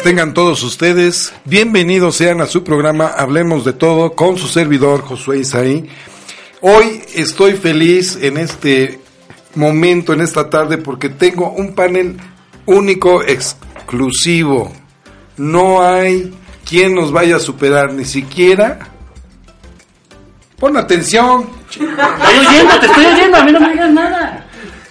Tardes 0.00 0.02
tengan 0.02 0.34
todos 0.34 0.62
ustedes. 0.62 1.32
Bienvenidos 1.44 2.16
sean 2.16 2.40
a 2.40 2.46
su 2.46 2.64
programa 2.64 3.06
Hablemos 3.06 3.64
de 3.64 3.72
Todo 3.72 4.12
con 4.12 4.36
su 4.36 4.46
servidor 4.46 5.02
Josué 5.02 5.38
Isaí. 5.38 5.88
Hoy 6.60 7.02
estoy 7.14 7.54
feliz 7.54 8.18
en 8.20 8.36
este 8.36 9.00
momento, 9.54 10.12
en 10.12 10.20
esta 10.20 10.48
tarde, 10.48 10.78
porque 10.78 11.08
tengo 11.08 11.50
un 11.50 11.74
panel 11.74 12.16
único, 12.66 13.22
exclusivo. 13.22 14.72
No 15.36 15.82
hay 15.82 16.32
quien 16.68 16.94
nos 16.94 17.12
vaya 17.12 17.36
a 17.36 17.40
superar, 17.40 17.92
ni 17.92 18.04
siquiera. 18.04 18.78
Pon 20.58 20.76
atención. 20.76 21.48
Estoy 21.70 21.86
oyendo, 21.86 22.80
te 22.80 22.86
estoy 22.86 23.06
oyendo, 23.06 23.36
a 23.36 23.44
mí 23.44 23.52
no 23.52 23.60
me 23.60 23.70
digas 23.70 23.92
nada. 23.92 24.46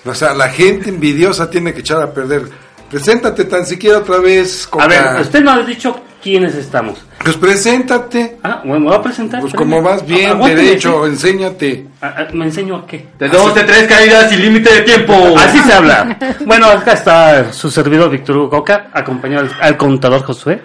O 0.06 0.14
sea, 0.14 0.34
la 0.34 0.50
gente 0.50 0.89
envidiosa 0.89 1.50
tiene 1.50 1.73
que 1.73 1.81
echar 1.81 2.02
a 2.02 2.14
perder 2.14 2.69
Preséntate 2.90 3.45
tan 3.45 3.66
siquiera 3.66 4.00
otra 4.00 4.18
vez. 4.18 4.68
Con 4.68 4.82
a 4.82 4.88
ver, 4.88 5.22
usted 5.22 5.42
no 5.42 5.52
ha 5.52 5.62
dicho 5.62 5.95
quiénes 6.22 6.56
estamos. 6.56 7.00
Pues 7.23 7.38
preséntate. 7.38 8.38
Ah, 8.44 8.62
bueno, 8.64 8.80
me 8.80 8.86
voy 8.88 8.96
a 8.96 9.02
presentar. 9.02 9.42
Pues 9.42 9.54
como 9.54 9.81
vas 9.81 10.06
bien, 10.06 10.40
derecho, 10.40 11.06
enséñate. 11.06 11.88
Ah, 12.02 12.14
ah, 12.18 12.28
¿Me 12.34 12.46
enseño 12.46 12.78
a 12.78 12.88
qué? 12.88 13.08
De 13.18 13.30
dos, 13.30 13.54
de 13.54 13.64
tres 13.64 13.88
caídas 13.88 14.30
sin 14.30 14.42
límite 14.42 14.73
de 14.73 14.81
tiempo. 14.81 15.14
Así 15.38 15.59
se 15.59 15.73
habla. 15.73 16.18
bueno, 16.46 16.68
acá 16.68 16.94
está 16.94 17.54
su 17.54 17.70
servidor 17.70 18.09
Víctor 18.09 18.38
Hugo 18.38 18.50
Coca, 18.50 18.90
acompañado 18.94 19.48
al, 19.62 19.78
contador 19.78 20.24
Josué. 20.24 20.62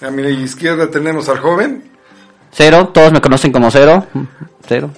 A 0.00 0.10
mi 0.10 0.22
izquierda 0.22 0.90
tenemos 0.90 1.28
al 1.28 1.38
joven. 1.38 1.84
Cero, 2.50 2.90
todos 2.92 3.12
me 3.12 3.20
conocen 3.20 3.52
como 3.52 3.70
cero. 3.70 4.06
Cero. 4.66 4.90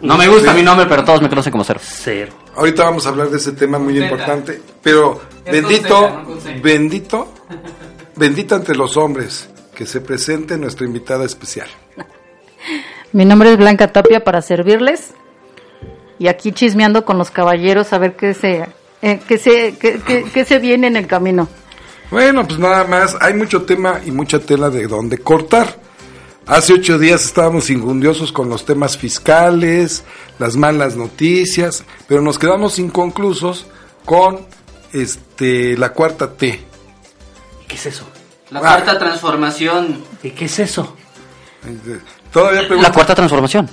No 0.00 0.16
me 0.16 0.28
gusta 0.28 0.52
mi 0.54 0.62
nombre, 0.62 0.86
pero 0.86 1.04
todos 1.04 1.22
me 1.22 1.28
conocen 1.28 1.50
como 1.50 1.64
cero. 1.64 1.80
Cero. 1.82 2.32
Ahorita 2.56 2.84
vamos 2.84 3.06
a 3.06 3.10
hablar 3.10 3.30
de 3.30 3.36
ese 3.36 3.52
tema 3.52 3.78
muy 3.78 4.00
importante, 4.02 4.60
pero 4.82 5.20
bendito, 5.50 6.24
bendito, 6.62 7.34
bendito 8.16 8.54
ante 8.54 8.74
los 8.74 8.96
hombres 8.96 9.48
que 9.74 9.86
se 9.86 10.00
presente 10.00 10.56
nuestra 10.56 10.86
invitada 10.86 11.24
especial. 11.24 11.68
Mi 13.12 13.24
nombre 13.24 13.52
es 13.52 13.56
Blanca 13.56 13.92
Tapia 13.92 14.24
para 14.24 14.42
servirles 14.42 15.14
y 16.18 16.28
aquí 16.28 16.52
chismeando 16.52 17.04
con 17.04 17.16
los 17.16 17.30
caballeros 17.30 17.92
a 17.92 17.98
ver 17.98 18.16
qué 18.16 18.34
se, 18.34 18.66
eh, 19.02 19.20
qué 19.26 19.38
se, 19.38 19.76
qué, 19.78 20.44
se 20.44 20.58
viene 20.58 20.88
en 20.88 20.96
el 20.96 21.06
camino. 21.06 21.48
Bueno, 22.10 22.46
pues 22.46 22.58
nada 22.58 22.84
más, 22.84 23.16
hay 23.20 23.34
mucho 23.34 23.62
tema 23.62 24.00
y 24.04 24.10
mucha 24.10 24.40
tela 24.40 24.68
de 24.70 24.86
dónde 24.86 25.18
cortar. 25.18 25.76
Hace 26.46 26.72
ocho 26.72 26.98
días 26.98 27.24
estábamos 27.24 27.68
ingundiosos 27.70 28.32
con 28.32 28.48
los 28.48 28.64
temas 28.64 28.96
fiscales, 28.96 30.04
las 30.38 30.56
malas 30.56 30.96
noticias, 30.96 31.84
pero 32.06 32.22
nos 32.22 32.38
quedamos 32.38 32.78
inconclusos 32.78 33.66
con 34.06 34.46
este 34.92 35.76
la 35.76 35.92
cuarta 35.92 36.32
T. 36.32 36.64
¿Qué 37.66 37.76
es 37.76 37.86
eso? 37.86 38.06
La 38.50 38.60
cuarta 38.60 38.98
transformación. 38.98 40.02
¿Y 40.22 40.30
qué 40.30 40.46
es 40.46 40.58
eso? 40.58 40.96
Todavía 42.32 42.60
pregunta, 42.60 42.88
la 42.88 42.94
cuarta 42.94 43.14
transformación. 43.14 43.68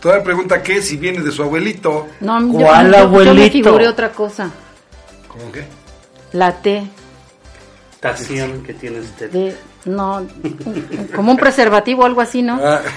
Todavía 0.00 0.24
pregunta 0.24 0.62
qué 0.62 0.82
si 0.82 0.96
viene 0.96 1.20
de 1.20 1.30
su 1.30 1.42
abuelito. 1.42 2.08
No, 2.20 2.48
¿Cuál 2.52 2.94
abuelito? 2.94 3.34
Yo 3.34 3.40
me 3.40 3.50
figuré 3.50 3.88
otra 3.88 4.12
cosa. 4.12 4.50
¿Cómo 5.28 5.50
qué? 5.52 5.64
La 6.32 6.60
T. 6.60 6.86
Tación 8.00 8.62
que 8.62 8.74
tiene 8.74 9.00
usted. 9.00 9.54
No, 9.84 10.26
como 11.16 11.32
un 11.32 11.38
preservativo 11.38 12.02
o 12.02 12.06
algo 12.06 12.20
así, 12.20 12.42
¿no? 12.42 12.60
Ah. 12.62 12.80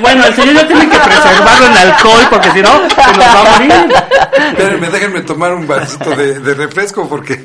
Bueno, 0.00 0.26
el 0.26 0.34
señor 0.34 0.54
ya 0.54 0.66
tiene 0.66 0.88
que 0.88 0.98
preservarlo 0.98 1.66
en 1.66 1.72
alcohol 1.72 2.22
porque 2.30 2.50
si 2.50 2.60
no, 2.60 2.68
se 2.68 2.96
nos 2.96 3.18
va 3.18 3.40
a 3.40 3.58
morir. 3.58 3.72
Espérenme, 4.48 4.88
déjenme 4.90 5.20
tomar 5.22 5.54
un 5.54 5.66
vasito 5.66 6.10
de, 6.10 6.38
de 6.40 6.54
refresco 6.54 7.08
porque... 7.08 7.42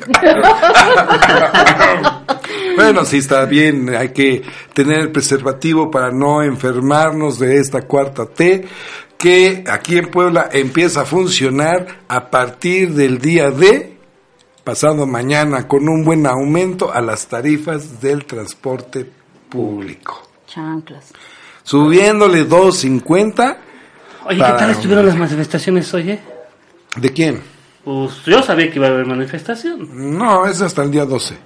bueno, 2.76 3.04
sí 3.04 3.18
está 3.18 3.46
bien, 3.46 3.94
hay 3.94 4.10
que 4.10 4.42
tener 4.74 5.00
el 5.00 5.12
preservativo 5.12 5.90
para 5.90 6.10
no 6.10 6.42
enfermarnos 6.42 7.38
de 7.38 7.58
esta 7.58 7.82
cuarta 7.82 8.26
T 8.26 8.66
que 9.16 9.64
aquí 9.68 9.98
en 9.98 10.10
Puebla 10.10 10.48
empieza 10.52 11.02
a 11.02 11.04
funcionar 11.04 11.86
a 12.08 12.28
partir 12.28 12.92
del 12.92 13.18
día 13.18 13.50
de 13.50 13.92
pasado 14.64 15.06
mañana 15.06 15.66
con 15.66 15.88
un 15.88 16.04
buen 16.04 16.26
aumento 16.26 16.92
a 16.92 17.00
las 17.00 17.26
tarifas 17.26 18.00
del 18.00 18.24
transporte 18.24 19.08
público. 19.48 20.28
Chanclas. 20.46 21.12
Subiéndole 21.62 22.48
2.50. 22.48 23.56
Oye, 24.26 24.36
¿qué 24.36 24.42
tal 24.42 24.70
estuvieron 24.70 25.06
las 25.06 25.16
manifestaciones 25.16 25.92
hoy? 25.94 26.18
¿De 26.96 27.10
quién? 27.10 27.40
Pues 27.84 28.24
yo 28.24 28.42
sabía 28.42 28.70
que 28.70 28.76
iba 28.76 28.86
a 28.86 28.90
haber 28.90 29.06
manifestación. 29.06 30.16
No, 30.18 30.46
es 30.46 30.60
hasta 30.60 30.82
el 30.82 30.90
día 30.90 31.04
12. 31.04 31.36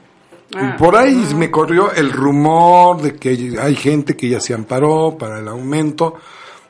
Ah. 0.54 0.76
Por 0.78 0.96
ahí 0.96 1.14
me 1.34 1.50
corrió 1.50 1.92
el 1.92 2.12
rumor 2.12 3.00
de 3.00 3.16
que 3.16 3.56
hay 3.60 3.76
gente 3.76 4.16
que 4.16 4.28
ya 4.28 4.40
se 4.40 4.54
amparó 4.54 5.16
para 5.18 5.40
el 5.40 5.48
aumento 5.48 6.16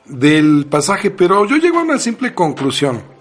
del 0.04 0.66
pasaje, 0.66 1.10
pero 1.10 1.46
yo 1.46 1.56
llego 1.56 1.78
a 1.78 1.82
una 1.82 1.98
simple 1.98 2.32
conclusión 2.32 3.15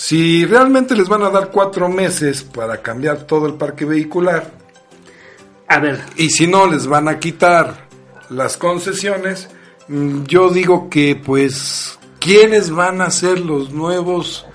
si 0.00 0.46
realmente 0.46 0.96
les 0.96 1.08
van 1.10 1.24
a 1.24 1.28
dar 1.28 1.50
cuatro 1.50 1.86
meses 1.90 2.42
para 2.42 2.78
cambiar 2.78 3.24
todo 3.24 3.46
el 3.46 3.52
parque 3.56 3.84
vehicular, 3.84 4.50
a 5.68 5.78
ver, 5.78 6.00
y 6.16 6.30
si 6.30 6.46
no 6.46 6.66
les 6.66 6.86
van 6.86 7.06
a 7.06 7.18
quitar 7.18 7.86
las 8.30 8.56
concesiones, 8.56 9.50
mm, 9.88 10.22
yo 10.22 10.48
digo 10.48 10.88
que 10.88 11.20
pues, 11.22 11.98
¿quiénes 12.18 12.70
van 12.70 13.02
a 13.02 13.10
ser 13.10 13.40
los 13.40 13.72
nuevos 13.74 14.46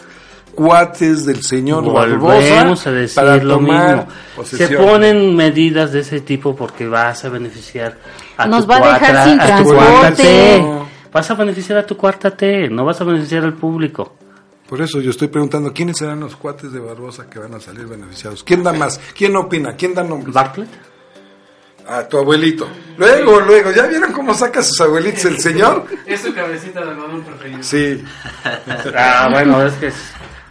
cuates 0.55 1.27
del 1.27 1.43
señor 1.43 1.83
Volvemos 1.83 2.87
a 2.87 2.91
decir 2.91 3.43
lo 3.43 3.59
mismo. 3.59 4.07
Se 4.45 4.69
ponen 4.69 5.35
medidas 5.35 5.91
de 5.91 5.99
ese 5.99 6.21
tipo 6.21 6.55
porque 6.55 6.87
vas 6.87 7.23
a 7.23 7.29
beneficiar 7.29 7.95
a 8.35 8.47
Nos 8.47 8.65
tu 8.65 8.71
va 8.71 8.77
a 8.77 8.93
dejar 8.99 9.29
sin 9.29 9.37
transporte. 9.37 10.65
Vas 11.11 11.29
a 11.29 11.35
beneficiar 11.35 11.77
a 11.77 11.85
tu 11.85 11.95
cuarta 11.95 12.31
T, 12.31 12.67
no 12.67 12.83
vas 12.83 12.99
a 12.99 13.03
beneficiar 13.03 13.43
al 13.43 13.53
público. 13.53 14.24
Por 14.67 14.81
eso 14.81 14.99
yo 14.99 15.11
estoy 15.11 15.27
preguntando 15.27 15.71
quiénes 15.71 15.97
serán 15.97 16.19
los 16.19 16.35
cuates 16.35 16.71
de 16.71 16.79
Barbosa 16.79 17.29
que 17.29 17.37
van 17.37 17.53
a 17.53 17.59
salir 17.59 17.85
beneficiados. 17.85 18.43
¿Quién 18.43 18.63
da 18.63 18.73
más? 18.73 18.99
¿Quién 19.15 19.35
opina? 19.35 19.75
¿Quién 19.75 19.93
da 19.93 20.03
nombres? 20.03 20.33
Bartlett. 20.33 20.69
Ah, 21.87 22.03
tu 22.07 22.17
abuelito. 22.17 22.67
Luego, 22.97 23.39
luego, 23.41 23.71
¿ya 23.71 23.85
vieron 23.85 24.11
cómo 24.11 24.33
saca 24.33 24.63
sus 24.63 24.81
abuelitos 24.81 25.25
el 25.25 25.39
señor? 25.39 25.85
Es 26.05 26.21
su 26.21 26.33
cabecita 26.33 26.83
de 26.83 26.91
algodón 26.91 27.23
preferido. 27.23 27.61
Sí. 27.61 28.03
ah, 28.95 29.27
bueno, 29.31 29.63
es 29.63 29.73
que, 29.73 29.91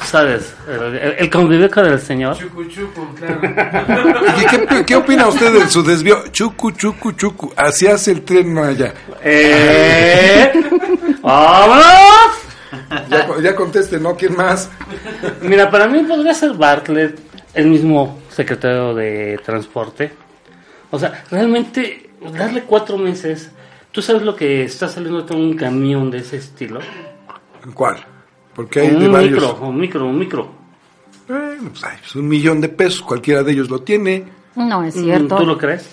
sabes, 0.04 0.54
el, 0.68 1.16
el 1.18 1.30
convivir 1.30 1.68
con 1.70 1.86
el 1.86 2.00
señor. 2.00 2.38
Chucu, 2.38 2.64
chucu, 2.66 3.14
claro. 3.14 3.40
¿Y 4.40 4.46
qué, 4.46 4.84
qué, 4.86 4.96
opina 4.96 5.26
usted 5.26 5.52
de 5.52 5.68
su 5.68 5.82
desvío? 5.82 6.28
Chucu, 6.30 6.70
chucu, 6.70 7.12
chucu. 7.12 7.52
Así 7.56 7.88
hace 7.88 8.12
el 8.12 8.22
tren 8.22 8.56
allá. 8.56 8.94
¡Eh! 9.20 10.52
¡Vámonos! 11.20 12.33
Ya, 13.42 13.54
conteste, 13.54 13.98
¿no? 13.98 14.16
¿Quién 14.16 14.36
más? 14.36 14.70
Mira, 15.42 15.70
para 15.70 15.86
mí 15.86 16.00
podría 16.00 16.34
ser 16.34 16.54
Bartlett, 16.54 17.18
el 17.54 17.66
mismo 17.66 18.20
secretario 18.30 18.94
de 18.94 19.40
Transporte. 19.44 20.12
O 20.90 20.98
sea, 20.98 21.24
realmente 21.30 22.10
darle 22.32 22.62
cuatro 22.62 22.98
meses. 22.98 23.50
¿Tú 23.90 24.02
sabes 24.02 24.22
lo 24.22 24.34
que 24.34 24.64
está 24.64 24.88
saliendo 24.88 25.22
de 25.22 25.34
un 25.34 25.54
camión 25.56 26.10
de 26.10 26.18
ese 26.18 26.36
estilo? 26.36 26.80
¿Cuál? 27.74 28.04
Porque 28.54 28.80
hay 28.80 28.88
un 28.88 29.00
de 29.00 29.08
varios... 29.08 29.32
micro, 29.32 29.68
un 29.68 29.76
micro, 29.78 30.06
un 30.06 30.18
micro. 30.18 30.48
Bueno, 31.28 31.70
pues 31.70 31.84
hay 31.84 31.98
un 32.16 32.28
millón 32.28 32.60
de 32.60 32.68
pesos, 32.68 33.02
cualquiera 33.02 33.42
de 33.42 33.52
ellos 33.52 33.70
lo 33.70 33.80
tiene. 33.82 34.24
No 34.56 34.84
es 34.84 34.94
cierto. 34.94 35.36
¿Tú 35.36 35.46
lo 35.46 35.58
crees? 35.58 35.88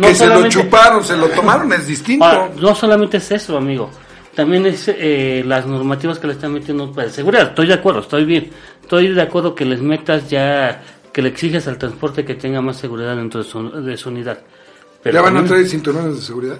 que 0.00 0.14
se 0.14 0.26
lo 0.26 0.48
chuparon, 0.48 1.04
se 1.04 1.16
lo 1.16 1.28
tomaron, 1.28 1.72
es 1.72 1.86
distinto. 1.86 2.50
no 2.60 2.74
solamente 2.74 3.18
es 3.18 3.30
eso, 3.30 3.56
amigo 3.56 3.90
también 4.34 4.66
es 4.66 4.88
eh, 4.88 5.42
las 5.46 5.66
normativas 5.66 6.18
que 6.18 6.26
le 6.26 6.32
están 6.34 6.52
metiendo 6.52 6.92
para 6.92 7.08
seguridad. 7.10 7.48
Estoy 7.48 7.66
de 7.68 7.74
acuerdo, 7.74 8.00
estoy 8.00 8.24
bien. 8.24 8.50
Estoy 8.82 9.08
de 9.14 9.22
acuerdo 9.22 9.54
que 9.54 9.64
les 9.64 9.80
metas 9.80 10.28
ya 10.28 10.82
que 11.12 11.22
le 11.22 11.28
exiges 11.28 11.66
al 11.68 11.78
transporte 11.78 12.24
que 12.24 12.34
tenga 12.34 12.60
más 12.60 12.76
seguridad 12.76 13.16
dentro 13.16 13.42
de 13.42 13.48
su, 13.48 13.70
de 13.82 13.96
su 13.96 14.08
unidad. 14.08 14.38
Pero 15.02 15.16
¿Ya 15.16 15.22
van 15.22 15.36
a 15.36 15.44
traer 15.44 15.66
cinturones 15.68 16.16
de 16.16 16.22
seguridad? 16.22 16.56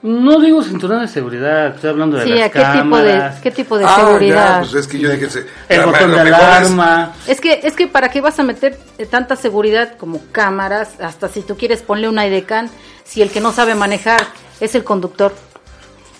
No 0.00 0.38
digo 0.40 0.62
cinturón 0.62 1.00
de 1.00 1.08
seguridad, 1.08 1.74
estoy 1.74 1.90
hablando 1.90 2.18
de 2.18 2.22
Sí, 2.22 2.30
las 2.30 2.42
¿a 2.42 2.50
qué 2.50 2.58
tipo 2.60 2.98
de, 2.98 3.10
cámaras, 3.10 3.40
qué 3.40 3.50
tipo 3.50 3.78
de 3.78 3.84
ah, 3.84 3.96
seguridad? 3.96 4.52
ya, 4.54 4.58
pues 4.60 4.74
es 4.74 4.86
que 4.86 4.98
yo 5.00 5.10
dije... 5.10 5.28
se- 5.28 5.46
el 5.68 5.84
botón 5.86 6.10
de 6.12 6.16
es- 6.18 6.22
alarma. 6.22 7.12
Es 7.26 7.40
que, 7.40 7.60
es 7.64 7.72
que 7.74 7.88
para 7.88 8.08
qué 8.08 8.20
vas 8.20 8.38
a 8.38 8.44
meter 8.44 8.78
eh, 8.98 9.06
tanta 9.06 9.34
seguridad 9.34 9.96
como 9.96 10.20
cámaras, 10.30 11.00
hasta 11.00 11.28
si 11.28 11.42
tú 11.42 11.56
quieres 11.56 11.82
ponle 11.82 12.08
una 12.08 12.24
IDECAN, 12.28 12.70
si 13.02 13.22
el 13.22 13.30
que 13.30 13.40
no 13.40 13.50
sabe 13.50 13.74
manejar 13.74 14.20
es 14.60 14.76
el 14.76 14.84
conductor. 14.84 15.34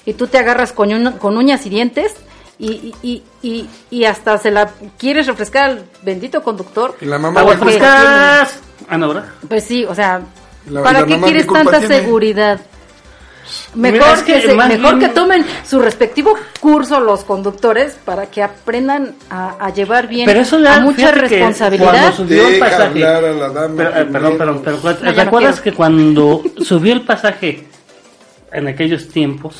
Y 0.08 0.14
tú 0.14 0.26
te 0.26 0.38
agarras 0.38 0.72
con, 0.72 0.88
uñ- 0.88 1.18
con 1.18 1.36
uñas 1.36 1.66
y 1.66 1.68
dientes 1.68 2.14
y, 2.58 2.94
y, 3.02 3.68
y, 3.90 4.04
hasta 4.04 4.38
se 4.38 4.50
la 4.50 4.70
quieres 4.96 5.26
refrescar 5.26 5.70
al 5.70 5.84
bendito 6.02 6.42
conductor. 6.42 6.96
Y 7.00 7.04
la 7.04 7.18
mamá... 7.18 7.40
Aguas 7.40 7.56
¿qué 7.58 7.64
culpa 7.64 7.78
frescas. 7.78 8.60
Ah, 8.88 8.96
¿verdad? 8.96 9.24
Pues 9.48 9.64
sí, 9.64 9.84
o 9.84 9.94
sea, 9.94 10.22
¿Y 10.66 10.70
la- 10.70 10.80
y 10.80 10.84
¿para 10.84 11.00
la 11.00 11.06
qué 11.06 11.20
quieres 11.20 11.46
tanta 11.46 11.78
tiene? 11.78 11.94
seguridad? 12.00 12.58
Mira, 13.74 13.92
Mejor, 13.98 14.16
es 14.16 14.22
que, 14.24 14.34
que 14.34 14.40
se- 14.48 14.54
más 14.54 14.68
mejor 14.68 14.96
bien- 14.96 15.08
que 15.10 15.14
tomen 15.14 15.44
su 15.66 15.80
respectivo 15.80 16.34
curso 16.60 17.00
los 17.00 17.24
conductores 17.24 17.96
para 18.04 18.26
que 18.26 18.42
aprendan 18.42 19.14
a, 19.30 19.56
a 19.66 19.72
llevar 19.72 20.06
bien 20.08 20.24
Pero 20.26 20.40
eso 20.40 20.58
ya, 20.58 20.76
a 20.76 20.80
mucha 20.80 21.10
responsabilidad. 21.12 21.90
cuando 21.92 22.12
subió 22.16 22.48
el 22.48 22.58
pasaje. 22.58 23.04
a 23.06 23.20
la 23.20 23.48
dama 23.50 23.74
Pero, 23.76 23.90
eh, 23.90 23.92
perdón, 23.92 24.08
primero. 24.10 24.38
perdón, 24.38 24.62
pero 24.64 24.96
¿te 24.96 25.12
No, 25.16 25.22
acuerdas 25.22 25.60
que 25.60 25.72
cuando 25.72 26.42
subió 26.62 26.92
el 26.94 27.02
pasaje 27.02 27.66
en 28.52 28.68
aquellos 28.68 29.08
tiempos, 29.08 29.56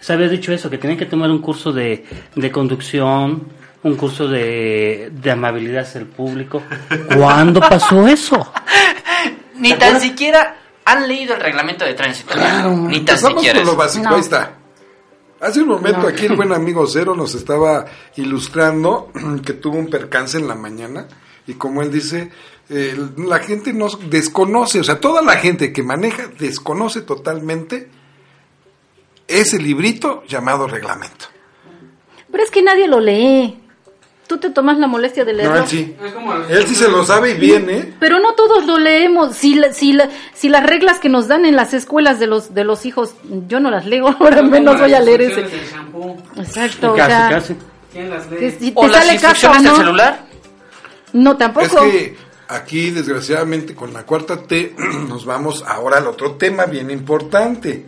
se 0.00 0.12
había 0.12 0.28
dicho 0.28 0.52
eso, 0.52 0.68
que 0.70 0.78
tenían 0.78 0.98
que 0.98 1.06
tomar 1.06 1.30
un 1.30 1.40
curso 1.40 1.72
de, 1.72 2.04
de 2.34 2.50
conducción, 2.52 3.48
un 3.82 3.96
curso 3.96 4.26
de, 4.28 5.10
de 5.12 5.30
amabilidad 5.30 5.82
hacia 5.82 6.00
el 6.00 6.06
público? 6.06 6.62
¿Cuándo 7.16 7.60
pasó 7.60 8.06
eso? 8.06 8.52
Ni 9.56 9.72
tan 9.74 10.00
siquiera 10.00 10.56
han 10.84 11.06
leído 11.08 11.34
el 11.34 11.40
reglamento 11.40 11.84
de 11.84 11.94
tránsito. 11.94 12.34
Ni 12.34 12.40
tan 12.40 12.92
Empezamos 12.94 13.42
siquiera. 13.42 13.58
con 13.60 13.66
lo 13.68 13.76
básico, 13.76 14.04
No. 14.08 14.14
ahí 14.14 14.20
está. 14.20 14.52
Hace 15.40 15.60
un 15.62 15.68
momento 15.68 16.00
No. 16.02 16.08
aquí 16.08 16.26
el 16.26 16.34
buen 16.36 16.52
amigo 16.52 16.86
Cero 16.86 17.14
nos 17.16 17.34
estaba 17.34 17.84
ilustrando 18.16 19.10
que 19.44 19.52
tuvo 19.54 19.76
un 19.78 19.88
percance 19.90 20.38
en 20.38 20.48
la 20.48 20.54
mañana 20.54 21.06
y 21.46 21.54
como 21.54 21.82
él 21.82 21.90
dice, 21.90 22.30
eh, 22.68 22.96
la 23.16 23.38
gente 23.38 23.72
no 23.72 23.88
desconoce, 23.88 24.80
o 24.80 24.84
sea, 24.84 25.00
toda 25.00 25.22
la 25.22 25.36
gente 25.36 25.72
que 25.72 25.82
maneja 25.82 26.24
desconoce 26.38 27.02
totalmente 27.02 27.88
ese 29.28 29.58
librito 29.58 30.24
llamado 30.26 30.66
reglamento. 30.66 31.26
Pero 32.30 32.42
es 32.42 32.50
que 32.50 32.62
nadie 32.62 32.88
lo 32.88 32.98
lee. 33.00 33.60
Tú 34.26 34.36
te 34.36 34.50
tomas 34.50 34.78
la 34.78 34.86
molestia 34.86 35.24
de 35.24 35.32
leerlo. 35.32 35.54
No, 35.54 35.62
él 35.62 35.68
sí. 35.68 35.96
Él 36.50 36.66
se 36.66 36.88
lo 36.90 37.02
sabe 37.02 37.30
y 37.30 37.34
viene. 37.38 37.94
Pero 37.98 38.18
no 38.20 38.34
todos 38.34 38.66
lo 38.66 38.78
leemos. 38.78 39.34
Si, 39.34 39.54
la- 39.54 39.72
si, 39.72 39.94
la- 39.94 40.10
si 40.34 40.50
las 40.50 40.66
reglas 40.66 40.98
que 40.98 41.08
nos 41.08 41.28
dan 41.28 41.46
en 41.46 41.56
las 41.56 41.72
escuelas 41.72 42.18
de 42.20 42.26
los 42.26 42.52
de 42.54 42.64
los 42.64 42.84
hijos, 42.84 43.14
yo 43.48 43.58
no 43.60 43.70
las 43.70 43.86
leo, 43.86 44.08
ahora 44.20 44.38
como 44.38 44.50
menos 44.50 44.78
voy 44.78 44.92
a 44.92 45.00
leer 45.00 45.22
ese. 45.22 45.46
Exacto, 46.36 46.92
o 46.92 46.96
casi, 46.96 47.10
sea, 47.10 47.28
casi. 47.30 47.56
¿Quién 47.90 48.10
las 48.10 48.30
lee? 48.30 48.50
si 48.60 48.72
O 48.74 48.82
te 48.82 48.88
las 48.88 49.06
sale 49.06 49.18
caso 49.20 49.50
o 49.50 49.54
del 49.54 49.62
no. 49.62 49.76
celular. 49.76 50.24
No, 51.14 51.36
tampoco. 51.38 51.64
Es 51.64 51.90
que 51.90 52.16
aquí, 52.48 52.90
desgraciadamente, 52.90 53.74
con 53.74 53.94
la 53.94 54.04
cuarta 54.04 54.42
T, 54.42 54.74
nos 55.08 55.24
vamos 55.24 55.64
ahora 55.66 55.96
al 55.96 56.06
otro 56.06 56.32
tema 56.32 56.66
bien 56.66 56.90
importante. 56.90 57.86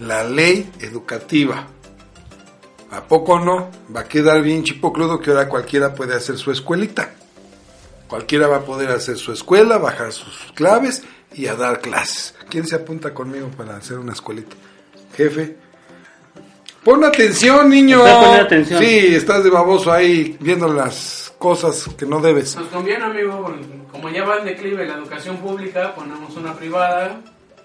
La 0.00 0.24
ley 0.24 0.70
educativa. 0.80 1.66
¿A 2.90 3.02
poco 3.02 3.40
no? 3.40 3.70
Va 3.94 4.00
a 4.00 4.04
quedar 4.04 4.42
bien 4.42 4.62
chipocludo 4.62 5.20
que 5.20 5.30
ahora 5.30 5.48
cualquiera 5.48 5.94
puede 5.94 6.14
hacer 6.14 6.36
su 6.36 6.50
escuelita. 6.50 7.14
Cualquiera 8.08 8.46
va 8.46 8.58
a 8.58 8.64
poder 8.64 8.90
hacer 8.90 9.16
su 9.16 9.32
escuela, 9.32 9.78
bajar 9.78 10.12
sus 10.12 10.52
claves 10.54 11.02
y 11.32 11.46
a 11.46 11.54
dar 11.54 11.80
clases. 11.80 12.34
¿Quién 12.48 12.66
se 12.66 12.76
apunta 12.76 13.12
conmigo 13.12 13.48
para 13.56 13.76
hacer 13.76 13.98
una 13.98 14.12
escuelita? 14.12 14.54
Jefe. 15.16 15.56
Pon 16.84 17.02
atención, 17.02 17.68
niño. 17.70 18.04
Atención. 18.04 18.80
Sí, 18.80 19.14
estás 19.14 19.42
de 19.42 19.50
baboso 19.50 19.90
ahí 19.90 20.36
viendo 20.38 20.72
las 20.72 21.32
cosas 21.38 21.88
que 21.96 22.04
no 22.06 22.20
debes. 22.20 22.56
Nos 22.56 22.68
conviene, 22.68 23.04
amigo, 23.04 23.54
como 23.90 24.10
ya 24.10 24.24
va 24.24 24.38
en 24.38 24.44
declive 24.44 24.86
la 24.86 24.94
educación 24.94 25.38
pública, 25.38 25.94
ponemos 25.94 26.36
una 26.36 26.54
privada, 26.54 27.20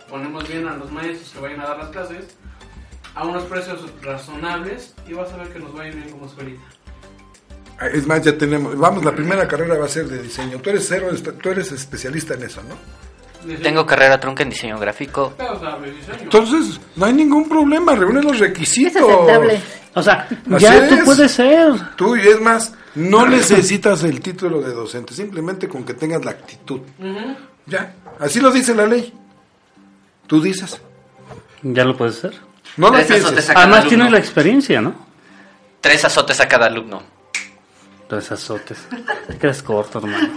ponemos 0.09 0.47
bien 0.47 0.67
a 0.67 0.75
los 0.75 0.91
maestros 0.91 1.29
que 1.31 1.39
vayan 1.39 1.61
a 1.61 1.67
dar 1.67 1.77
las 1.79 1.89
clases 1.89 2.25
a 3.15 3.23
unos 3.25 3.43
precios 3.43 3.79
razonables 4.01 4.93
y 5.07 5.13
vas 5.13 5.31
a 5.33 5.37
ver 5.37 5.49
que 5.49 5.59
nos 5.59 5.75
va 5.75 5.83
a 5.83 5.87
ir 5.87 5.95
bien 5.95 6.09
como 6.09 6.25
escuelita. 6.25 6.61
Es 7.93 8.05
más, 8.05 8.21
ya 8.23 8.37
tenemos. 8.37 8.77
Vamos, 8.77 9.05
la 9.05 9.13
primera 9.15 9.47
carrera 9.47 9.77
va 9.77 9.85
a 9.85 9.89
ser 9.89 10.05
de 10.07 10.21
diseño. 10.21 10.59
Tú 10.59 10.69
eres 10.69 10.85
cero, 10.87 11.07
tú 11.41 11.49
eres 11.49 11.71
especialista 11.71 12.33
en 12.33 12.43
eso, 12.43 12.61
¿no? 12.63 12.75
Diseño. 13.47 13.63
Tengo 13.63 13.85
carrera 13.85 14.19
trunca 14.19 14.43
en 14.43 14.49
diseño 14.49 14.77
gráfico. 14.77 15.33
Diseño. 15.37 16.23
Entonces, 16.23 16.79
no 16.97 17.05
hay 17.05 17.13
ningún 17.13 17.47
problema, 17.47 17.95
reúne 17.95 18.21
los 18.21 18.37
requisitos. 18.37 18.95
Es 18.97 19.01
aceptable. 19.01 19.61
O 19.95 20.03
sea, 20.03 20.27
Así 20.53 20.65
ya 20.65 20.87
tú 20.89 20.95
es. 20.95 21.03
puedes 21.05 21.31
ser. 21.31 21.73
Tú, 21.95 22.17
y 22.17 22.27
es 22.27 22.41
más, 22.41 22.73
no 22.95 23.25
necesitas 23.25 24.03
el 24.03 24.19
título 24.19 24.59
de 24.61 24.73
docente, 24.73 25.13
simplemente 25.13 25.69
con 25.69 25.85
que 25.85 25.93
tengas 25.93 26.23
la 26.25 26.31
actitud. 26.31 26.81
Ujú. 26.99 27.35
Ya, 27.65 27.95
así 28.19 28.41
lo 28.41 28.51
dice 28.51 28.75
la 28.75 28.85
ley. 28.87 29.13
Tú 30.29 30.41
dices. 30.41 30.79
Ya 31.63 31.83
lo 31.83 31.97
puedes 31.97 32.15
ser. 32.15 32.33
No 32.77 32.87
lo 32.87 32.93
Tres 32.93 33.07
pienses. 33.07 33.49
Además 33.49 33.63
alumno. 33.79 33.89
tienes 33.89 34.11
la 34.11 34.19
experiencia, 34.19 34.79
¿no? 34.79 34.93
Tres 35.81 36.05
azotes 36.05 36.39
a 36.39 36.47
cada 36.47 36.67
alumno. 36.67 37.01
Los 38.09 38.31
azotes. 38.31 38.77
Te 39.27 39.37
quedas 39.37 39.61
corto, 39.63 39.97
hermano. 39.99 40.29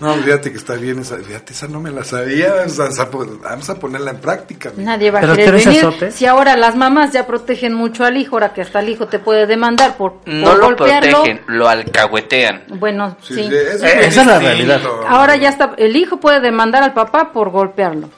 No, 0.00 0.12
fíjate 0.14 0.50
que 0.52 0.58
está 0.58 0.74
bien 0.74 0.98
esa, 0.98 1.16
fíjate, 1.16 1.54
esa 1.54 1.68
no 1.68 1.80
me 1.80 1.90
la 1.90 2.04
sabía. 2.04 2.52
Vamos 3.42 3.70
a, 3.70 3.78
ponerla 3.78 4.10
en 4.10 4.18
práctica. 4.20 4.68
amigo. 4.68 4.84
Nadie 4.84 5.10
va 5.10 5.20
a 5.20 5.22
querer 5.22 5.46
tres 5.46 5.64
venir. 5.64 5.80
azotes. 5.80 6.14
Si 6.14 6.26
ahora 6.26 6.54
las 6.56 6.76
mamás 6.76 7.12
ya 7.12 7.26
protegen 7.26 7.72
mucho 7.72 8.04
al 8.04 8.16
hijo, 8.18 8.36
ahora 8.36 8.52
que 8.52 8.60
hasta 8.60 8.80
el 8.80 8.90
hijo 8.90 9.06
te 9.08 9.18
puede 9.18 9.46
demandar 9.46 9.96
por, 9.96 10.20
No 10.26 10.48
por 10.50 10.58
lo 10.58 10.64
golpearlo. 10.66 11.10
protegen, 11.22 11.40
lo 11.48 11.66
alcahuetean. 11.68 12.64
Bueno, 12.78 13.16
Sí, 13.22 13.34
sí. 13.36 13.42
sí, 13.44 13.54
eso 13.54 13.84
muy 13.84 13.90
esa 14.04 14.20
es 14.20 14.26
la 14.26 14.38
realidad. 14.38 14.80
Ahora 15.08 15.36
ya 15.36 15.48
está, 15.48 15.72
el 15.78 15.96
hijo 15.96 16.18
puede 16.20 16.40
demandar 16.40 16.82
al 16.82 16.92
papá 16.92 17.32
por 17.32 17.48
golpearlo. 17.50 18.10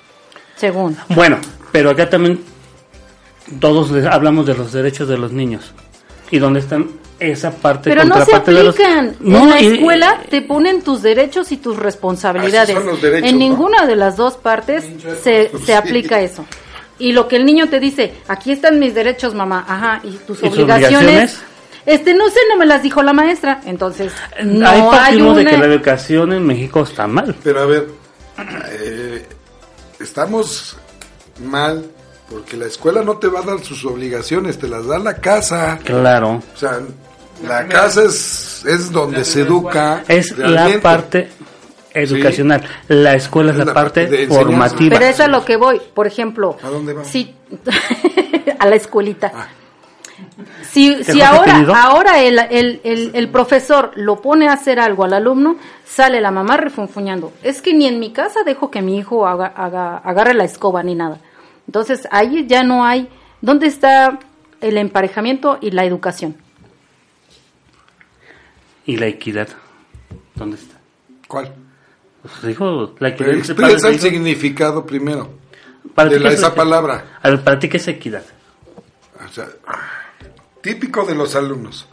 Según. 0.58 0.96
Bueno, 1.10 1.38
pero 1.72 1.90
acá 1.90 2.08
también 2.10 2.40
todos 3.60 3.90
les 3.90 4.04
hablamos 4.04 4.46
de 4.46 4.54
los 4.54 4.72
derechos 4.72 5.08
de 5.08 5.16
los 5.18 5.32
niños. 5.32 5.72
¿Y 6.30 6.38
dónde 6.38 6.60
están 6.60 6.90
esa 7.18 7.50
parte 7.50 7.90
Pero 7.90 8.04
no 8.04 8.14
se 8.14 8.20
contraparte 8.32 8.52
de 8.52 8.64
los- 8.64 8.74
aplican. 8.74 9.16
No, 9.20 9.42
en 9.44 9.50
la 9.50 9.60
y- 9.62 9.66
escuela 9.74 10.20
te 10.28 10.42
ponen 10.42 10.82
tus 10.82 11.02
derechos 11.02 11.50
y 11.52 11.56
tus 11.56 11.76
responsabilidades. 11.76 12.70
Así 12.70 12.78
son 12.78 12.86
los 12.86 13.00
derechos, 13.02 13.28
en 13.28 13.38
¿no? 13.38 13.44
ninguna 13.44 13.86
de 13.86 13.96
las 13.96 14.16
dos 14.16 14.34
partes 14.36 14.84
se, 15.22 15.48
Pues 15.50 15.64
se 15.64 15.66
sí. 15.66 15.72
aplica 15.72 16.20
eso. 16.20 16.44
Y 16.98 17.12
lo 17.12 17.28
que 17.28 17.36
el 17.36 17.46
niño 17.46 17.68
te 17.68 17.80
dice, 17.80 18.12
aquí 18.28 18.50
están 18.52 18.78
mis 18.78 18.94
derechos, 18.94 19.34
mamá, 19.34 19.64
ajá, 19.68 20.00
y 20.04 20.10
tus 20.26 20.38
¿Y 20.38 20.46
sus 20.46 20.50
obligaciones. 20.58 20.98
obligaciones? 20.98 21.40
Este, 21.86 22.12
no 22.12 22.28
sé, 22.28 22.40
no 22.50 22.56
me 22.58 22.66
las 22.66 22.82
dijo 22.82 23.02
la 23.02 23.12
maestra. 23.14 23.62
Entonces, 23.64 24.12
no 24.44 24.68
hay 24.68 24.82
partimos 24.82 25.32
una... 25.32 25.38
de 25.38 25.46
que 25.46 25.56
la 25.58 25.64
educación 25.66 26.32
en 26.34 26.44
México 26.44 26.82
está 26.82 27.06
mal. 27.06 27.34
Pero 27.42 27.60
a 27.62 27.66
ver, 27.66 27.88
eh, 28.72 29.26
estamos 30.00 30.76
mal 31.44 31.90
porque 32.30 32.56
la 32.56 32.66
escuela 32.66 33.02
no 33.02 33.16
te 33.16 33.28
va 33.28 33.40
a 33.40 33.42
dar 33.42 33.60
sus 33.60 33.84
obligaciones, 33.84 34.58
te 34.58 34.68
las 34.68 34.86
da 34.86 34.98
la 34.98 35.14
casa. 35.14 35.78
Claro. 35.82 36.42
O 36.54 36.58
sea, 36.58 36.80
la 37.46 37.66
casa 37.66 38.02
es, 38.04 38.64
es 38.66 38.92
donde 38.92 39.24
se 39.24 39.42
educa. 39.42 40.04
Es 40.08 40.36
la 40.36 40.68
parte 40.80 41.30
educacional. 41.94 42.62
La 42.88 43.14
escuela 43.14 43.50
es, 43.52 43.58
Es 43.58 43.60
la, 43.60 43.64
la 43.66 43.74
parte, 43.74 44.28
formativa. 44.28 44.98
Pero 44.98 45.10
es 45.10 45.20
a 45.20 45.28
lo 45.28 45.44
que 45.44 45.56
voy. 45.56 45.80
Por 45.94 46.06
ejemplo, 46.06 46.56
¿A 46.62 46.68
dónde 46.68 46.92
vamos? 46.92 47.08
si 47.08 47.34
a 48.58 48.66
la 48.66 48.76
escuelita. 48.76 49.32
Ah. 49.34 49.48
Si, 50.70 50.94
¿Qué 50.96 51.04
si 51.04 51.20
ahora, 51.20 51.64
ahora 51.82 52.20
el, 52.22 52.38
el, 52.38 52.80
el, 52.84 53.10
el 53.14 53.28
profesor 53.28 53.90
lo 53.96 54.20
pone 54.20 54.48
a 54.48 54.52
hacer 54.52 54.78
algo 54.78 55.04
al 55.04 55.12
alumno, 55.14 55.56
sale 55.84 56.20
la 56.20 56.30
mamá 56.30 56.56
refunfuñando. 56.56 57.32
Es 57.42 57.60
que 57.60 57.74
ni 57.74 57.86
en 57.86 57.98
mi 57.98 58.12
casa 58.12 58.44
dejo 58.44 58.70
que 58.70 58.80
mi 58.80 58.96
hijo 58.98 59.26
haga, 59.26 59.46
haga, 59.46 59.96
agarre 59.98 60.34
la 60.34 60.44
escoba 60.44 60.82
ni 60.84 60.94
nada. 60.94 61.18
Entonces 61.66 62.06
ahí 62.12 62.46
ya 62.46 62.62
no 62.62 62.84
hay. 62.84 63.08
¿Dónde 63.40 63.66
está 63.66 64.18
el 64.60 64.78
emparejamiento 64.78 65.58
y 65.60 65.72
la 65.72 65.84
educación? 65.84 66.36
Y 68.86 68.96
la 68.96 69.06
equidad. 69.06 69.48
¿Dónde 70.34 70.56
está? 70.56 70.76
¿Cuál? 71.26 71.52
Pues 72.22 72.42
dijo, 72.42 72.94
la 72.98 73.08
equidad. 73.08 73.26
Pero 73.28 73.38
expresa 73.38 73.88
ti- 73.88 73.94
el 73.94 74.00
significado 74.00 74.86
primero 74.86 75.28
para 75.94 76.08
de 76.10 76.16
ti, 76.18 76.22
la- 76.22 76.28
¿qué 76.30 76.34
es 76.34 76.40
esa 76.40 76.50
la- 76.50 76.54
palabra. 76.54 77.18
A 77.22 77.30
ver, 77.30 77.42
para 77.44 77.58
ti, 77.58 77.68
¿qué 77.68 77.76
es 77.78 77.88
equidad? 77.88 78.22
O 79.24 79.32
sea, 79.32 79.46
típico 80.62 81.04
de 81.04 81.14
los 81.14 81.34
alumnos. 81.36 81.86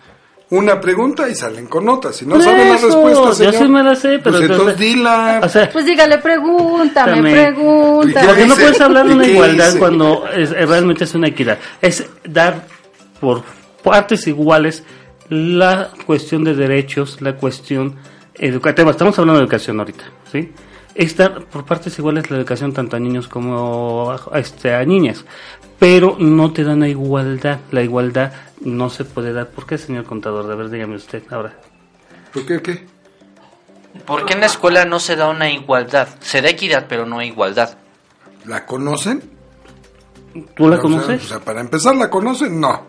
Una 0.51 0.79
pregunta 0.79 1.27
y 1.27 1.33
salen 1.35 1.65
con 1.65 1.89
otra. 1.89 2.13
Si 2.13 2.23
no 2.25 2.35
Por 2.35 2.43
saben 2.43 2.69
la 2.69 2.75
eso, 2.75 2.85
respuesta, 2.85 3.23
yo 3.23 3.33
señor, 3.33 3.53
sí 3.55 3.67
me 3.67 3.83
la 3.83 3.95
sé, 3.95 4.19
pero 4.23 4.37
pues 4.37 4.49
entonces 4.49 4.77
dila. 4.77 5.41
O 5.43 5.49
sea, 5.49 5.69
Pues 5.71 5.85
dígale, 5.85 6.19
pregúntame, 6.19 7.11
También. 7.13 7.35
¿Y 7.35 7.39
pregúntame. 7.39 8.27
porque 8.27 8.45
no 8.45 8.55
puedes 8.55 8.79
hablar 8.81 9.07
de 9.07 9.11
¿Y 9.11 9.15
una 9.15 9.27
igualdad 9.27 9.77
cuando 9.79 10.23
es- 10.27 10.51
eh, 10.51 10.65
realmente 10.67 11.03
es 11.05 11.15
una 11.15 11.27
equidad. 11.29 11.57
Es 11.81 12.05
dar 12.23 12.67
por 13.19 13.41
partes 13.83 14.27
iguales 14.27 14.83
la 15.29 15.89
cuestión 16.05 16.43
de 16.43 16.53
derechos, 16.53 17.21
la 17.21 17.35
cuestión 17.35 17.95
educativa, 18.35 18.91
estamos 18.91 19.17
hablando 19.17 19.39
de 19.39 19.45
educación 19.45 19.79
ahorita, 19.79 20.03
¿sí? 20.31 20.51
Esta, 20.93 21.33
por 21.39 21.65
partes 21.65 21.97
iguales 21.97 22.29
la 22.29 22.37
educación 22.37 22.71
tanto 22.71 22.95
a 22.95 22.99
niños 22.99 23.27
como 23.27 24.11
a, 24.31 24.39
este, 24.39 24.73
a 24.75 24.83
niñas, 24.85 25.25
pero 25.79 26.15
no 26.19 26.53
te 26.53 26.63
dan 26.63 26.81
la 26.81 26.87
igualdad. 26.87 27.59
La 27.71 27.81
igualdad 27.81 28.31
no 28.65 28.89
se 28.89 29.05
puede 29.05 29.31
dar. 29.31 29.49
¿Por 29.49 29.65
qué, 29.65 29.77
señor 29.77 30.03
contador? 30.03 30.51
A 30.51 30.55
ver, 30.55 30.69
dígame 30.69 30.95
usted 30.95 31.23
ahora. 31.31 31.53
¿Por 32.33 32.45
qué 32.45 32.61
qué? 32.61 32.85
¿Por 34.05 34.25
qué 34.25 34.33
en 34.33 34.41
la 34.41 34.47
escuela 34.47 34.83
no 34.85 34.99
se 34.99 35.15
da 35.15 35.29
una 35.29 35.49
igualdad? 35.49 36.09
Se 36.19 36.41
da 36.41 36.49
equidad, 36.49 36.85
pero 36.89 37.05
no 37.05 37.21
igualdad. 37.21 37.77
¿La 38.45 38.65
conocen? 38.65 39.23
¿Tú 40.55 40.67
la 40.67 40.75
O 40.77 40.81
conoces? 40.81 41.23
O 41.23 41.27
sea, 41.27 41.39
para 41.39 41.61
empezar, 41.61 41.95
¿la 41.95 42.09
conocen? 42.09 42.59
No. 42.59 42.87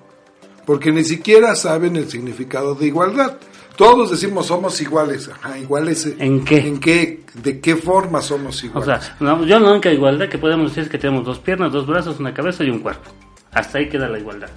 Porque 0.64 0.90
ni 0.90 1.04
siquiera 1.04 1.54
saben 1.54 1.95
el 1.97 2.11
significado 2.11 2.75
de 2.75 2.87
igualdad. 2.87 3.37
Todos 3.76 4.11
decimos 4.11 4.47
somos 4.47 4.80
iguales. 4.80 5.28
Ajá, 5.28 5.56
iguales. 5.59 6.06
¿En 6.18 6.45
qué? 6.45 6.59
¿En 6.66 6.80
qué? 6.80 7.23
¿De 7.35 7.61
qué 7.61 7.76
forma 7.76 8.21
somos 8.21 8.62
O 8.62 8.66
iguales? 8.66 9.04
sea, 9.04 9.16
no, 9.21 9.45
yo 9.45 9.61
la 9.61 9.71
única 9.71 9.92
igualdad 9.92 10.28
que 10.28 10.38
podemos 10.38 10.71
decir 10.71 10.85
es 10.85 10.88
que 10.88 10.99
tenemos 10.99 11.25
dos 11.25 11.38
piernas, 11.38 11.73
dos 11.73 11.87
brazos, 11.87 12.18
una 12.18 12.35
cabeza 12.35 12.64
y 12.64 12.71
un 12.71 12.80
cuerpo. 12.80 13.09
Hasta 13.52 13.78
ahí 13.78 13.88
queda 13.88 14.09
la 14.09 14.18
igualdad. 14.18 14.49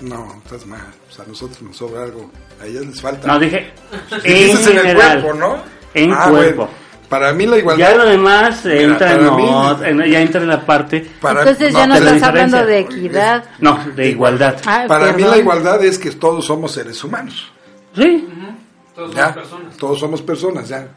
No, 0.00 0.40
estás 0.44 0.66
mal. 0.66 0.80
O 1.08 1.12
sea, 1.12 1.24
a 1.24 1.28
nosotros 1.28 1.62
nos 1.62 1.76
sobra 1.76 2.02
algo. 2.04 2.30
A 2.60 2.66
ellas 2.66 2.84
les 2.86 3.00
falta. 3.00 3.26
No, 3.26 3.38
dije 3.38 3.72
en 4.24 4.78
el 4.86 4.94
cuerpo, 4.94 5.32
¿no? 5.34 5.56
En 5.94 6.12
Ah, 6.12 6.26
cuerpo. 6.30 6.56
bueno. 6.64 6.86
Para 7.08 7.32
mí 7.32 7.46
la 7.46 7.58
igualdad... 7.58 7.88
Ya 7.90 7.96
lo 7.96 8.04
demás 8.04 8.64
Mira, 8.64 8.80
entra 8.80 9.16
mí- 9.16 9.48
en- 9.84 10.10
ya 10.10 10.20
entra 10.20 10.40
en 10.42 10.48
la 10.48 10.66
parte 10.66 11.08
para- 11.20 11.40
Entonces 11.42 11.72
ya 11.72 11.86
no 11.86 11.94
pero- 11.94 12.06
estás 12.08 12.22
hablando 12.24 12.66
de 12.66 12.78
equidad. 12.80 13.44
no 13.60 13.78
de 13.94 14.08
igualdad. 14.08 14.56
Ah, 14.66 14.86
Para 14.88 15.06
mí 15.12 15.12
perdón. 15.22 15.30
la 15.30 15.36
igualdad 15.38 15.84
es 15.84 15.98
que 16.00 16.10
todos 16.10 16.44
somos 16.44 16.72
seres 16.72 17.02
humanos. 17.04 17.52
Sí, 17.94 18.28
Todos 18.94 19.14
Ya, 19.14 19.22
somos 19.28 19.34
personas. 19.36 19.76
todos 19.76 20.00
somos 20.00 20.22
personas, 20.22 20.68
ya. 20.68 20.88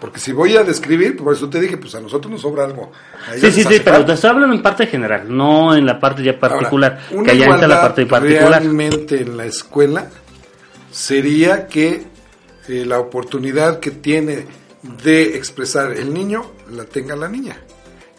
Porque 0.00 0.18
si 0.18 0.32
voy 0.32 0.56
a 0.56 0.64
describir, 0.64 1.16
por 1.16 1.34
eso 1.34 1.48
te 1.48 1.60
dije, 1.60 1.76
pues 1.76 1.94
a 1.94 2.00
nosotros 2.00 2.30
nos 2.30 2.40
sobra 2.40 2.64
algo. 2.64 2.90
Sí, 3.36 3.52
sí, 3.52 3.64
sí, 3.64 3.80
pero 3.84 4.04
te 4.04 4.14
estoy 4.14 4.30
hablando 4.30 4.54
en 4.54 4.62
parte 4.62 4.86
general, 4.86 5.24
no 5.28 5.76
en 5.76 5.86
la 5.86 5.98
parte 5.98 6.22
ya 6.22 6.38
particular, 6.38 7.00
Ahora, 7.10 7.24
que 7.24 7.30
allá 7.30 7.46
entra 7.46 7.68
la 7.68 7.80
parte 7.80 8.06
particular. 8.06 8.62
Realmente 8.62 9.22
en 9.22 9.36
la 9.36 9.46
escuela 9.46 10.08
sería 10.90 11.66
que 11.68 12.04
eh, 12.68 12.84
la 12.84 12.98
oportunidad 12.98 13.80
que 13.80 13.92
tiene 13.92 14.46
de 14.82 15.36
expresar 15.36 15.92
el 15.92 16.12
niño 16.12 16.52
la 16.70 16.84
tenga 16.84 17.14
la 17.16 17.28
niña. 17.28 17.58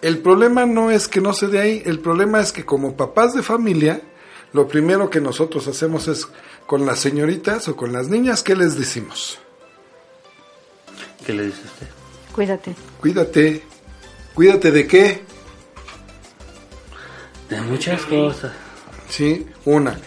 El 0.02 0.20
problema 0.20 0.66
no 0.66 0.92
es 0.92 1.08
que 1.08 1.22
no 1.22 1.34
se 1.34 1.48
dé 1.48 1.60
ahí, 1.60 1.84
el 1.86 2.00
problema 2.00 2.40
es 2.40 2.52
que 2.52 2.66
como 2.66 2.96
papás 2.96 3.34
de 3.34 3.44
familia, 3.44 4.02
lo 4.52 4.68
primero 4.68 5.10
que 5.10 5.22
nosotros 5.22 5.68
hacemos 5.68 6.08
es 6.08 6.28
con 6.66 6.86
las 6.86 7.00
señoritas 7.00 7.68
o 7.68 7.76
con 7.76 7.94
las 7.94 8.10
niñas, 8.10 8.44
¿qué 8.44 8.56
les 8.56 8.78
decimos? 8.78 9.40
¿Qué 11.26 11.34
le 11.34 11.46
dice 11.46 11.62
usted? 11.66 11.88
Cuídate. 12.34 12.76
Cuídate. 13.00 13.64
¿Cuídate 14.34 14.72
de 14.72 14.88
qué? 14.88 15.22
De 17.50 17.62
muchas 17.62 18.02
cosas. 18.04 18.52
Sí, 19.10 19.46
una. 19.66 19.98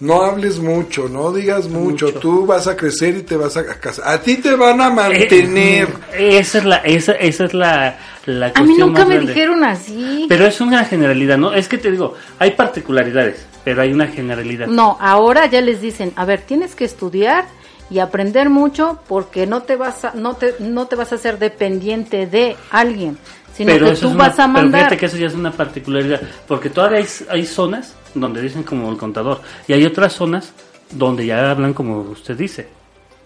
No 0.00 0.22
hables 0.22 0.58
mucho, 0.58 1.08
no 1.08 1.32
digas 1.32 1.68
mucho. 1.68 2.06
Mucho. 2.06 2.18
Tú 2.18 2.44
vas 2.44 2.66
a 2.66 2.74
crecer 2.76 3.16
y 3.18 3.22
te 3.22 3.36
vas 3.36 3.56
a 3.56 3.64
casar. 3.78 4.08
A 4.08 4.20
ti 4.20 4.38
te 4.38 4.56
van 4.56 4.80
a 4.80 4.90
mantener. 4.90 5.88
Eh, 6.12 6.38
esa 6.38 6.58
es 6.58 6.64
la, 6.64 6.76
esa, 6.78 7.12
esa 7.12 7.44
es 7.44 7.54
la, 7.54 7.98
la 8.26 8.50
A 8.52 8.62
mí 8.64 8.74
nunca 8.76 9.00
más 9.00 9.08
me 9.08 9.14
grande. 9.14 9.32
dijeron 9.32 9.62
así. 9.62 10.26
Pero 10.28 10.44
es 10.46 10.60
una 10.60 10.84
generalidad, 10.84 11.38
¿no? 11.38 11.52
Es 11.54 11.68
que 11.68 11.78
te 11.78 11.92
digo, 11.92 12.14
hay 12.40 12.50
particularidades, 12.50 13.46
pero 13.64 13.80
hay 13.82 13.92
una 13.92 14.08
generalidad. 14.08 14.66
No, 14.66 14.98
ahora 15.00 15.46
ya 15.46 15.60
les 15.60 15.80
dicen, 15.80 16.12
a 16.16 16.24
ver, 16.24 16.40
tienes 16.42 16.74
que 16.74 16.84
estudiar 16.84 17.44
y 17.92 17.98
aprender 17.98 18.48
mucho 18.50 18.98
porque 19.08 19.46
no 19.46 19.62
te 19.62 19.76
vas 19.76 20.04
a, 20.04 20.12
no 20.14 20.34
te, 20.34 20.54
no 20.60 20.86
te 20.86 20.96
vas 20.96 21.12
a 21.12 21.16
hacer 21.16 21.38
dependiente 21.38 22.26
de 22.26 22.56
alguien, 22.70 23.18
sino 23.54 23.70
pero 23.72 23.86
que 23.90 23.96
tú 23.96 24.14
vas 24.14 24.38
a 24.38 24.46
Pero 24.46 24.52
mandar. 24.52 24.80
fíjate 24.80 24.96
que 24.96 25.06
eso 25.06 25.16
ya 25.18 25.26
es 25.26 25.34
una 25.34 25.52
particularidad, 25.52 26.20
porque 26.48 26.70
todavía 26.70 26.98
hay, 26.98 27.06
hay 27.28 27.44
zonas 27.46 27.94
donde 28.14 28.40
dicen 28.40 28.62
como 28.62 28.90
el 28.90 28.96
contador, 28.96 29.40
y 29.68 29.72
hay 29.74 29.84
otras 29.84 30.12
zonas 30.14 30.52
donde 30.90 31.26
ya 31.26 31.50
hablan 31.50 31.74
como 31.74 32.00
usted 32.00 32.36
dice, 32.36 32.68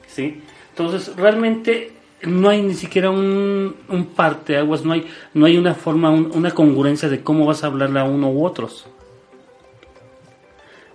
¿sí? 0.08 0.42
Entonces, 0.70 1.14
realmente 1.16 1.92
no 2.23 2.49
hay 2.49 2.62
ni 2.62 2.75
siquiera 2.75 3.11
un, 3.11 3.75
un 3.88 4.06
parteaguas, 4.06 4.85
no 4.85 4.92
hay, 4.94 5.06
no 5.35 5.46
hay 5.46 5.56
una 5.58 5.75
forma, 5.75 6.11
un- 6.11 6.30
una 6.35 6.50
congruencia 6.50 7.08
de 7.08 7.23
cómo 7.23 7.46
vas 7.46 7.62
a 7.62 7.68
hablarle 7.68 8.00
a 8.00 8.04
uno 8.04 8.30
u 8.30 8.44
otros. 8.44 8.87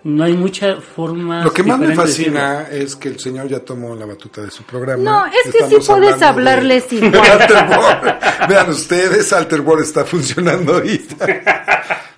No 0.03 0.23
hay 0.23 0.33
mucha 0.33 0.77
forma. 0.77 1.43
Lo 1.43 1.53
que 1.53 1.61
más 1.61 1.77
me 1.77 1.87
de 1.87 1.95
fascina 1.95 2.67
es 2.71 2.95
que 2.95 3.07
el 3.09 3.19
señor 3.19 3.47
ya 3.47 3.59
tomó 3.59 3.95
la 3.95 4.05
batuta 4.07 4.41
de 4.41 4.49
su 4.49 4.63
programa. 4.63 5.03
No, 5.03 5.25
es 5.27 5.33
que 5.43 5.51
sí 5.51 5.57
Estamos 5.75 5.87
puedes 5.87 5.89
hablando 5.89 6.17
de- 6.17 6.25
hablarles 6.25 6.89
de 6.89 6.95
igual. 7.05 8.19
Vean 8.49 8.69
ustedes, 8.71 9.31
Alterboard 9.31 9.81
está 9.83 10.03
funcionando 10.03 10.73
ahorita. 10.73 11.25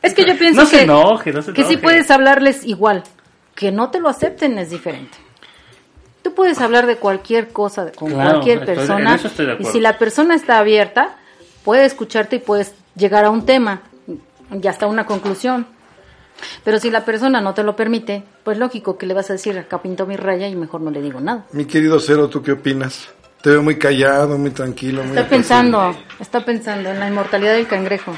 Es 0.02 0.14
que 0.14 0.26
yo 0.26 0.38
pienso 0.38 0.62
No 0.62 0.68
se 0.68 0.78
que, 0.78 0.84
enoje, 0.84 1.34
no 1.34 1.42
se 1.42 1.52
que 1.54 1.66
sí 1.66 1.76
puedes 1.78 2.10
hablarles 2.10 2.64
igual. 2.66 3.04
Que 3.54 3.72
no 3.72 3.90
te 3.92 4.00
lo 4.00 4.08
acepten 4.08 4.58
es 4.60 4.70
diferente. 4.70 5.18
Tú 6.22 6.34
puedes 6.34 6.62
hablar 6.62 6.86
de 6.88 6.96
cualquier 6.96 7.50
cosa 7.50 7.92
con 7.92 8.12
Claro, 8.12 8.30
cualquier 8.32 8.60
estoy- 8.60 8.74
en 8.74 8.80
persona 8.80 9.16
eso 9.16 9.28
estoy 9.28 9.46
de 9.46 9.58
y 9.60 9.66
si 9.66 9.82
la 9.82 9.98
persona 10.00 10.36
está 10.36 10.58
abierta, 10.60 11.18
puede 11.66 11.84
escucharte 11.86 12.38
y 12.38 12.40
puedes 12.40 12.74
llegar 12.96 13.26
a 13.26 13.30
un 13.30 13.46
tema 13.46 13.82
y 14.62 14.66
hasta 14.68 14.88
una 14.88 15.06
conclusión. 15.06 15.68
Pero 16.64 16.80
si 16.80 16.90
la 16.92 17.06
persona 17.06 17.42
no 17.42 17.54
te 17.54 17.64
lo 17.64 17.76
permite, 17.76 18.24
pues 18.44 18.58
lógico 18.58 18.98
que 18.98 19.06
le 19.06 19.14
vas 19.14 19.30
a 19.30 19.34
decir, 19.34 19.58
acá 19.58 19.82
pinto 19.82 20.06
mi 20.06 20.16
raya 20.18 20.48
y 20.48 20.56
mejor 20.56 20.82
no 20.82 20.92
le 20.92 21.02
digo 21.02 21.20
nada. 21.20 21.46
Mi 21.52 21.66
querido 21.66 22.00
Cero, 22.00 22.30
¿tú 22.30 22.42
qué 22.42 22.52
opinas? 22.54 23.10
Te 23.42 23.50
veo 23.50 23.62
muy 23.62 23.78
callado, 23.78 24.38
muy 24.38 24.52
tranquilo. 24.52 25.02
Muy 25.04 25.10
Está 25.10 25.22
apacible. 25.22 25.38
pensando, 25.38 25.98
está 26.20 26.46
pensando 26.46 26.90
en 26.90 27.00
la 27.00 27.08
inmortalidad 27.08 27.54
del 27.54 27.68
cangrejo. 27.68 28.14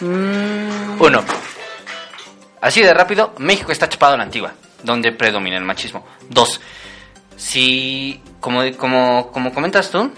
Mm, 0.00 1.00
Uno. 1.00 1.24
Así 2.60 2.82
de 2.82 2.92
rápido, 2.94 3.32
México 3.38 3.70
está 3.72 3.88
chapado 3.88 4.14
a 4.14 4.16
la 4.16 4.24
antigua, 4.24 4.52
donde 4.82 5.12
predomina 5.12 5.56
el 5.58 5.64
machismo. 5.64 6.06
Dos. 6.30 6.60
Si, 7.36 8.20
como, 8.40 8.62
como, 8.76 9.30
como 9.30 9.52
comentas 9.52 9.90
tú, 9.90 10.10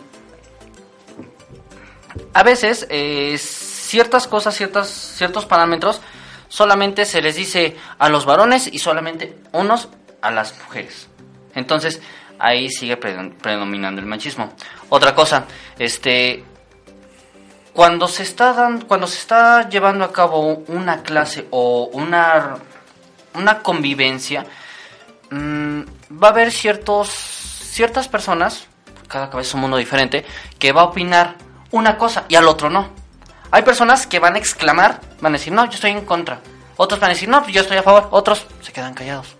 a 2.32 2.42
veces 2.42 2.86
eh, 2.90 3.36
ciertas 3.38 4.28
cosas, 4.28 4.54
ciertas, 4.54 4.88
ciertos 4.88 5.46
parámetros, 5.46 6.00
solamente 6.48 7.04
se 7.04 7.22
les 7.22 7.36
dice 7.36 7.76
a 7.98 8.08
los 8.08 8.24
varones 8.26 8.68
y 8.72 8.78
solamente 8.78 9.38
unos 9.52 9.88
a 10.20 10.30
las 10.30 10.58
mujeres. 10.64 11.08
Entonces, 11.54 12.00
ahí 12.38 12.70
sigue 12.70 12.98
predom- 12.98 13.34
predominando 13.36 14.00
el 14.00 14.06
machismo. 14.06 14.52
Otra 14.88 15.14
cosa, 15.14 15.44
este, 15.78 16.44
cuando 17.72 18.08
se 18.08 18.22
está 18.24 18.70
cuando 18.88 19.06
se 19.06 19.18
está 19.18 19.68
llevando 19.68 20.04
a 20.04 20.12
cabo 20.12 20.64
una 20.68 21.02
clase 21.02 21.46
o 21.50 21.88
una 21.92 22.56
una 23.34 23.60
convivencia 23.60 24.44
mm, 25.30 25.82
va 26.20 26.28
a 26.28 26.30
haber 26.30 26.50
ciertos 26.50 27.08
ciertas 27.08 28.08
personas 28.08 28.66
cada 29.06 29.30
cabeza 29.30 29.50
es 29.50 29.54
un 29.54 29.60
mundo 29.60 29.76
diferente 29.76 30.24
que 30.58 30.72
va 30.72 30.80
a 30.80 30.84
opinar 30.86 31.36
una 31.70 31.96
cosa 31.96 32.24
y 32.28 32.34
al 32.34 32.48
otro 32.48 32.68
no 32.68 32.88
hay 33.50 33.62
personas 33.62 34.06
que 34.06 34.18
van 34.18 34.34
a 34.34 34.38
exclamar 34.38 35.00
van 35.20 35.34
a 35.34 35.38
decir 35.38 35.52
no 35.52 35.64
yo 35.66 35.72
estoy 35.72 35.90
en 35.92 36.04
contra 36.04 36.40
otros 36.76 37.00
van 37.00 37.10
a 37.10 37.14
decir 37.14 37.28
no 37.28 37.42
pues 37.42 37.54
yo 37.54 37.60
estoy 37.62 37.76
a 37.78 37.82
favor 37.82 38.08
otros 38.10 38.46
se 38.62 38.72
quedan 38.72 38.94
callados 38.94 39.36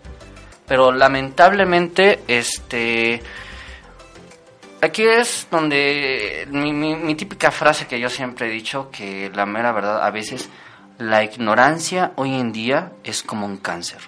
pero 0.67 0.93
lamentablemente 0.93 2.23
este 2.29 3.23
Aquí 4.81 5.03
es 5.03 5.49
donde 5.51 6.47
mi, 6.53 6.73
mi- 6.73 6.95
mi 6.95 7.17
típica 7.17 7.51
frase 7.51 7.89
que 7.89 7.99
yo 7.99 8.09
siempre 8.09 8.47
he 8.47 8.51
dicho, 8.51 8.91
que 8.93 9.29
la 9.35 9.45
mera 9.45 9.73
verdad 9.73 10.05
a 10.07 10.11
veces 10.13 10.49
la 10.99 11.25
ignorancia 11.25 12.13
hoy 12.15 12.33
en 12.37 12.53
día 12.53 12.93
es 13.03 13.25
como 13.25 13.45
un 13.45 13.57
cáncer. 13.57 13.99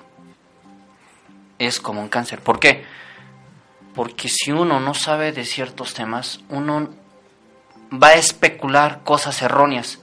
Es 1.58 1.80
como 1.80 2.00
un 2.00 2.08
cáncer. 2.08 2.38
¿Por 2.40 2.60
qué? 2.60 2.84
Porque 3.96 4.28
si 4.28 4.52
uno 4.52 4.78
no 4.78 4.94
sabe 4.94 5.32
de 5.32 5.44
ciertos 5.44 5.92
temas, 5.92 6.38
uno 6.50 6.88
va 7.92 8.08
a 8.08 8.14
especular 8.14 9.02
cosas 9.04 9.40
erróneas 9.42 9.98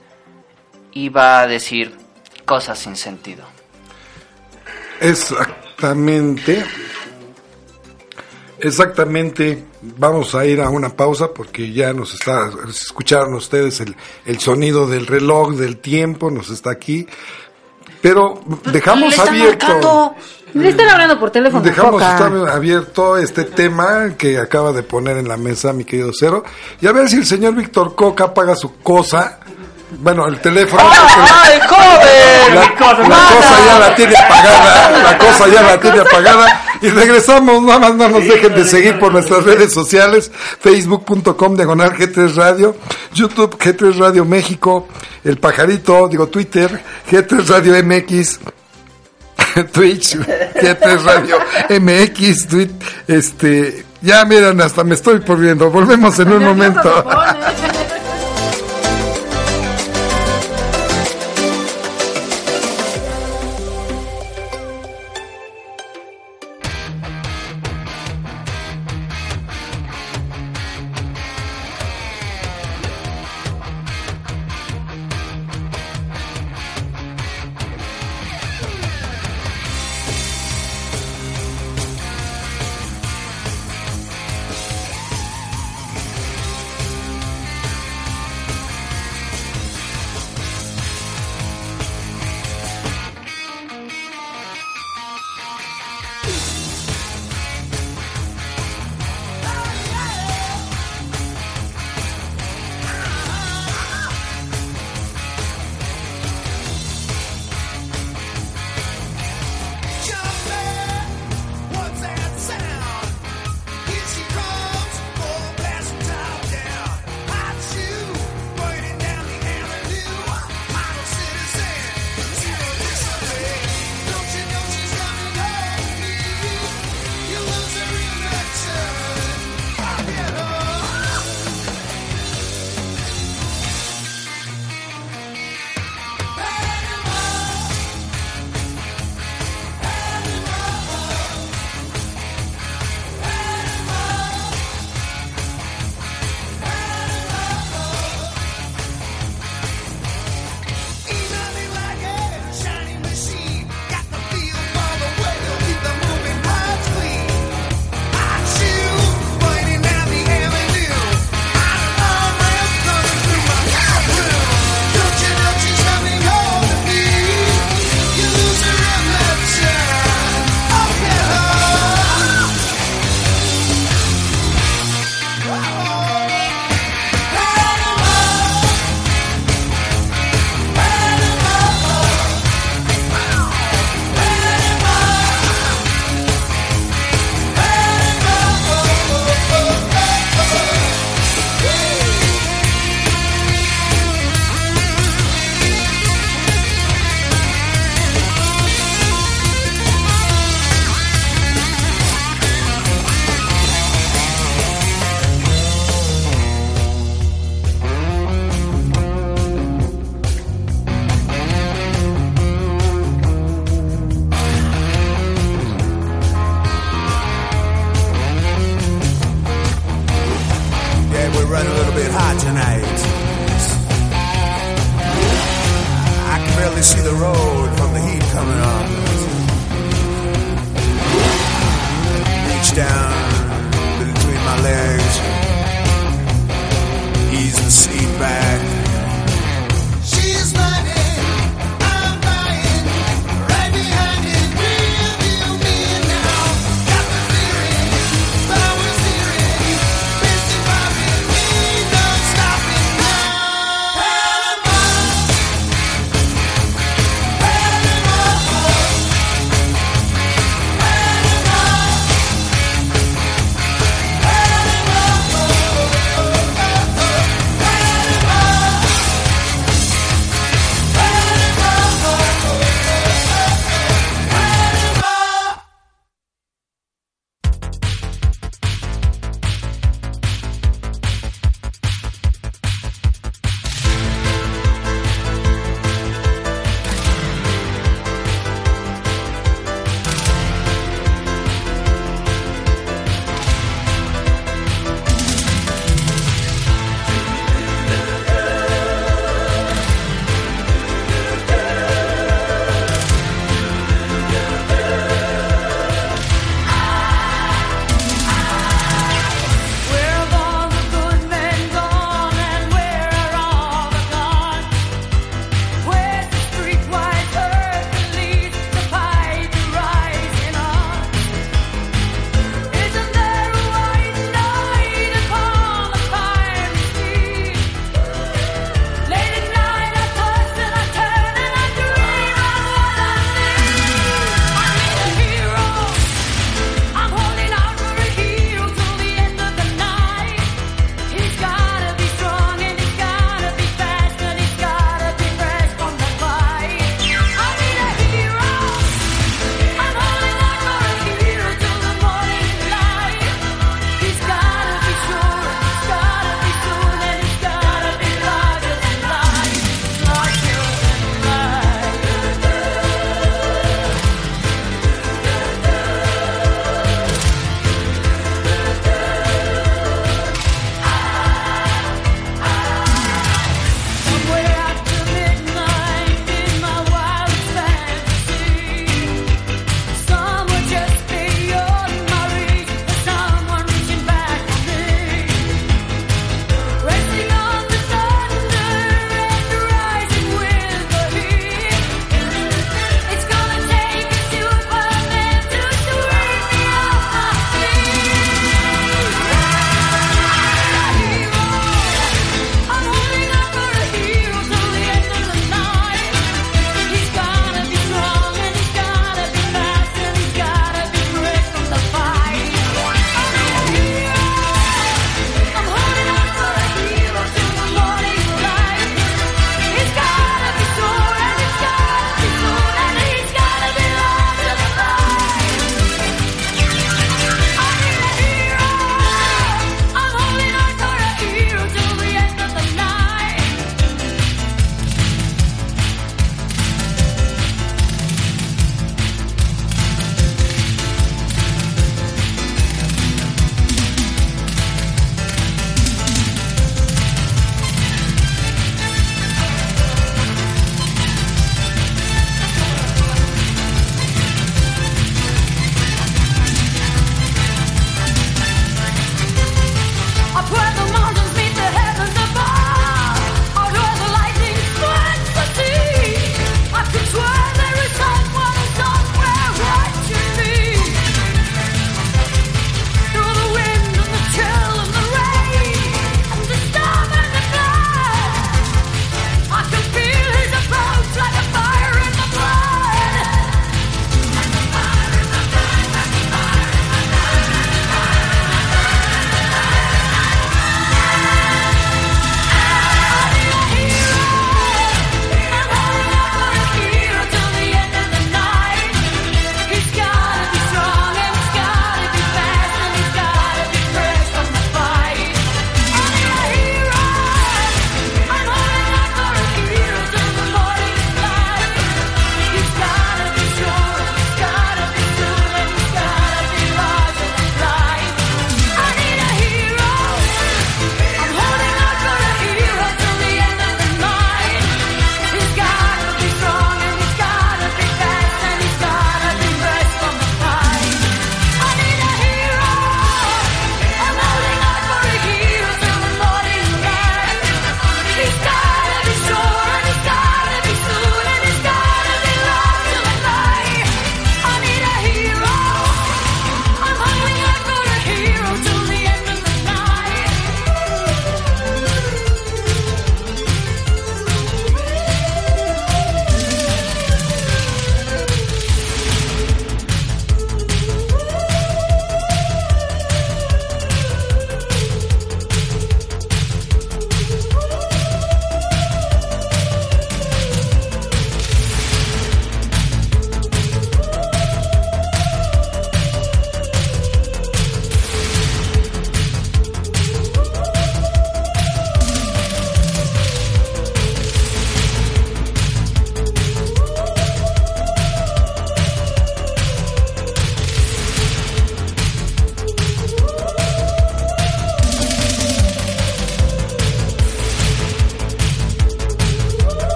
y 0.92 1.08
va 1.08 1.40
a 1.40 1.46
decir 1.46 1.96
cosas 2.44 2.78
sin 2.78 2.96
sentido. 2.96 3.44
Exactamente. 5.00 6.64
Exactamente. 8.58 9.64
Vamos 9.80 10.34
a 10.34 10.44
ir 10.44 10.60
a 10.60 10.68
una 10.68 10.90
pausa 10.96 11.32
porque 11.32 11.72
ya 11.72 11.92
nos 11.92 12.14
está, 12.14 12.50
escucharon 12.68 13.34
ustedes 13.34 13.80
el, 13.80 13.94
el 14.26 14.40
sonido 14.40 14.88
del 14.88 15.06
reloj, 15.06 15.54
del 15.54 15.78
tiempo, 15.78 16.30
nos 16.30 16.50
está 16.50 16.70
aquí. 16.72 17.06
Pero 18.00 18.40
dejamos 18.64 19.02
¡Le 19.02 19.08
están 19.16 19.28
abierto. 19.28 19.66
marcando! 19.66 20.16
Le 20.54 20.68
están 20.68 20.88
hablando 20.88 21.18
por 21.18 21.30
teléfono. 21.30 21.62
Dejamos 21.62 22.02
estar 22.02 22.32
abierto 22.48 23.16
este 23.16 23.44
tema 23.44 24.14
que 24.16 24.38
acaba 24.38 24.72
de 24.72 24.82
poner 24.82 25.16
en 25.18 25.28
la 25.28 25.36
mesa 25.36 25.72
mi 25.72 25.84
querido 25.84 26.10
Cero. 26.12 26.44
Y 26.80 26.86
a 26.86 26.92
ver 26.92 27.08
si 27.08 27.16
el 27.16 27.26
señor 27.26 27.54
Víctor 27.54 27.94
Coca 27.94 28.32
paga 28.32 28.54
su 28.56 28.78
cosa 28.78 29.38
Bueno, 30.00 30.26
el 30.26 30.38
teléfono. 30.40 30.82
¡Ay, 30.84 31.58
joven! 31.66 32.54
La, 32.54 32.60
la 32.60 32.76
cosa 32.76 33.64
ya 33.66 33.78
la 33.78 33.94
tiene 33.94 34.16
apagada, 34.16 35.02
la 35.02 35.18
cosa 35.18 35.48
ya 35.48 35.62
la 35.62 35.80
tiene 35.80 36.00
apagada. 36.00 36.62
Y 36.82 36.90
regresamos, 36.90 37.62
nada 37.62 37.78
más 37.78 37.94
no 37.94 38.08
nos 38.08 38.24
dejen 38.24 38.54
de 38.54 38.64
seguir 38.64 38.98
por 38.98 39.12
nuestras 39.12 39.44
redes 39.44 39.72
sociales, 39.72 40.30
facebook.com 40.60 41.56
diagonal 41.56 41.92
G3 41.92 42.34
Radio, 42.34 42.76
YouTube 43.14 43.56
G3 43.58 43.96
Radio 43.96 44.24
México, 44.24 44.86
El 45.24 45.38
Pajarito, 45.38 46.06
digo 46.08 46.28
Twitter, 46.28 46.80
G3 47.10 47.46
Radio 47.46 47.82
MX, 47.82 48.40
Twitch, 49.72 50.16
G3 50.16 51.04
Radio 51.04 51.38
MX, 51.68 52.48
tweet, 52.48 52.70
este, 53.06 53.84
ya 54.00 54.24
miren, 54.24 54.60
hasta 54.60 54.84
me 54.84 54.94
estoy 54.94 55.20
poniendo, 55.20 55.70
volvemos 55.70 56.18
en 56.18 56.32
un 56.32 56.44
momento. 56.44 57.04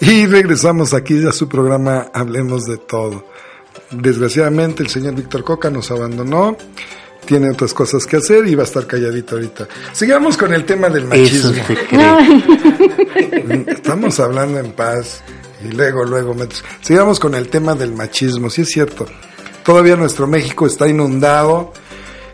Y 0.00 0.26
regresamos 0.26 0.92
aquí 0.92 1.26
a 1.26 1.32
su 1.32 1.48
programa 1.48 2.10
Hablemos 2.12 2.64
de 2.64 2.76
todo. 2.76 3.24
Desgraciadamente 3.90 4.82
el 4.82 4.88
señor 4.90 5.14
Víctor 5.14 5.44
Coca 5.44 5.70
nos 5.70 5.90
abandonó, 5.90 6.56
tiene 7.24 7.48
otras 7.48 7.72
cosas 7.72 8.06
que 8.06 8.16
hacer 8.16 8.46
y 8.46 8.54
va 8.54 8.64
a 8.64 8.66
estar 8.66 8.86
calladito 8.86 9.36
ahorita. 9.36 9.68
Sigamos 9.92 10.36
con 10.36 10.52
el 10.52 10.66
tema 10.66 10.90
del 10.90 11.06
machismo. 11.06 11.50
Eso 11.50 11.54
se 11.54 11.76
cree. 11.86 13.64
Estamos 13.68 14.20
hablando 14.20 14.58
en 14.58 14.72
paz 14.72 15.22
y 15.64 15.68
luego, 15.68 16.04
luego, 16.04 16.34
sigamos 16.80 17.18
con 17.20 17.34
el 17.34 17.48
tema 17.48 17.74
del 17.74 17.92
machismo, 17.92 18.48
sí 18.50 18.62
es 18.62 18.68
cierto. 18.68 19.06
Todavía 19.64 19.96
nuestro 19.96 20.26
México 20.26 20.66
está 20.66 20.88
inundado 20.88 21.72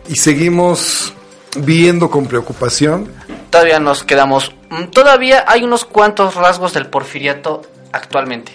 y 0.07 0.15
seguimos 0.15 1.13
viendo 1.57 2.09
con 2.09 2.25
preocupación. 2.27 3.11
Todavía 3.49 3.79
nos 3.79 4.03
quedamos. 4.03 4.53
mm, 4.69 4.85
Todavía 4.91 5.43
hay 5.47 5.63
unos 5.63 5.85
cuantos 5.85 6.35
rasgos 6.35 6.73
del 6.73 6.87
porfiriato 6.87 7.61
actualmente 7.91 8.53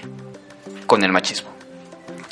con 0.86 1.04
el 1.04 1.12
machismo. 1.12 1.50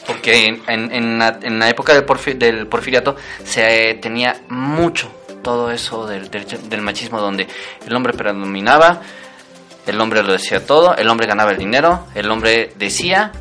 Porque 0.07 0.47
en, 0.47 0.63
en- 0.67 0.93
en 0.93 1.19
la, 1.19 1.39
en 1.43 1.59
la 1.59 1.69
época 1.69 1.93
del, 1.95 2.05
porfi- 2.07 2.37
del 2.37 2.67
porfiriato 2.67 3.17
se 3.45 3.91
eh, 3.91 3.95
tenía 3.95 4.43
mucho 4.49 5.11
todo 5.43 5.71
eso 5.71 6.07
del, 6.07 6.31
del- 6.31 6.69
del 6.69 6.83
machismo 6.83 7.21
donde 7.21 7.47
el 7.87 7.95
hombre 7.95 8.13
predominaba, 8.13 9.01
el 9.91 10.01
hombre 10.01 10.23
lo 10.23 10.33
decía 10.33 10.65
todo, 10.65 10.97
el 10.97 11.09
hombre 11.09 11.27
ganaba 11.27 11.51
el 11.53 11.59
dinero, 11.59 12.07
el 12.15 12.31
hombre 12.31 12.73
decía 12.79 13.33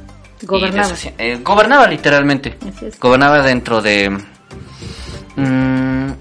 y 0.41 0.45
Gobernaba. 0.45 0.93
Eh, 1.17 1.39
gobernaba 1.43 1.87
literalmente. 1.87 2.57
Así 2.61 2.85
es. 2.85 2.99
Gobernaba 2.99 3.41
dentro 3.41 3.81
de 3.81 4.09
mm, 5.35 6.11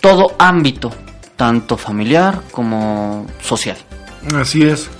todo 0.00 0.34
ámbito, 0.38 0.92
tanto 1.36 1.76
familiar 1.76 2.42
como 2.50 3.26
social. 3.40 3.76
Así 4.34 4.64
es. 4.64 4.90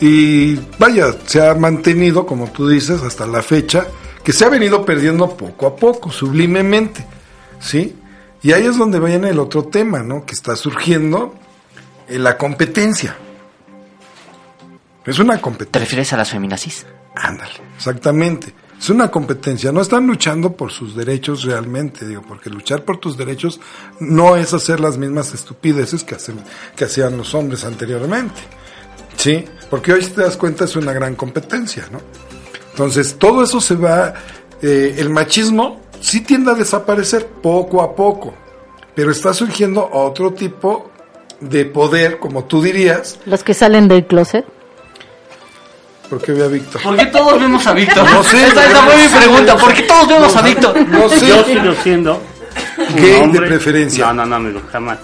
Y 0.00 0.56
vaya, 0.78 1.14
se 1.26 1.46
ha 1.46 1.54
mantenido, 1.54 2.26
como 2.26 2.50
tú 2.50 2.68
dices, 2.68 3.02
hasta 3.02 3.26
la 3.26 3.42
fecha, 3.42 3.86
que 4.22 4.32
se 4.32 4.44
ha 4.44 4.48
venido 4.48 4.84
perdiendo 4.84 5.36
poco 5.36 5.66
a 5.66 5.76
poco, 5.76 6.10
sublimemente. 6.10 7.04
¿Sí? 7.60 7.94
Y 8.42 8.52
ahí 8.52 8.66
es 8.66 8.76
donde 8.76 9.00
viene 9.00 9.30
el 9.30 9.38
otro 9.38 9.64
tema, 9.64 10.02
¿no? 10.02 10.24
Que 10.26 10.32
está 10.32 10.56
surgiendo 10.56 11.34
eh, 12.08 12.18
la 12.18 12.36
competencia. 12.36 13.16
Es 15.06 15.18
una 15.18 15.34
¿Te 15.36 15.40
competencia. 15.42 15.80
refieres 15.80 16.12
a 16.12 16.16
las 16.16 16.30
feminazis? 16.30 16.86
Ándale, 17.14 17.52
exactamente. 17.76 18.54
Es 18.78 18.90
una 18.90 19.10
competencia. 19.10 19.70
No 19.70 19.80
están 19.80 20.06
luchando 20.06 20.52
por 20.52 20.72
sus 20.72 20.96
derechos 20.96 21.44
realmente, 21.44 22.06
digo, 22.06 22.22
porque 22.26 22.50
luchar 22.50 22.82
por 22.84 22.98
tus 22.98 23.16
derechos 23.16 23.60
no 24.00 24.36
es 24.36 24.52
hacer 24.52 24.80
las 24.80 24.98
mismas 24.98 25.32
estupideces 25.34 26.04
que, 26.04 26.14
hacen, 26.16 26.36
que 26.76 26.84
hacían 26.84 27.16
los 27.16 27.34
hombres 27.34 27.64
anteriormente. 27.64 28.40
¿Sí? 29.16 29.44
Porque 29.70 29.92
hoy, 29.92 30.02
si 30.02 30.10
te 30.10 30.22
das 30.22 30.36
cuenta, 30.36 30.64
es 30.64 30.74
una 30.76 30.92
gran 30.92 31.14
competencia, 31.14 31.86
¿no? 31.92 32.00
Entonces, 32.70 33.16
todo 33.18 33.44
eso 33.44 33.60
se 33.60 33.76
va. 33.76 34.14
eh, 34.60 34.96
el 34.98 35.08
machismo 35.10 35.80
sí 36.00 36.20
tiende 36.22 36.50
a 36.50 36.54
desaparecer 36.54 37.26
poco 37.26 37.80
a 37.82 37.94
poco, 37.94 38.34
pero 38.94 39.12
está 39.12 39.32
surgiendo 39.32 39.88
otro 39.92 40.32
tipo 40.34 40.90
de 41.40 41.64
poder, 41.64 42.18
como 42.18 42.44
tú 42.44 42.60
dirías, 42.62 43.18
Los 43.26 43.44
que 43.44 43.54
salen 43.54 43.86
del 43.88 44.06
closet. 44.06 44.44
Porque 46.08 46.32
ve 46.32 46.44
a 46.44 46.48
Víctor. 46.48 46.82
¿Por 46.82 46.96
qué 46.96 47.06
todos 47.06 47.40
vemos 47.40 47.66
a 47.66 47.72
Víctor? 47.72 48.10
No 48.10 48.22
sé, 48.22 48.46
esa, 48.46 48.66
esa 48.66 48.82
fue 48.82 48.96
mi 48.96 49.08
pregunta. 49.08 49.56
¿Por 49.56 49.74
qué 49.74 49.82
todos 49.82 50.08
vemos 50.08 50.36
a 50.36 50.42
Víctor? 50.42 50.88
No 50.88 51.08
sé. 51.08 51.26
Yo 51.26 51.44
sigo 51.44 51.74
siendo 51.82 52.22
Gay 52.94 53.30
de 53.30 53.40
preferencia. 53.40 54.06
No, 54.06 54.14
no, 54.14 54.26
no, 54.26 54.36
amigo, 54.36 54.60
jamás. 54.70 54.98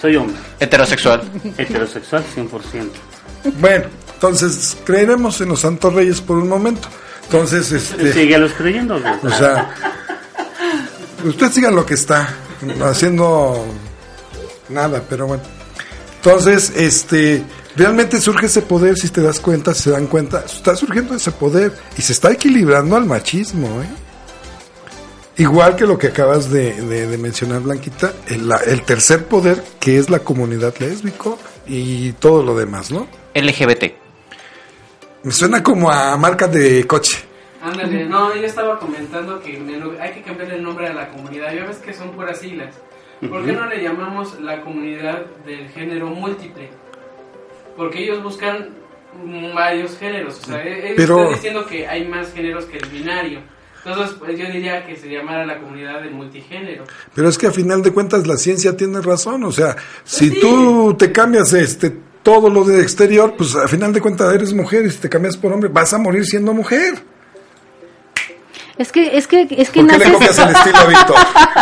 Soy 0.00 0.16
hombre, 0.16 0.36
Heterosexual. 0.60 1.22
heterosexual 1.56 2.24
100%. 2.36 2.50
Bueno, 3.60 3.86
entonces 4.14 4.76
creeremos 4.84 5.40
en 5.40 5.48
los 5.48 5.60
santos 5.60 5.92
reyes 5.92 6.20
por 6.20 6.36
un 6.36 6.48
momento. 6.48 6.88
Entonces, 7.24 7.72
este, 7.72 8.12
Síguelos 8.12 8.52
creyendo, 8.56 8.96
o 8.96 9.30
sea, 9.30 9.74
usted 11.24 11.50
siga 11.50 11.70
lo 11.70 11.84
que 11.84 11.94
está 11.94 12.34
haciendo 12.84 13.66
nada, 14.68 15.02
pero 15.08 15.26
bueno. 15.26 15.42
Entonces, 16.16 16.72
este, 16.74 17.42
realmente 17.78 18.20
surge 18.20 18.46
ese 18.46 18.60
poder, 18.62 18.96
si 18.96 19.08
te 19.08 19.22
das 19.22 19.40
cuenta, 19.40 19.72
si 19.74 19.84
se 19.84 19.90
dan 19.90 20.06
cuenta, 20.06 20.44
está 20.44 20.76
surgiendo 20.76 21.14
ese 21.14 21.30
poder 21.32 21.72
y 21.96 22.02
se 22.02 22.12
está 22.12 22.30
equilibrando 22.32 22.96
al 22.96 23.06
machismo, 23.06 23.82
¿eh? 23.82 23.88
Igual 25.36 25.76
que 25.76 25.86
lo 25.86 25.96
que 25.98 26.08
acabas 26.08 26.50
de, 26.50 26.72
de- 26.82 27.06
de 27.06 27.16
mencionar, 27.18 27.60
Blanquita, 27.60 28.12
el, 28.26 28.82
tercer 28.82 29.26
poder, 29.26 29.62
que 29.78 29.96
es 29.98 30.10
la 30.10 30.18
comunidad 30.18 30.74
lésbico 30.80 31.38
y 31.66 32.10
todo 32.12 32.42
lo 32.42 32.56
demás, 32.56 32.90
¿no? 32.90 33.06
LGBT. 33.36 33.84
Me 35.22 35.30
suena 35.32 35.62
como 35.62 35.90
a 35.92 36.16
marca 36.16 36.48
de 36.48 36.84
coche. 36.88 37.18
Ándale, 37.62 38.04
no, 38.06 38.34
yo 38.34 38.42
estaba 38.42 38.78
comentando 38.80 39.40
que 39.40 39.56
hay 40.00 40.12
que 40.12 40.22
cambiar 40.22 40.50
el 40.52 40.62
nombre 40.62 40.88
a 40.88 40.92
la 40.92 41.08
comunidad. 41.10 41.52
Ya 41.54 41.66
ves 41.66 41.76
que 41.78 41.92
son 41.94 42.10
puras 42.12 42.38
siglas. 42.40 42.74
¿Por 43.28 43.44
qué 43.44 43.52
no 43.52 43.66
le 43.66 43.82
llamamos 43.82 44.40
la 44.40 44.60
comunidad 44.62 45.24
del 45.44 45.68
género 45.70 46.06
múltiple? 46.06 46.68
Porque 47.78 48.02
ellos 48.02 48.22
buscan 48.22 48.68
varios 49.54 49.96
géneros. 49.96 50.38
O 50.42 50.46
sea, 50.46 50.62
ellos 50.62 50.92
Pero- 50.96 51.18
están 51.20 51.34
diciendo 51.34 51.66
que 51.66 51.86
hay 51.86 52.06
más 52.06 52.32
géneros 52.34 52.66
que 52.66 52.76
el 52.76 52.88
binario. 52.90 53.40
Entonces, 53.84 54.16
pues 54.18 54.38
yo 54.38 54.44
diría 54.50 54.84
que 54.86 54.96
se 54.96 55.08
llamara 55.08 55.46
la 55.46 55.60
comunidad 55.60 56.02
del 56.02 56.10
multigénero. 56.10 56.84
Pero 57.14 57.28
es 57.28 57.38
que 57.38 57.46
a 57.46 57.52
final 57.52 57.82
de 57.82 57.92
cuentas 57.92 58.26
la 58.26 58.36
ciencia 58.36 58.76
tiene 58.76 59.00
razón, 59.00 59.44
o 59.44 59.52
sea, 59.52 59.76
si 60.04 60.28
sí. 60.30 60.40
tú 60.40 60.94
te 60.98 61.10
cambias 61.12 61.52
este 61.54 61.96
todo 62.22 62.50
lo 62.50 62.64
de 62.64 62.82
exterior, 62.82 63.34
pues 63.38 63.54
a 63.54 63.66
final 63.68 63.92
de 63.92 64.00
cuentas 64.02 64.34
eres 64.34 64.52
mujer 64.52 64.84
y 64.84 64.90
si 64.90 64.98
te 64.98 65.08
cambias 65.08 65.36
por 65.36 65.52
hombre 65.52 65.70
vas 65.72 65.94
a 65.94 65.98
morir 65.98 66.26
siendo 66.26 66.52
mujer. 66.52 66.94
Es 68.78 68.92
que, 68.92 69.16
es 69.18 69.26
que, 69.26 69.48
es 69.50 69.70
que 69.70 69.80
¿Por 69.80 69.90
qué 69.90 69.98
le 69.98 70.12
copias 70.12 70.38
naces, 70.38 70.44
el 70.46 70.56
estilo 70.56 71.14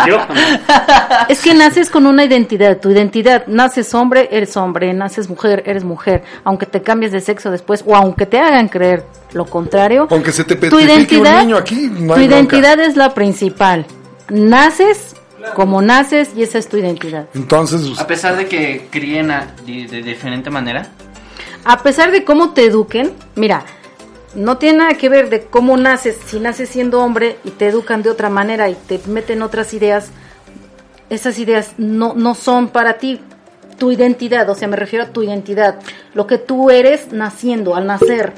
es 1.29 1.41
que 1.41 1.53
naces 1.55 1.89
con 1.89 2.05
una 2.05 2.23
identidad. 2.23 2.77
Tu 2.77 2.91
identidad, 2.91 3.47
naces 3.47 3.93
hombre, 3.95 4.29
eres 4.31 4.55
hombre, 4.55 4.93
naces 4.93 5.27
mujer, 5.29 5.63
eres 5.65 5.83
mujer. 5.83 6.23
Aunque 6.43 6.65
te 6.67 6.81
cambies 6.81 7.11
de 7.11 7.21
sexo 7.21 7.49
después 7.51 7.83
o 7.87 7.95
aunque 7.95 8.25
te 8.25 8.39
hagan 8.39 8.67
creer 8.69 9.03
lo 9.33 9.45
contrario. 9.45 10.07
Aunque 10.11 10.31
se 10.31 10.43
te 10.43 10.55
tu 10.55 10.61
petrifique 10.61 10.85
un 10.85 10.89
identidad, 10.97 11.41
niño 11.41 11.57
aquí, 11.57 11.89
no 11.91 12.13
tu 12.13 12.19
identidad 12.21 12.79
es 12.79 12.95
la 12.95 13.13
principal. 13.13 13.85
Naces 14.29 15.15
como 15.55 15.81
naces 15.81 16.29
y 16.35 16.43
esa 16.43 16.57
es 16.57 16.67
tu 16.69 16.77
identidad. 16.77 17.27
Entonces, 17.33 17.99
A 17.99 18.05
pesar 18.07 18.35
de 18.35 18.47
que 18.47 18.87
críen 18.91 19.31
a- 19.31 19.55
de, 19.65 19.87
de 19.87 20.01
diferente 20.03 20.49
manera. 20.49 20.89
A 21.65 21.81
pesar 21.83 22.11
de 22.11 22.23
cómo 22.23 22.51
te 22.53 22.65
eduquen, 22.65 23.13
mira, 23.35 23.63
no 24.35 24.57
tiene 24.57 24.79
nada 24.79 24.93
que 24.95 25.09
ver 25.09 25.29
de 25.29 25.43
cómo 25.45 25.77
naces, 25.77 26.17
si 26.25 26.39
naces 26.39 26.69
siendo 26.69 27.01
hombre 27.01 27.37
y 27.43 27.51
te 27.51 27.67
educan 27.67 28.03
de 28.03 28.09
otra 28.09 28.29
manera 28.29 28.69
y 28.69 28.75
te 28.75 28.99
meten 29.07 29.41
otras 29.41 29.73
ideas, 29.73 30.09
esas 31.09 31.39
ideas 31.39 31.71
no, 31.77 32.13
no 32.15 32.35
son 32.35 32.67
para 32.69 32.97
ti 32.97 33.21
tu 33.77 33.91
identidad, 33.91 34.49
o 34.49 34.55
sea, 34.55 34.67
me 34.67 34.75
refiero 34.75 35.05
a 35.05 35.09
tu 35.09 35.23
identidad, 35.23 35.79
lo 36.13 36.25
que 36.27 36.37
tú 36.37 36.69
eres 36.71 37.11
naciendo, 37.13 37.75
al 37.75 37.85
nacer. 37.87 38.33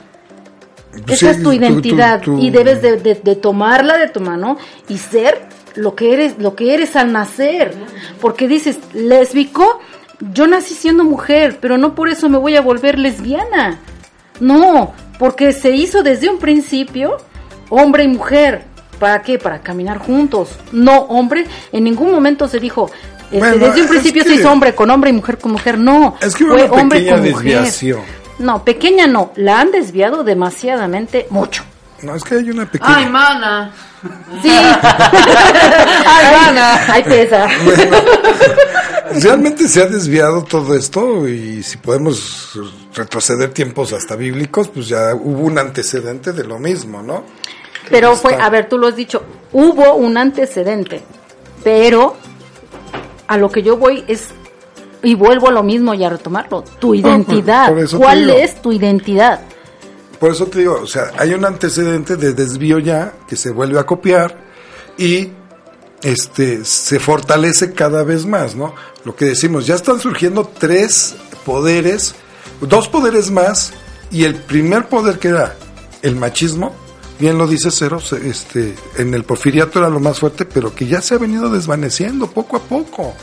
pues 1.06 1.22
Esa 1.22 1.34
sí, 1.34 1.38
es 1.40 1.44
tu 1.44 1.52
identidad 1.54 2.22
tú- 2.22 2.38
y 2.40 2.50
debes 2.52 2.82
de, 2.82 2.98
de- 2.98 3.16
de 3.16 3.36
tomarla 3.36 3.98
de 3.98 4.10
tu 4.10 4.20
mano 4.20 4.58
y 4.90 4.98
ser 4.98 5.40
lo 5.76 5.96
que 5.96 6.14
eres, 6.14 6.38
lo 6.40 6.56
que 6.56 6.74
eres 6.74 6.96
al 6.98 7.12
nacer. 7.14 7.74
Porque 8.20 8.48
dices, 8.50 8.78
lésbico, 8.94 9.80
yo 10.34 10.46
nací 10.46 10.74
siendo 10.74 11.04
mujer, 11.06 11.58
pero 11.62 11.78
no 11.78 11.96
por 11.96 12.10
eso 12.10 12.28
me 12.28 12.38
voy 12.38 12.56
a 12.58 12.62
volver 12.62 13.00
lesbiana. 13.00 13.80
No, 14.42 14.94
porque 15.20 15.54
se 15.54 15.70
hizo 15.72 16.02
desde 16.02 16.30
un 16.30 16.40
principio 16.40 17.18
hombre 17.70 18.06
y 18.06 18.08
mujer. 18.08 18.64
¿Para 18.98 19.22
qué? 19.22 19.38
Para 19.38 19.62
caminar 19.62 20.00
juntos. 20.00 20.50
No, 20.72 21.02
hombre, 21.04 21.46
en 21.72 21.84
ningún 21.84 22.12
momento 22.12 22.48
se 22.48 22.60
dijo, 22.60 22.90
este, 23.26 23.38
Bueno, 23.38 23.58
desde 23.58 23.84
un 23.84 23.88
principio 23.88 24.24
se 24.24 24.34
hizo 24.36 24.52
hombre 24.52 24.74
con 24.74 24.90
hombre 24.90 25.12
y 25.12 25.14
mujer 25.14 25.38
con 25.38 25.52
mujer. 25.52 25.78
No, 25.78 26.16
Es 26.20 26.36
que 26.36 26.46
fue 26.46 26.64
una 26.64 26.74
hombre 26.74 27.08
con 27.08 27.20
mujer. 27.20 27.34
desviación. 27.36 28.02
No, 28.40 28.64
pequeña 28.66 29.06
no, 29.08 29.32
la 29.36 29.60
han 29.62 29.72
desviado 29.72 30.24
demasiadamente 30.24 31.28
mucho. 31.30 31.64
No, 32.02 32.16
es 32.16 32.24
que 32.24 32.36
hay 32.36 32.50
una 32.50 32.66
pequeña... 32.70 32.98
¡Ay, 32.98 33.10
mana! 33.10 33.72
Sí. 34.42 34.50
Ay, 36.06 36.26
mana. 36.34 36.94
Ay, 36.94 37.04
pesa. 37.04 37.48
Realmente 39.22 39.68
se 39.68 39.82
ha 39.82 39.88
desviado 39.88 40.44
todo 40.44 40.76
esto 40.76 41.28
y 41.28 41.64
si 41.64 41.78
podemos 41.78 42.52
retroceder 42.94 43.52
tiempos 43.52 43.92
hasta 43.94 44.16
bíblicos, 44.16 44.70
pues 44.70 44.88
ya 44.88 45.14
hubo 45.14 45.42
un 45.42 45.58
antecedente 45.58 46.32
de 46.32 46.44
lo 46.44 46.60
mismo, 46.60 47.02
¿no? 47.02 47.24
Pero 47.90 48.16
fue, 48.16 48.36
a 48.36 48.50
ver, 48.50 48.70
tú 48.70 48.78
lo 48.78 48.88
has 48.88 48.96
dicho, 48.96 49.24
hubo 49.52 49.96
un 49.96 50.18
antecedente, 50.18 51.02
pero 51.64 52.16
a 53.28 53.38
lo 53.38 53.50
que 53.52 53.64
yo 53.64 53.78
voy 53.78 54.04
es, 54.08 54.30
y 55.02 55.16
vuelvo 55.16 55.50
a 55.50 55.52
lo 55.52 55.64
mismo 55.64 55.94
y 55.94 56.04
a 56.04 56.10
retomarlo, 56.10 56.64
tu 56.80 56.94
identidad. 56.94 57.74
te 57.74 57.98
¿Cuál 57.98 58.30
es 58.30 58.62
tu 58.62 58.72
identidad? 58.72 59.42
Por 60.20 60.32
eso 60.32 60.48
te 60.48 60.60
digo, 60.60 60.80
o 60.82 60.88
sea, 60.88 61.12
hay 61.18 61.34
un 61.34 61.46
antecedente 61.46 62.18
de 62.18 62.34
desvío 62.34 62.80
ya 62.80 63.14
que 63.28 63.36
se 63.36 63.52
vuelve 63.52 63.80
a 63.80 63.86
copiar 63.86 64.38
y 64.98 65.32
este 66.04 66.66
se 66.66 67.00
fortalece 67.00 67.74
cada 67.74 68.04
vez 68.04 68.26
más, 68.26 68.56
¿no? 68.56 68.76
Lo 69.06 69.16
que 69.16 69.26
decimos, 69.26 69.66
ya 69.66 69.76
están 69.76 70.00
surgiendo 70.00 70.50
tres 70.60 71.16
poderes, 71.46 72.16
dos 72.62 72.88
poderes 72.88 73.32
más 73.32 73.74
Y 74.12 74.24
el 74.24 74.36
primer 74.36 74.90
poder 74.90 75.20
que 75.20 75.30
era 75.30 75.56
el 76.02 76.16
machismo, 76.16 76.76
bien 77.20 77.38
lo 77.38 77.46
dice 77.48 77.70
Cero, 77.70 78.00
este, 78.24 78.76
en 78.98 79.14
el 79.14 79.24
porfiriato 79.24 79.80
era 79.80 79.90
lo 79.90 80.00
más 80.00 80.20
fuerte, 80.20 80.46
pero 80.46 80.74
que 80.74 80.88
ya 80.88 81.02
se 81.02 81.14
ha 81.14 81.18
venido 81.20 81.50
desvaneciendo 81.50 82.28
poco 82.28 82.58
a 82.58 82.62
poco. 82.62 83.14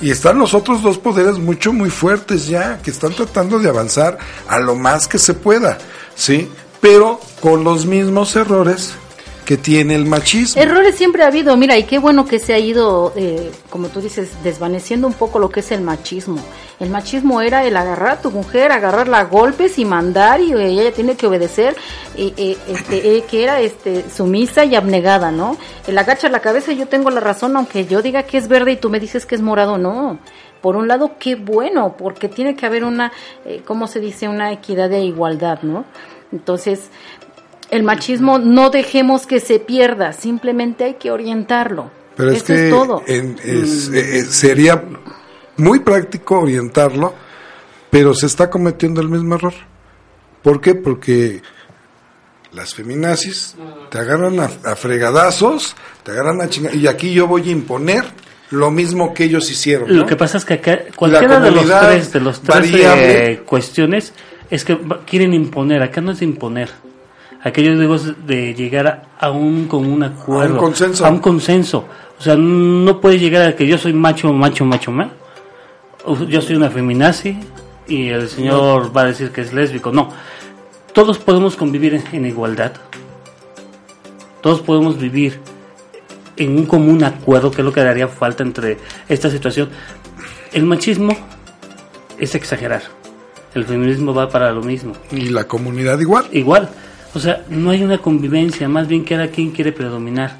Y 0.00 0.10
están 0.10 0.38
los 0.38 0.54
otros 0.54 0.82
dos 0.82 0.98
poderes 0.98 1.38
mucho, 1.38 1.72
muy 1.72 1.90
fuertes 1.90 2.46
ya, 2.46 2.78
que 2.82 2.90
están 2.90 3.14
tratando 3.14 3.58
de 3.58 3.68
avanzar 3.68 4.18
a 4.48 4.58
lo 4.60 4.74
más 4.74 5.08
que 5.08 5.18
se 5.18 5.34
pueda, 5.34 5.78
¿sí? 6.14 6.48
Pero 6.80 7.20
con 7.40 7.64
los 7.64 7.86
mismos 7.86 8.34
errores 8.36 8.94
que 9.44 9.56
tiene 9.56 9.94
el 9.94 10.06
machismo. 10.06 10.60
Errores 10.60 10.94
siempre 10.94 11.24
ha 11.24 11.26
habido, 11.26 11.56
mira, 11.56 11.76
y 11.76 11.84
qué 11.84 11.98
bueno 11.98 12.26
que 12.26 12.38
se 12.38 12.54
ha 12.54 12.58
ido, 12.58 13.12
eh, 13.16 13.50
como 13.70 13.88
tú 13.88 14.00
dices, 14.00 14.30
desvaneciendo 14.44 15.06
un 15.06 15.14
poco 15.14 15.38
lo 15.38 15.50
que 15.50 15.60
es 15.60 15.72
el 15.72 15.80
machismo. 15.80 16.40
El 16.78 16.90
machismo 16.90 17.40
era 17.40 17.64
el 17.64 17.76
agarrar 17.76 18.10
a 18.10 18.20
tu 18.20 18.30
mujer, 18.30 18.72
agarrarla 18.72 19.20
a 19.20 19.24
golpes 19.24 19.78
y 19.78 19.84
mandar, 19.84 20.40
y 20.40 20.52
ella 20.52 20.92
tiene 20.92 21.16
que 21.16 21.26
obedecer, 21.26 21.76
y, 22.16 22.34
eh, 22.36 22.56
este, 22.68 23.16
eh, 23.16 23.24
que 23.28 23.44
era 23.44 23.60
este, 23.60 24.04
sumisa 24.10 24.64
y 24.64 24.74
abnegada, 24.74 25.30
¿no? 25.30 25.56
El 25.86 25.98
agacha 25.98 26.28
la 26.28 26.40
cabeza 26.40 26.72
yo 26.72 26.86
tengo 26.86 27.10
la 27.10 27.20
razón, 27.20 27.56
aunque 27.56 27.86
yo 27.86 28.02
diga 28.02 28.22
que 28.24 28.38
es 28.38 28.48
verde 28.48 28.72
y 28.72 28.76
tú 28.76 28.90
me 28.90 29.00
dices 29.00 29.26
que 29.26 29.34
es 29.34 29.42
morado, 29.42 29.78
no. 29.78 30.18
Por 30.62 30.76
un 30.76 30.86
lado, 30.88 31.12
qué 31.18 31.34
bueno, 31.34 31.96
porque 31.98 32.28
tiene 32.28 32.54
que 32.56 32.64
haber 32.64 32.84
una, 32.84 33.12
eh, 33.44 33.62
¿cómo 33.66 33.86
se 33.88 34.00
dice? 34.00 34.28
Una 34.28 34.52
equidad 34.52 34.88
de 34.88 35.00
igualdad, 35.00 35.60
¿no? 35.62 35.84
Entonces, 36.30 36.88
el 37.70 37.82
machismo 37.82 38.38
no 38.38 38.70
dejemos 38.70 39.26
que 39.26 39.40
se 39.40 39.58
pierda, 39.58 40.12
simplemente 40.12 40.84
hay 40.84 40.94
que 40.94 41.10
orientarlo. 41.10 41.90
Pero 42.16 42.30
es 42.30 42.36
Eso 42.38 42.46
que 42.46 42.64
es 42.66 42.70
todo. 42.70 43.02
en- 43.06 43.38
es- 43.42 43.88
eh, 43.88 44.18
eh, 44.18 44.22
sería 44.24 44.82
muy 45.56 45.80
práctico 45.80 46.40
orientarlo, 46.40 47.12
pero 47.90 48.14
se 48.14 48.26
está 48.26 48.48
cometiendo 48.48 49.00
el 49.00 49.08
mismo 49.08 49.34
error. 49.34 49.54
¿Por 50.42 50.60
qué? 50.60 50.74
Porque 50.74 51.42
las 52.52 52.74
feminazis 52.74 53.56
te 53.90 53.98
agarran 53.98 54.38
a, 54.40 54.44
a 54.64 54.76
fregadazos, 54.76 55.74
te 56.02 56.10
agarran 56.12 56.40
a 56.42 56.48
chingar, 56.48 56.74
y 56.74 56.86
aquí 56.86 57.12
yo 57.14 57.26
voy 57.26 57.48
a 57.48 57.52
imponer 57.52 58.04
lo 58.52 58.70
mismo 58.70 59.14
que 59.14 59.24
ellos 59.24 59.50
hicieron. 59.50 59.88
¿no? 59.88 59.94
Lo 59.94 60.06
que 60.06 60.14
pasa 60.14 60.36
es 60.38 60.44
que 60.44 60.54
acá 60.54 60.80
cualquiera 60.94 61.40
de 61.40 61.50
los 61.50 61.64
tres, 61.64 62.12
de 62.12 62.20
los 62.20 62.40
tres 62.42 62.70
eh, 62.72 63.42
cuestiones 63.46 64.12
es 64.50 64.64
que 64.64 64.78
quieren 65.06 65.32
imponer. 65.32 65.82
Acá 65.82 66.00
no 66.00 66.12
es 66.12 66.20
de 66.20 66.26
imponer. 66.26 66.68
Aquello 67.42 67.78
digo 67.78 67.96
es 67.96 68.26
de 68.26 68.54
llegar 68.54 68.86
a, 68.86 69.26
a 69.26 69.30
un 69.30 69.66
con 69.66 69.86
un 69.86 70.02
acuerdo, 70.02 70.58
consenso. 70.58 71.04
a 71.06 71.10
un 71.10 71.18
consenso. 71.18 71.86
O 72.18 72.22
sea, 72.22 72.36
no 72.36 73.00
puedes 73.00 73.20
llegar 73.20 73.48
a 73.48 73.56
que 73.56 73.66
yo 73.66 73.78
soy 73.78 73.94
macho, 73.94 74.32
macho, 74.32 74.64
macho, 74.64 74.92
ma. 74.92 75.10
O 76.04 76.16
Yo 76.24 76.40
soy 76.40 76.56
una 76.56 76.70
feminazi 76.70 77.36
y 77.88 78.08
el 78.08 78.28
señor 78.28 78.94
va 78.94 79.02
a 79.02 79.06
decir 79.06 79.30
que 79.30 79.40
es 79.40 79.52
lésbico. 79.52 79.90
No, 79.92 80.10
todos 80.92 81.18
podemos 81.18 81.56
convivir 81.56 81.94
en, 81.94 82.04
en 82.12 82.26
igualdad. 82.26 82.72
Todos 84.42 84.60
podemos 84.60 84.98
vivir 84.98 85.40
en 86.36 86.56
un 86.56 86.66
común 86.66 87.04
acuerdo, 87.04 87.50
que 87.50 87.60
es 87.60 87.64
lo 87.64 87.72
que 87.72 87.82
daría 87.82 88.08
falta 88.08 88.42
entre 88.42 88.78
esta 89.08 89.30
situación. 89.30 89.70
El 90.52 90.64
machismo 90.64 91.16
es 92.18 92.34
exagerar. 92.34 92.82
El 93.54 93.64
feminismo 93.64 94.14
va 94.14 94.28
para 94.28 94.52
lo 94.52 94.62
mismo. 94.62 94.94
Y 95.10 95.28
la 95.28 95.44
comunidad 95.44 95.98
igual. 96.00 96.26
Igual. 96.32 96.70
O 97.14 97.20
sea, 97.20 97.44
no 97.48 97.70
hay 97.70 97.82
una 97.82 97.98
convivencia, 97.98 98.68
más 98.68 98.88
bien 98.88 99.04
cada 99.04 99.28
quien 99.28 99.50
quiere 99.50 99.72
predominar. 99.72 100.36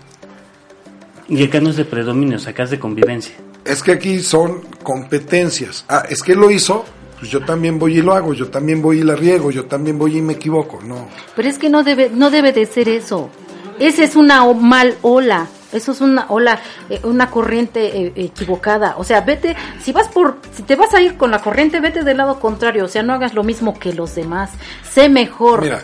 Y 1.28 1.42
acá 1.44 1.61
no 1.61 1.70
es 1.70 1.76
de 1.76 1.85
predominio, 1.85 2.37
o 2.37 2.40
sea, 2.40 2.52
acá 2.52 2.64
es 2.64 2.70
de 2.70 2.78
convivencia. 2.78 3.35
Es 3.64 3.83
que 3.83 3.92
aquí 3.92 4.20
son 4.20 4.62
competencias. 4.83 5.85
Ah, 5.88 6.05
es 6.09 6.22
que 6.22 6.35
lo 6.35 6.50
hizo, 6.50 6.85
pues 7.18 7.31
yo 7.31 7.40
también 7.40 7.78
voy 7.78 7.98
y 7.98 8.02
lo 8.02 8.14
hago, 8.14 8.35
yo 8.35 8.48
también 8.48 8.83
voy 8.83 9.00
y 9.00 9.02
la 9.02 9.14
riego, 9.14 9.50
yo 9.50 9.66
también 9.66 9.98
voy 9.98 10.18
y 10.18 10.22
me 10.22 10.33
equivoco. 10.33 10.81
No. 10.83 11.09
Pero 11.37 11.48
es 11.48 11.59
que 11.59 11.68
no 11.68 11.85
debe, 11.85 12.11
no 12.11 12.31
debe 12.31 12.52
de 12.52 12.66
ser 12.66 12.88
eso. 12.88 13.31
Esa 13.78 14.05
es 14.05 14.16
una 14.16 14.50
mal 14.52 14.96
ola. 15.02 15.48
Eso 15.72 15.92
es 15.92 16.00
una 16.00 16.26
ola, 16.28 16.61
eh, 16.90 17.00
una 17.04 17.30
corriente 17.30 17.96
eh, 17.96 18.12
equivocada. 18.16 18.94
O 18.98 19.04
sea, 19.04 19.22
vete, 19.22 19.56
si 19.82 19.92
vas 19.92 20.08
por, 20.08 20.38
si 20.54 20.62
te 20.62 20.76
vas 20.76 20.92
a 20.94 21.00
ir 21.00 21.16
con 21.16 21.30
la 21.30 21.40
corriente, 21.40 21.80
vete 21.80 22.04
del 22.04 22.18
lado 22.18 22.38
contrario. 22.38 22.85
O 22.85 22.88
sea, 22.88 23.02
no 23.02 23.12
hagas 23.12 23.35
lo 23.35 23.42
mismo 23.42 23.78
que 23.78 23.92
los 23.92 24.14
demás. 24.14 24.50
Sé 24.90 25.08
mejor. 25.08 25.62
Mira. 25.62 25.82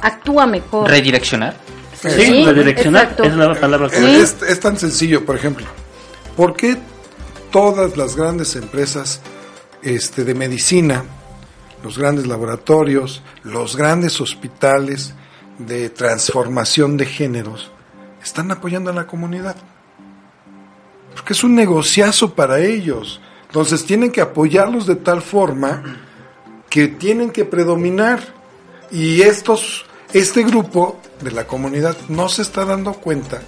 Actúa 0.00 0.46
mejor. 0.46 0.88
Redireccionar. 0.88 1.54
Sí, 2.00 2.08
Sí, 2.10 2.44
redireccionar 2.44 3.04
exacto. 3.04 3.24
es 3.24 3.34
la 3.34 3.54
palabra 3.54 3.88
correcta. 3.88 4.08
Es, 4.08 4.36
es 4.42 4.60
tan 4.60 4.78
sencillo, 4.78 5.26
por 5.26 5.34
ejemplo, 5.34 5.66
¿por 6.36 6.54
qué 6.54 6.76
todas 7.50 7.96
las 7.96 8.14
grandes 8.14 8.56
empresas 8.56 9.20
este, 9.82 10.24
de 10.24 10.34
medicina, 10.34 11.04
los 11.82 11.98
grandes 11.98 12.26
laboratorios, 12.26 13.22
los 13.42 13.76
grandes 13.76 14.20
hospitales 14.20 15.14
de 15.58 15.90
transformación 15.90 16.96
de 16.96 17.06
géneros, 17.06 17.70
están 18.28 18.50
apoyando 18.50 18.90
a 18.90 18.94
la 18.94 19.06
comunidad? 19.06 19.56
Porque 21.14 21.32
es 21.32 21.42
un 21.44 21.54
negociazo 21.54 22.34
para 22.34 22.60
ellos. 22.60 23.20
Entonces 23.46 23.84
tienen 23.84 24.12
que 24.12 24.20
apoyarlos 24.20 24.86
de 24.86 24.96
tal 24.96 25.22
forma 25.22 25.82
que 26.70 26.88
tienen 26.88 27.30
que 27.30 27.44
predominar. 27.44 28.20
Y 28.90 29.22
estos, 29.22 29.84
este 30.12 30.42
grupo 30.44 31.00
de 31.20 31.32
la 31.32 31.46
comunidad 31.46 31.96
no 32.08 32.28
se 32.28 32.42
está 32.42 32.64
dando 32.64 32.92
cuenta 32.94 33.40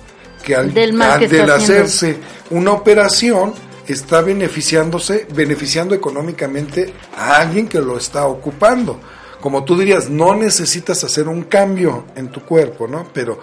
que 0.43 0.55
al, 0.57 0.73
Del 0.75 1.01
al- 1.01 1.21
que 1.29 1.41
hacerse 1.43 2.17
una 2.51 2.73
operación 2.73 3.53
está 3.87 4.21
beneficiándose, 4.23 5.27
beneficiando 5.35 5.95
económicamente 5.95 6.93
a 7.17 7.37
alguien 7.37 7.69
que 7.69 7.81
lo 7.81 7.97
está 7.97 8.27
ocupando. 8.27 9.01
Como 9.41 9.65
tú 9.65 9.77
dirías, 9.79 10.11
no 10.11 10.35
necesitas 10.35 11.03
hacer 11.05 11.27
un 11.29 11.45
cambio 11.45 12.05
en 12.15 12.29
tu 12.31 12.41
cuerpo, 12.43 12.87
¿no? 12.87 13.09
Pero, 13.13 13.41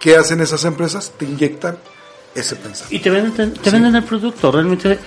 ¿qué 0.00 0.16
hacen 0.16 0.40
esas 0.40 0.64
empresas? 0.64 1.12
Te 1.18 1.24
inyectan 1.24 1.76
ese 2.34 2.56
pensamiento. 2.56 2.94
Y 2.94 2.98
te 3.00 3.10
venden, 3.10 3.54
te 3.54 3.70
venden 3.70 3.96
el 3.96 4.04
producto. 4.04 4.50
Realmente 4.52 4.98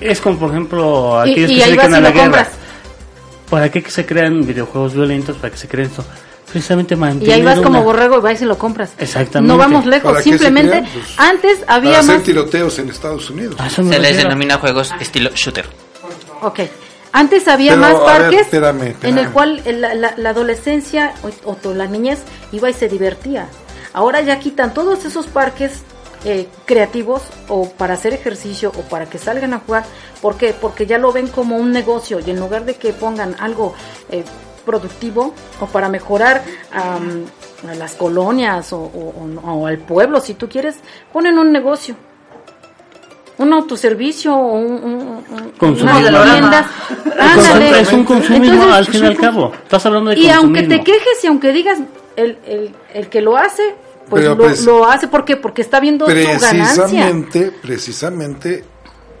es 0.00 0.20
como, 0.20 0.38
por 0.38 0.50
ejemplo, 0.50 1.22
Y, 1.26 1.30
aquellos 1.32 1.50
y 1.50 1.54
que 1.56 1.60
se 1.60 1.66
dedican 1.66 1.94
a 1.94 1.98
y 1.98 2.02
la 2.02 2.10
guerra. 2.10 2.22
compras. 2.24 2.48
¿Para 3.50 3.70
qué 3.70 3.82
que 3.82 3.90
se 3.90 4.04
crean 4.04 4.46
videojuegos 4.46 4.94
violentos? 4.94 5.36
¿Para 5.36 5.50
qué 5.50 5.56
se 5.56 5.68
creen 5.68 5.88
esto? 5.88 6.04
Precisamente 6.50 6.94
Y 6.94 6.96
mantener 6.96 7.34
ahí 7.34 7.42
vas 7.42 7.58
como 7.60 7.82
borrego 7.82 8.18
y 8.18 8.20
vas 8.20 8.40
y 8.40 8.44
lo 8.46 8.56
compras. 8.58 8.92
Exactamente. 8.98 9.52
No 9.52 9.58
vamos 9.58 9.84
lejos. 9.86 10.10
¿Para 10.12 10.22
qué 10.24 10.30
se 10.32 10.38
Simplemente, 10.38 10.78
crean? 10.78 10.92
Pues, 10.92 11.14
antes 11.18 11.58
había 11.66 11.90
Para 11.90 12.00
hacer 12.00 12.14
más. 12.16 12.22
tiroteos 12.24 12.78
en 12.78 12.88
Estados 12.88 13.28
Unidos. 13.30 13.56
A 13.58 13.66
eso 13.66 13.82
me 13.82 13.92
Se 13.94 13.98
les 14.00 14.08
refiero. 14.12 14.28
denomina 14.30 14.58
juegos 14.58 14.92
estilo 15.00 15.30
shooter. 15.34 15.66
Ok. 16.42 16.60
Antes 17.12 17.48
había 17.48 17.70
Pero, 17.72 17.80
más 17.82 17.92
ver, 17.92 18.02
parques 18.04 18.40
espérame, 18.42 18.94
en 19.02 19.18
el 19.18 19.28
cual 19.30 19.62
el- 19.64 19.80
la, 19.80 19.94
la- 19.94 20.14
la 20.16 20.30
adolescencia 20.30 21.14
o, 21.44 21.56
o 21.64 21.74
la 21.74 21.86
niñez 21.86 22.20
iba 22.52 22.68
y 22.70 22.74
se 22.74 22.88
divertía. 22.88 23.46
Ahora 23.98 24.20
ya 24.20 24.38
quitan 24.38 24.72
todos 24.74 25.04
esos 25.04 25.26
parques 25.26 25.82
eh, 26.24 26.46
creativos 26.66 27.22
o 27.48 27.68
para 27.70 27.94
hacer 27.94 28.12
ejercicio 28.14 28.70
o 28.78 28.82
para 28.82 29.06
que 29.06 29.18
salgan 29.18 29.54
a 29.54 29.58
jugar. 29.58 29.84
¿Por 30.22 30.36
qué? 30.36 30.54
Porque 30.60 30.86
ya 30.86 30.98
lo 30.98 31.10
ven 31.12 31.26
como 31.28 31.56
un 31.56 31.72
negocio 31.72 32.20
y 32.24 32.30
en 32.30 32.38
lugar 32.38 32.64
de 32.64 32.74
que 32.74 32.92
pongan 32.92 33.34
algo 33.40 33.74
eh, 34.10 34.22
productivo 34.64 35.34
o 35.60 35.66
para 35.66 35.88
mejorar 35.88 36.42
a 36.72 37.74
las 37.74 37.94
colonias 37.94 38.72
o, 38.72 38.78
o- 38.78 39.14
o- 39.44 39.52
o 39.52 39.66
al 39.66 39.78
pueblo, 39.78 40.20
si 40.20 40.34
tú 40.34 40.48
quieres, 40.48 40.76
ponen 41.12 41.36
un 41.38 41.50
negocio. 41.50 41.96
Un 43.38 43.52
autoservicio 43.52 44.34
o 44.34 44.52
un, 44.58 44.72
un- 44.72 45.24
Consumismo. 45.58 46.18
Ándale. 47.18 47.80
Es 47.80 47.92
un 47.92 48.04
consumismo 48.04 48.54
Entonces, 48.64 48.76
al 48.78 48.86
fin 48.86 49.04
y 49.04 49.06
al 49.06 49.16
cabo. 49.16 49.52
Estás 49.62 49.86
hablando 49.86 50.10
de 50.10 50.18
y 50.18 50.28
aunque 50.30 50.62
te 50.68 50.84
quejes 50.84 51.24
y 51.24 51.26
aunque 51.28 51.52
digas 51.52 51.78
el, 52.16 52.38
el, 52.46 52.74
el 52.94 53.08
que 53.08 53.20
lo 53.20 53.36
hace, 53.36 53.62
pues 54.08 54.22
Pero 54.24 54.36
lo, 54.64 54.86
hace 54.88 55.08
porque 55.08 55.36
porque 55.36 55.62
está 55.62 55.80
viendo 55.80 56.06
su 56.06 56.12
ganancia. 56.14 56.52
Precisamente, 56.84 57.52
precisamente, 57.62 58.64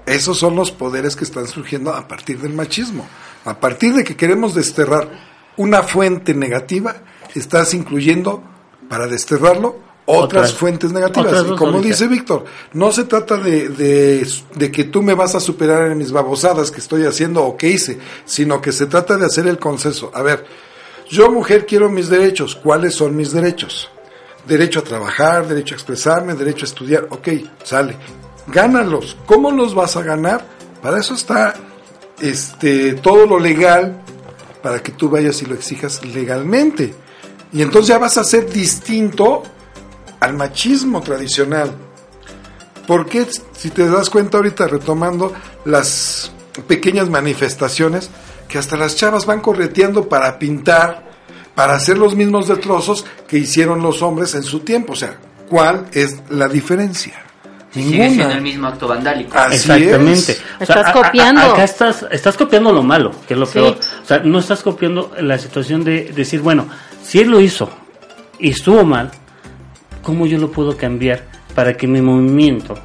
esos 0.06 0.38
son 0.38 0.56
los 0.56 0.70
poderes 0.70 1.16
que 1.16 1.24
están 1.24 1.46
surgiendo 1.46 1.92
a 1.94 2.06
partir 2.08 2.38
del 2.40 2.52
machismo. 2.52 3.06
A 3.44 3.58
partir 3.60 3.94
de 3.94 4.04
que 4.04 4.16
queremos 4.16 4.54
desterrar 4.54 5.08
una 5.56 5.82
fuente 5.82 6.34
negativa, 6.34 6.96
estás 7.34 7.74
incluyendo, 7.74 8.42
para 8.88 9.06
desterrarlo, 9.06 9.76
otras, 10.06 10.24
Otras- 10.50 10.54
fuentes 10.54 10.92
negativas. 10.92 11.32
otras 11.34 11.52
Y 11.52 11.56
como 11.56 11.82
dice 11.82 12.08
Víctor, 12.08 12.46
no 12.72 12.90
se 12.92 13.04
trata 13.04 13.36
de, 13.36 13.68
de, 13.68 14.26
de 14.54 14.72
que 14.72 14.84
tú 14.84 15.02
me 15.02 15.12
vas 15.12 15.34
a 15.34 15.40
superar 15.40 15.90
en 15.90 15.98
mis 15.98 16.10
babosadas 16.12 16.70
que 16.70 16.80
estoy 16.80 17.04
haciendo 17.04 17.44
o 17.44 17.56
que 17.58 17.68
hice, 17.68 17.98
sino 18.24 18.62
que 18.62 18.72
se 18.72 18.86
trata 18.86 19.18
de 19.18 19.26
hacer 19.26 19.46
el 19.46 19.58
consenso. 19.58 20.10
A 20.14 20.22
ver, 20.22 20.46
yo 21.10 21.30
mujer 21.30 21.66
quiero 21.66 21.90
mis 21.90 22.08
derechos. 22.08 22.54
¿Cuáles 22.56 22.94
son 22.94 23.16
mis 23.16 23.32
derechos? 23.32 23.90
Derecho 24.46 24.80
a 24.80 24.84
trabajar, 24.84 25.46
derecho 25.46 25.74
a 25.74 25.78
expresarme, 25.78 26.34
derecho 26.34 26.64
a 26.64 26.68
estudiar. 26.68 27.06
Ok, 27.10 27.28
sale. 27.64 27.96
Gánalos. 28.46 29.16
¿Cómo 29.26 29.50
los 29.50 29.74
vas 29.74 29.96
a 29.96 30.02
ganar? 30.02 30.44
Para 30.82 30.98
eso 30.98 31.14
está 31.14 31.54
este 32.20 32.94
todo 32.94 33.26
lo 33.26 33.38
legal 33.38 34.02
para 34.62 34.82
que 34.82 34.92
tú 34.92 35.08
vayas 35.08 35.40
y 35.42 35.46
lo 35.46 35.54
exijas 35.54 36.04
legalmente. 36.04 36.94
Y 37.52 37.62
entonces 37.62 37.88
ya 37.88 37.98
vas 37.98 38.18
a 38.18 38.24
ser 38.24 38.50
distinto 38.50 39.42
al 40.20 40.34
machismo 40.34 41.00
tradicional. 41.00 41.72
Porque 42.86 43.26
si 43.52 43.70
te 43.70 43.86
das 43.88 44.10
cuenta 44.10 44.38
ahorita 44.38 44.66
retomando 44.66 45.32
las 45.64 46.32
pequeñas 46.66 47.08
manifestaciones 47.08 48.10
que 48.48 48.58
hasta 48.58 48.76
las 48.76 48.96
chavas 48.96 49.26
van 49.26 49.40
correteando 49.40 50.08
para 50.08 50.38
pintar, 50.38 51.07
para 51.58 51.74
hacer 51.74 51.98
los 51.98 52.14
mismos 52.14 52.46
destrozos 52.46 53.04
que 53.26 53.36
hicieron 53.38 53.82
los 53.82 54.00
hombres 54.00 54.32
en 54.36 54.44
su 54.44 54.60
tiempo. 54.60 54.92
O 54.92 54.96
sea, 54.96 55.16
¿cuál 55.48 55.86
es 55.92 56.16
la 56.30 56.46
diferencia? 56.46 57.14
Sigue 57.72 58.10
siendo 58.10 58.32
el 58.34 58.42
mismo 58.42 58.68
acto 58.68 58.86
vandálico. 58.86 59.36
Así 59.36 59.56
Exactamente. 59.56 60.12
es. 60.32 60.40
O 60.60 60.64
sea, 60.64 60.76
Estás 60.76 60.86
a- 60.86 60.90
a- 60.90 60.92
copiando. 60.92 61.40
acá 61.40 61.64
estás, 61.64 62.06
estás 62.12 62.36
copiando 62.36 62.72
lo 62.72 62.84
malo, 62.84 63.10
que 63.26 63.34
es 63.34 63.40
lo 63.40 63.46
Sí. 63.46 63.54
peor. 63.54 63.76
O 64.04 64.06
sea, 64.06 64.20
no 64.20 64.38
estás 64.38 64.62
copiando 64.62 65.10
la 65.20 65.36
situación 65.36 65.82
de 65.82 66.12
decir, 66.14 66.42
bueno, 66.42 66.68
si 67.02 67.18
él 67.18 67.28
lo 67.28 67.40
hizo 67.40 67.68
y 68.38 68.50
estuvo 68.50 68.84
mal, 68.84 69.10
¿cómo 70.02 70.26
yo 70.26 70.38
lo 70.38 70.52
puedo 70.52 70.76
cambiar 70.76 71.24
para 71.56 71.76
que 71.76 71.88
mi 71.88 72.00
movimiento 72.00 72.76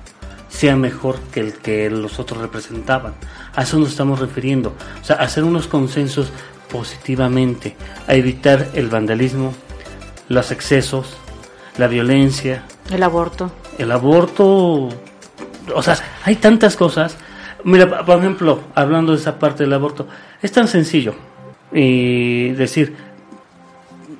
sea 0.50 0.76
mejor 0.76 1.20
que 1.32 1.42
el 1.42 1.54
que 1.54 1.92
los 1.92 2.18
otros 2.18 2.42
representaban? 2.42 3.14
A 3.56 3.62
eso 3.62 3.78
nos 3.78 3.90
estamos 3.90 4.20
refiriendo. 4.20 4.74
O 5.00 5.06
sea, 5.06 5.18
hacer 5.18 5.44
unos 5.44 5.68
consensos 5.68 6.32
positivamente, 6.74 7.76
a 8.08 8.16
evitar 8.16 8.70
el 8.74 8.90
vandalismo, 8.90 9.54
los 10.28 10.50
excesos, 10.52 11.16
la 11.78 11.88
violencia, 11.88 12.64
El 12.92 13.04
aborto. 13.04 13.52
el 13.78 13.92
aborto, 13.92 14.90
o 15.76 15.82
sea, 15.82 15.96
hay 16.26 16.36
tantas 16.38 16.76
cosas. 16.76 17.16
Mira, 17.64 18.04
por 18.04 18.18
ejemplo, 18.18 18.60
hablando 18.74 19.12
de 19.14 19.20
esa 19.20 19.38
parte 19.38 19.64
del 19.64 19.74
aborto, 19.74 20.08
es 20.42 20.52
tan 20.52 20.68
sencillo 20.68 21.14
y 21.72 22.50
decir, 22.54 22.96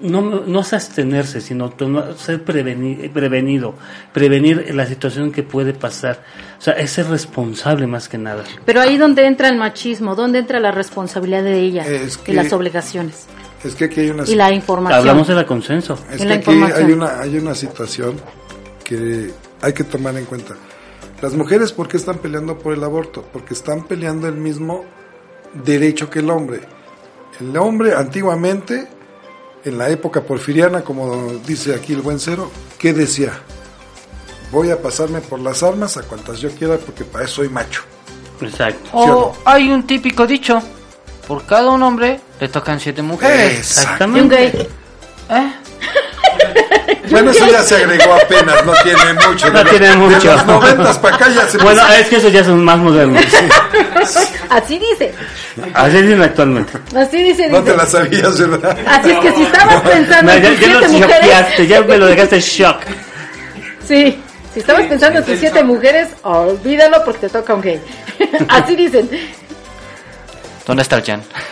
no, 0.04 0.22
no 0.46 0.60
es 0.60 0.74
abstenerse, 0.74 1.42
sino 1.42 1.74
ser 2.18 2.46
preveni- 2.46 3.10
prevenido, 3.12 3.74
prevenir 4.14 4.76
la 4.76 4.86
situación 4.86 5.32
que 5.32 5.42
puede 5.44 5.74
pasar. 5.74 6.22
O 6.60 6.62
sea, 6.62 6.74
es 6.74 6.92
ser 6.92 7.08
responsable 7.08 7.88
más 7.88 8.08
que 8.10 8.18
nada. 8.18 8.44
Pero 8.66 8.82
ahí 8.82 8.98
donde 8.98 9.26
entra 9.26 9.50
el 9.50 9.58
machismo, 9.58 10.14
donde 10.16 10.40
entra 10.40 10.60
la 10.60 10.72
responsabilidad 10.72 11.44
de 11.44 11.60
ella 11.60 11.88
Es 11.88 12.18
que- 12.18 12.34
y 12.34 12.36
las 12.36 12.54
obligaciones 12.54 13.26
Es 13.64 13.76
que 13.76 13.86
aquí 13.86 14.02
hay 14.02 14.10
una 14.10 14.24
y 14.30 14.36
la 14.36 14.52
información. 14.54 15.00
Hablamos 15.00 15.28
del 15.28 15.46
consenso. 15.46 15.98
Es 16.12 16.18
que 16.18 16.26
la 16.26 16.36
aquí 16.36 16.52
información. 16.52 16.86
hay 16.86 16.92
una, 16.94 17.20
hay 17.22 17.38
una 17.38 17.56
situación 17.56 18.18
que 18.84 19.32
hay 19.62 19.74
que 19.74 19.84
tomar 19.86 20.16
en 20.18 20.26
cuenta. 20.26 20.56
Las 21.22 21.34
mujeres, 21.34 21.72
¿por 21.72 21.88
qué 21.88 21.96
están 21.96 22.18
peleando 22.18 22.60
por 22.60 22.74
el 22.74 22.84
aborto? 22.84 23.24
Porque 23.32 23.54
están 23.54 23.86
peleando 23.86 24.28
el 24.28 24.36
mismo 24.36 24.84
derecho 25.64 26.10
que 26.10 26.20
el 26.20 26.30
hombre. 26.30 26.60
El 27.40 27.56
hombre, 27.58 27.94
antiguamente, 27.96 28.88
en 29.66 29.78
la 29.78 29.90
época 29.90 30.22
porfiriana, 30.22 30.82
como 30.82 31.34
dice 31.46 31.74
aquí 31.74 31.94
el 31.94 32.02
buen 32.02 32.20
cero, 32.20 32.52
¿qué 32.78 32.94
decía? 32.94 33.34
Voy 34.52 34.70
a 34.70 34.82
pasarme 34.82 35.22
por 35.22 35.40
las 35.40 35.64
armas 35.64 35.98
a 35.98 36.04
cuantas 36.04 36.40
yo 36.40 36.50
quiera 36.52 36.78
porque 36.78 37.04
para 37.04 37.26
eso 37.26 37.36
soy 37.36 37.50
macho. 37.50 37.82
Exacto. 38.42 38.84
¿Sí 38.86 38.90
o 38.94 39.08
no? 39.08 39.34
Hay 39.46 39.70
un 39.72 39.88
típico 39.88 40.28
dicho, 40.28 40.62
por 41.28 41.46
cada 41.46 41.72
un 41.72 41.82
hombre 41.82 42.20
le 42.40 42.50
tocan 42.50 42.80
siete 42.80 43.02
mujeres. 43.02 43.58
Exacto. 43.58 44.06
Y 44.06 44.10
un 44.20 44.32
Exactamente. 44.32 44.36
gay. 44.36 44.68
¿Eh? 45.30 45.54
Bueno, 47.14 47.32
eso 47.32 47.46
ya 47.48 47.64
se 47.64 47.76
agregó 47.76 48.14
apenas, 48.14 48.66
no 48.66 48.74
tiene 48.84 49.14
mucho. 49.28 49.50
No 49.52 49.64
De 49.64 49.70
tiene 49.70 49.88
los- 49.90 49.98
mucho. 49.98 50.20
De 50.30 50.36
los 50.36 50.46
noventas 50.46 50.98
para 51.00 51.16
acá 51.16 51.30
ya 51.30 51.48
se 51.48 51.58
Bueno, 51.60 51.82
es 51.94 52.08
que 52.08 52.16
esos 52.18 52.32
ya 52.34 52.44
son 52.44 52.64
más 52.66 52.78
modernos. 52.78 53.24
Así 54.50 54.80
dice. 54.80 55.14
Así 55.74 56.02
dicen 56.02 56.22
actualmente. 56.22 56.74
Así 56.96 57.24
dice. 57.24 57.48
No 57.50 57.64
te 57.64 57.76
la 57.78 57.86
sabías, 57.86 58.38
¿verdad? 58.40 58.78
Así 58.88 59.12
es 59.12 59.20
que 59.20 59.32
si 59.34 59.44
estabas 59.44 59.82
pensando 59.82 60.32
No, 60.32 60.38
en 60.38 60.44
ya, 60.44 60.50
tus 60.50 60.60
ya 60.60 60.68
lo 60.68 60.80
siete 60.80 60.88
mujeres, 60.94 61.20
choqueaste, 61.22 61.68
ya 61.68 61.82
me 61.82 61.98
lo 61.98 62.06
dejaste 62.08 62.40
shock. 62.42 62.78
sí, 63.88 64.22
si 64.54 64.60
estabas 64.60 64.86
pensando 64.88 65.20
en 65.20 65.26
tus 65.26 65.40
siete 65.40 65.64
mujeres, 65.64 66.10
olvídalo 66.24 67.04
porque 67.06 67.22
te 67.22 67.30
toca 67.30 67.54
un 67.54 67.62
gay. 67.62 67.82
Así 68.50 68.76
dicen. 68.76 69.10
¿Dónde 70.66 70.82
está 70.84 70.96
el 70.98 71.04
Jan? 71.04 71.22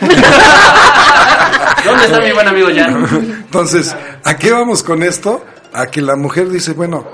¿Dónde 1.84 2.04
está 2.06 2.20
mi 2.20 2.32
buen 2.32 2.48
amigo 2.48 2.68
Jan? 2.74 3.04
Entonces, 3.44 3.94
¿a 4.24 4.36
qué 4.36 4.52
vamos 4.52 4.82
con 4.82 5.02
esto? 5.02 5.44
A 5.72 5.86
que 5.86 6.02
la 6.02 6.16
mujer 6.16 6.48
dice, 6.48 6.72
bueno, 6.72 7.06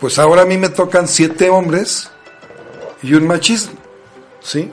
pues 0.00 0.18
ahora 0.18 0.42
a 0.42 0.46
mí 0.46 0.56
me 0.56 0.68
tocan 0.68 1.06
siete 1.06 1.50
hombres 1.50 2.10
y 3.02 3.14
un 3.14 3.26
machismo, 3.26 3.74
¿sí? 4.40 4.70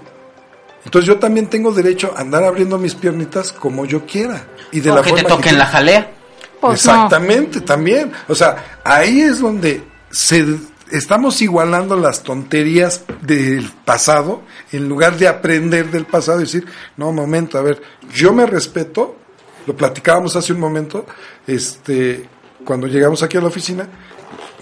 Entonces 0.86 1.08
yo 1.08 1.20
también 1.20 1.48
tengo 1.48 1.72
derecho 1.72 2.14
a 2.16 2.22
andar 2.22 2.44
abriendo 2.44 2.78
mis 2.78 2.96
piernitas 2.96 3.52
como 3.52 3.86
yo 3.86 4.06
quiera. 4.06 4.48
Y 4.72 4.80
de 4.80 4.92
¿O 4.92 4.96
la 4.96 5.02
que 5.02 5.12
te 5.12 5.24
toquen 5.24 5.52
que 5.52 5.52
la 5.52 5.66
jalea? 5.66 6.12
Pues 6.60 6.86
no. 6.86 6.92
Exactamente, 6.94 7.62
también. 7.62 8.12
O 8.28 8.36
sea, 8.36 8.80
ahí 8.84 9.22
es 9.22 9.40
donde 9.40 9.84
se 10.10 10.46
estamos 10.92 11.42
igualando 11.42 11.96
las 11.96 12.22
tonterías 12.22 13.04
del 13.22 13.72
pasado 13.86 14.42
en 14.72 14.88
lugar 14.88 15.18
de 15.18 15.28
aprender 15.28 15.90
del 15.90 16.06
pasado 16.06 16.40
y 16.40 16.44
decir, 16.44 16.66
no, 16.98 17.12
momento, 17.12 17.58
a 17.58 17.62
ver, 17.62 17.82
yo 18.14 18.34
me 18.34 18.46
respeto, 18.46 19.16
lo 19.66 19.76
platicábamos 19.76 20.36
hace 20.36 20.54
un 20.54 20.60
momento, 20.60 21.06
este, 21.48 22.28
cuando 22.66 22.88
llegamos 22.88 23.22
aquí 23.24 23.38
a 23.38 23.42
la 23.42 23.48
oficina, 23.48 23.88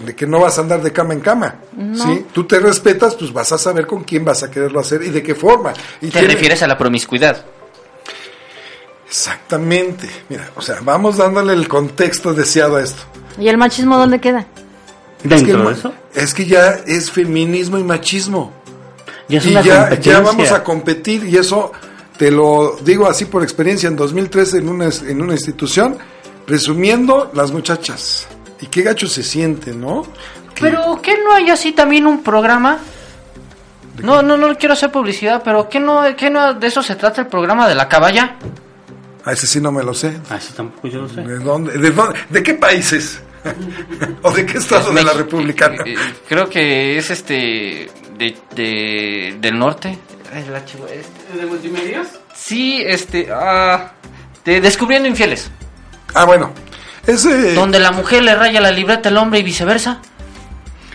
de 0.04 0.16
que 0.16 0.26
no 0.26 0.40
vas 0.40 0.58
a 0.58 0.62
andar 0.62 0.82
de 0.82 0.92
cama 0.92 1.12
en 1.14 1.20
cama, 1.20 1.56
¿sí? 1.94 2.26
Tú 2.32 2.44
te 2.46 2.58
respetas, 2.58 3.14
pues 3.16 3.32
vas 3.32 3.52
a 3.52 3.58
saber 3.58 3.86
con 3.86 4.02
quién 4.04 4.24
vas 4.24 4.42
a 4.42 4.50
quererlo 4.50 4.80
hacer 4.80 5.02
y 5.02 5.10
de 5.10 5.22
qué 5.22 5.34
forma. 5.34 5.72
Y 6.00 6.06
Te 6.06 6.12
tiene- 6.20 6.28
refieres 6.34 6.62
a 6.62 6.66
la 6.66 6.78
promiscuidad. 6.78 7.44
Exactamente. 9.06 10.08
Mira, 10.28 10.48
o 10.56 10.62
sea, 10.62 10.78
vamos 10.82 11.16
dándole 11.16 11.52
el 11.52 11.66
contexto 11.68 12.32
deseado 12.32 12.76
a 12.76 12.82
esto. 12.82 13.02
¿Y 13.38 13.48
el 13.48 13.56
machismo 13.58 13.96
dónde 13.98 14.20
queda? 14.20 14.46
Es 15.24 15.42
que, 15.42 15.50
el 15.50 15.64
de 15.64 15.72
eso, 15.72 15.92
es 16.14 16.32
que 16.34 16.46
ya 16.46 16.80
es 16.86 17.10
feminismo 17.10 17.78
y 17.78 17.84
machismo. 17.84 18.52
ya 19.28 19.38
es 19.38 19.46
y 19.46 19.50
una 19.50 19.62
ya, 19.62 19.94
ya 20.00 20.20
vamos 20.20 20.50
a 20.52 20.62
competir 20.64 21.24
y 21.24 21.36
eso 21.36 21.72
te 22.16 22.30
lo 22.30 22.78
digo 22.82 23.06
así 23.08 23.24
por 23.26 23.42
experiencia 23.42 23.88
en 23.88 23.96
2013 23.96 24.58
en 24.58 24.68
una, 24.68 24.88
en 25.06 25.20
una 25.20 25.32
institución, 25.34 25.98
presumiendo 26.54 27.30
las 27.32 27.52
muchachas. 27.52 28.26
Y 28.60 28.66
qué 28.66 28.82
gacho 28.82 29.06
se 29.06 29.22
siente, 29.22 29.72
¿no? 29.72 30.02
Que- 30.52 30.62
Pero 30.62 31.00
¿qué 31.00 31.14
no 31.22 31.32
hay 31.32 31.48
así 31.48 31.70
también 31.70 32.08
un 32.08 32.24
programa? 32.24 32.78
No, 34.02 34.20
no, 34.20 34.36
no 34.36 34.56
quiero 34.58 34.72
hacer 34.74 34.90
publicidad, 34.90 35.42
pero 35.44 35.68
¿qué 35.68 35.78
no, 35.78 36.02
qué 36.16 36.28
no 36.28 36.54
de 36.54 36.66
eso 36.66 36.82
se 36.82 36.96
trata 36.96 37.20
el 37.20 37.28
programa 37.28 37.68
de 37.68 37.76
la 37.76 37.86
caballa? 37.88 38.34
A 39.24 39.32
ese 39.32 39.46
sí 39.46 39.60
no 39.60 39.70
me 39.70 39.84
lo 39.84 39.94
sé. 39.94 40.18
Ah, 40.28 40.40
sí, 40.40 40.52
tampoco 40.56 40.88
yo 40.88 41.02
lo 41.02 41.08
sé. 41.08 41.20
¿De 41.20 41.38
dónde? 41.38 41.78
¿De, 41.78 41.90
dónde- 41.92 42.18
de 42.28 42.42
qué 42.42 42.54
países? 42.54 43.22
¿O 44.22 44.32
de 44.32 44.44
qué 44.44 44.58
estado 44.58 44.90
de 44.92 45.04
la. 45.04 45.12
República? 45.12 45.66
Eh, 45.86 45.94
eh, 45.94 45.96
Creo 46.28 46.48
que 46.48 46.98
es 46.98 47.10
este 47.10 47.88
de, 48.18 48.36
de- 48.56 49.36
del 49.40 49.56
norte. 49.56 49.96
Ay, 50.34 50.46
la 50.50 50.64
chivo- 50.64 50.88
este- 50.88 51.38
¿De 51.38 51.46
multimedios? 51.46 52.08
Sí, 52.34 52.82
este 52.84 53.28
ah, 53.32 53.92
de 54.44 54.60
Descubriendo 54.60 55.08
infieles, 55.08 55.48
Ah, 56.14 56.24
bueno. 56.24 56.50
Ese... 57.06 57.54
donde 57.54 57.78
la 57.78 57.92
mujer 57.92 58.22
le 58.22 58.34
raya 58.34 58.60
la 58.60 58.70
libreta 58.70 59.08
al 59.08 59.16
hombre 59.16 59.40
y 59.40 59.42
viceversa. 59.42 60.00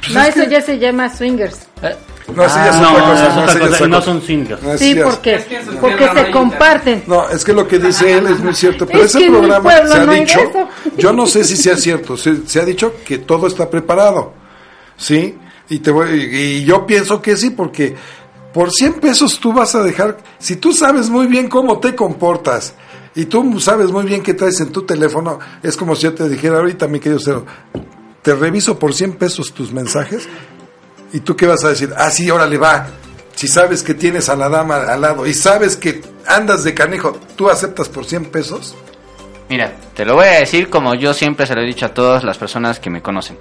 pues 0.01 0.13
no, 0.13 0.21
es 0.21 0.35
eso 0.35 0.45
que- 0.45 0.51
ya 0.51 0.61
se 0.61 0.77
llama 0.79 1.09
swingers. 1.15 1.57
Eh, 1.81 1.95
No, 2.35 2.43
ya 2.47 2.69
es 2.69 2.75
No, 2.77 2.91
otra 2.91 3.03
otra 3.43 3.59
cosa, 3.59 3.87
no 3.87 3.97
cosa. 3.97 4.01
son 4.05 4.21
swingers. 4.21 4.61
No, 4.63 4.77
Sí, 4.77 4.95
Porque 5.03 5.37
tierra 5.39 6.13
se 6.13 6.23
no 6.23 6.31
comparten. 6.31 7.03
No, 7.07 7.29
es 7.29 7.43
que 7.43 7.53
lo 7.53 7.67
que 7.67 7.77
dice 7.79 8.13
él 8.17 8.27
es 8.27 8.39
muy 8.39 8.53
cierto, 8.55 8.85
pero 8.87 9.03
Es 9.03 9.13
ese 9.15 9.27
programa 9.29 9.71
se 9.71 9.93
ha 9.97 10.05
no 10.05 10.13
dicho, 10.13 10.39
yo 10.97 11.13
no 11.13 11.25
sé 11.27 11.43
si 11.43 11.55
sea 11.57 11.75
cierto, 11.77 12.17
se, 12.17 12.47
se 12.47 12.59
ha 12.59 12.65
dicho 12.65 12.93
que 13.05 13.19
todo 13.19 13.45
está 13.47 13.69
preparado, 13.69 14.33
¿sí? 14.97 15.37
Y, 15.69 15.79
te 15.79 15.91
voy, 15.91 16.09
y 16.11 16.63
yo 16.65 16.85
pienso 16.85 17.21
que 17.21 17.35
sí, 17.35 17.49
porque 17.51 17.95
por 18.53 18.71
100 18.71 18.93
pesos 18.95 19.39
tú 19.39 19.53
vas 19.53 19.75
a 19.75 19.83
dejar, 19.83 20.17
si 20.39 20.55
tú 20.55 20.71
sabes 20.73 21.09
muy 21.09 21.27
bien 21.27 21.47
cómo 21.47 21.79
te 21.79 21.93
comportas 21.95 22.73
y 23.15 23.25
tú 23.25 23.59
sabes 23.59 23.91
muy 23.91 24.05
bien 24.05 24.21
qué 24.21 24.33
traes 24.33 24.59
en 24.59 24.71
tu 24.71 24.83
teléfono, 24.83 25.39
es 25.63 25.77
como 25.77 25.95
si 25.95 26.03
yo 26.03 26.13
te 26.13 26.29
dijera 26.29 26.57
ahorita, 26.57 26.87
mi 26.87 26.99
querido 26.99 27.19
Cero, 27.23 27.45
te 28.21 28.35
reviso 28.35 28.77
por 28.77 28.93
100 28.93 29.13
pesos 29.13 29.53
tus 29.53 29.71
mensajes 29.71 30.27
¿Y 31.15 31.21
tú 31.21 31.33
qué 31.33 31.47
vas 31.47 31.63
a 31.63 31.69
decir? 31.69 31.93
Ah, 31.95 32.09
sí, 32.09 32.29
órale, 32.29 32.57
va. 32.57 32.87
Si 33.35 33.47
sabes 33.47 33.83
que 33.83 33.93
tienes 33.93 34.27
a 34.27 34.35
la 34.35 34.49
dama 34.49 34.83
al 34.83 34.99
lado 34.99 35.25
y 35.25 35.33
sabes 35.33 35.77
que 35.77 36.01
andas 36.27 36.65
de 36.65 36.73
canejo, 36.73 37.17
¿tú 37.37 37.49
aceptas 37.49 37.87
por 37.87 38.03
100 38.03 38.25
pesos? 38.31 38.75
Mira, 39.47 39.71
te 39.93 40.03
lo 40.03 40.15
voy 40.15 40.25
a 40.25 40.39
decir 40.39 40.69
como 40.69 40.93
yo 40.93 41.13
siempre 41.13 41.45
se 41.45 41.55
lo 41.55 41.61
he 41.61 41.65
dicho 41.65 41.85
a 41.85 41.93
todas 41.93 42.25
las 42.25 42.37
personas 42.37 42.81
que 42.81 42.89
me 42.89 43.01
conocen. 43.01 43.37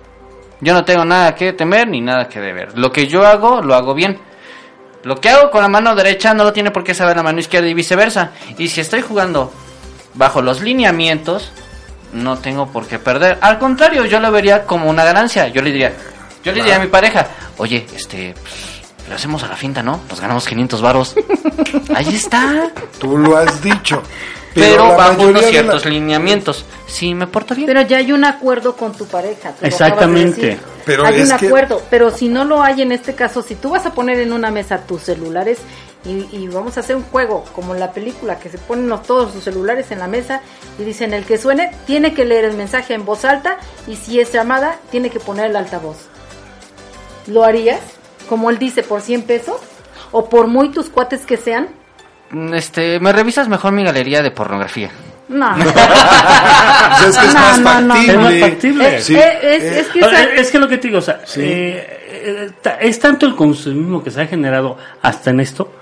Yo 0.61 0.73
no 0.73 0.85
tengo 0.85 1.05
nada 1.05 1.35
que 1.35 1.53
temer 1.53 1.89
ni 1.89 2.01
nada 2.01 2.29
que 2.29 2.39
deber. 2.39 2.79
Lo 2.79 2.93
que 2.93 3.09
yo 3.09 3.27
hago, 3.27 3.61
lo 3.61 3.75
hago 3.75 3.93
bien. 3.93 4.21
Lo 5.05 5.21
que 5.21 5.29
hago 5.29 5.51
con 5.51 5.63
la 5.63 5.69
mano 5.69 5.95
derecha 5.95 6.33
no 6.35 6.45
lo 6.45 6.53
tiene 6.53 6.71
por 6.71 6.83
qué 6.83 6.95
saber 6.95 7.17
la 7.17 7.23
mano 7.23 7.39
izquierda 7.39 7.69
y 7.69 7.75
viceversa. 7.75 8.33
Y 8.59 8.69
si 8.69 8.81
estoy 8.81 9.03
jugando 9.03 9.53
bajo 10.15 10.41
los 10.41 10.63
lineamientos, 10.63 11.53
no 12.15 12.39
tengo 12.39 12.69
por 12.69 12.87
qué 12.87 12.99
perder. 12.99 13.39
Al 13.43 13.59
contrario, 13.59 14.07
yo 14.07 14.19
lo 14.19 14.33
vería 14.33 14.65
como 14.65 14.89
una 14.89 15.05
ganancia. 15.05 15.49
Yo 15.49 15.61
le 15.61 15.73
diría, 15.73 15.93
yo 16.43 16.53
le 16.53 16.59
diría 16.59 16.77
a 16.77 16.79
mi 16.79 16.87
pareja, 16.87 17.29
oye, 17.59 17.87
este, 17.95 18.35
pues, 18.41 19.09
le 19.09 19.15
hacemos 19.15 19.43
a 19.43 19.49
la 19.49 19.57
finta, 19.57 19.83
¿no? 19.83 20.01
Nos 20.09 20.21
ganamos 20.21 20.47
500 20.47 20.81
varos. 20.81 21.15
Ahí 21.95 22.15
está. 22.15 22.71
Tú 22.99 23.19
lo 23.19 23.37
has 23.37 23.63
dicho. 23.63 24.03
Pero, 24.55 24.89
la 24.89 24.95
bajo 24.97 25.23
unos 25.23 25.45
ciertos 25.47 25.85
la- 25.85 25.91
lineamientos. 25.91 26.65
Si 26.87 27.15
me 27.15 27.27
porto 27.27 27.55
bien. 27.55 27.67
Pero 27.67 27.83
ya 27.83 27.97
hay 27.99 28.13
un 28.13 28.25
acuerdo 28.25 28.77
con 28.77 28.93
tu 28.93 29.07
pareja. 29.07 29.35
tú 29.35 29.39
lo 29.45 29.51
acabas 29.51 29.61
de 29.61 29.67
Exactamente. 29.69 30.41
decir. 30.41 30.61
Pero 30.87 31.05
hay 31.07 31.21
es 31.21 31.31
un 31.33 31.39
que- 31.39 31.47
acuerdo. 31.47 31.83
Pero 31.91 32.11
si 32.11 32.29
no 32.29 32.45
lo 32.45 32.63
hay 32.63 32.83
en 32.83 32.93
este 32.93 33.15
caso, 33.15 33.43
si 33.43 33.55
tú 33.57 33.71
vas 33.71 33.85
a 33.87 33.93
poner 33.95 34.19
en 34.21 34.33
una 34.33 34.51
mesa 34.51 34.79
tus 34.87 35.03
celulares 35.03 35.59
y, 36.05 36.29
y 36.37 36.49
vamos 36.49 36.77
a 36.77 36.81
hacer 36.81 36.95
un 36.97 37.03
juego 37.05 37.45
como 37.55 37.75
en 37.75 37.81
la 37.81 37.93
película 37.93 38.39
que 38.39 38.49
se 38.51 38.59
ponen 38.59 38.89
los- 38.89 39.03
todos 39.03 39.33
sus 39.33 39.43
celulares 39.43 39.91
en 39.91 39.99
la 39.99 40.07
mesa 40.07 40.41
y 40.79 40.85
dicen 40.85 41.15
el 41.15 41.25
que 41.25 41.39
suene 41.39 41.73
tiene 41.87 42.13
que 42.15 42.25
leer 42.25 42.45
el 42.45 42.57
mensaje 42.57 42.93
en 42.95 43.05
voz 43.07 43.25
alta 43.25 43.57
y 43.89 43.97
si 43.97 44.21
es 44.21 44.31
llamada 44.33 44.77
tiene 44.91 45.11
que 45.11 45.19
poner 45.21 45.47
el 45.47 45.57
altavoz. 45.57 45.97
¿Lo 47.27 47.45
harías? 47.45 47.81
Como 48.29 48.51
él 48.51 48.59
dice, 48.59 48.83
por 48.83 49.01
100 49.01 49.23
pesos 49.23 49.57
o 50.13 50.29
por 50.29 50.47
muy 50.47 50.71
tus 50.71 50.91
cuates 50.91 51.25
que 51.27 51.37
sean. 51.39 51.69
Este, 52.55 52.99
me 53.01 53.13
revisas 53.13 53.49
mejor 53.49 53.73
mi 53.73 53.85
galería 53.85 54.23
de 54.23 54.31
pornografía. 54.31 54.91
No. 55.29 55.55
Es 57.09 57.17
que 57.19 57.27
es 57.27 57.35
No, 57.35 57.41
más 57.41 57.83
no. 57.83 57.95
Es 57.97 58.17
más 58.17 58.35
factible. 58.41 59.01
Sí. 59.01 59.15
Eh, 59.17 59.39
es, 59.43 59.63
Eh, 59.63 59.81
es 59.81 59.87
que 59.89 59.99
esa- 60.01 60.23
Es 60.35 60.51
que 60.51 60.59
lo 60.59 60.69
que 60.69 60.79
te 60.79 60.89
digo, 60.89 60.99
o 60.99 61.03
sea, 61.03 61.21
Sí. 61.25 61.41
eh, 61.43 62.51
eh, 62.63 62.77
es 62.81 62.99
tanto 62.99 63.27
el 63.27 63.35
consumismo 63.35 64.03
que 64.03 64.11
se 64.11 64.23
ha 64.23 64.27
generado 64.27 64.77
hasta 65.03 65.31
en 65.31 65.41
esto 65.41 65.73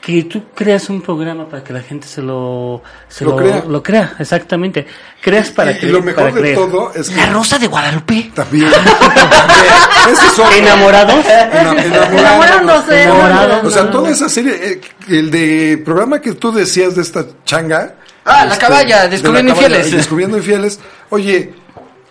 que 0.00 0.24
tú 0.24 0.44
creas 0.54 0.88
un 0.88 1.02
programa 1.02 1.46
para 1.48 1.62
que 1.62 1.72
la 1.74 1.82
gente 1.82 2.06
se 2.08 2.22
lo 2.22 2.82
se 3.08 3.24
Lo 3.24 3.36
crea. 3.36 3.64
lo 3.68 3.82
crea, 3.82 4.14
exactamente. 4.18 4.86
Creas 5.20 5.50
para 5.50 5.72
y, 5.72 5.78
que 5.78 5.86
y 5.86 5.90
lo 5.90 6.02
mejor 6.02 6.32
de 6.32 6.40
creer. 6.40 6.56
todo 6.56 6.92
es 6.94 7.10
que 7.10 7.16
La 7.16 7.26
Rosa 7.26 7.58
de 7.58 7.66
Guadalupe. 7.66 8.30
también, 8.34 8.68
enamorados. 10.58 11.24
Ena- 11.26 12.06
Enamorándose, 12.18 13.02
Enamorados. 13.02 13.64
O 13.64 13.70
sea, 13.70 13.90
toda 13.90 14.10
esa 14.10 14.28
serie, 14.28 14.54
eh, 14.54 14.80
el 15.08 15.30
de 15.30 15.82
programa 15.84 16.20
que 16.20 16.32
tú 16.32 16.52
decías 16.52 16.94
de 16.96 17.02
esta 17.02 17.24
changa. 17.44 17.94
Ah, 18.24 18.44
La 18.46 18.58
Caballa, 18.58 19.02
de 19.02 19.08
Descubriendo 19.10 19.52
La 19.52 19.56
Caballa, 19.56 19.76
Infieles. 19.78 19.96
Descubriendo 19.98 20.36
infieles. 20.38 20.80
Oye, 21.10 21.52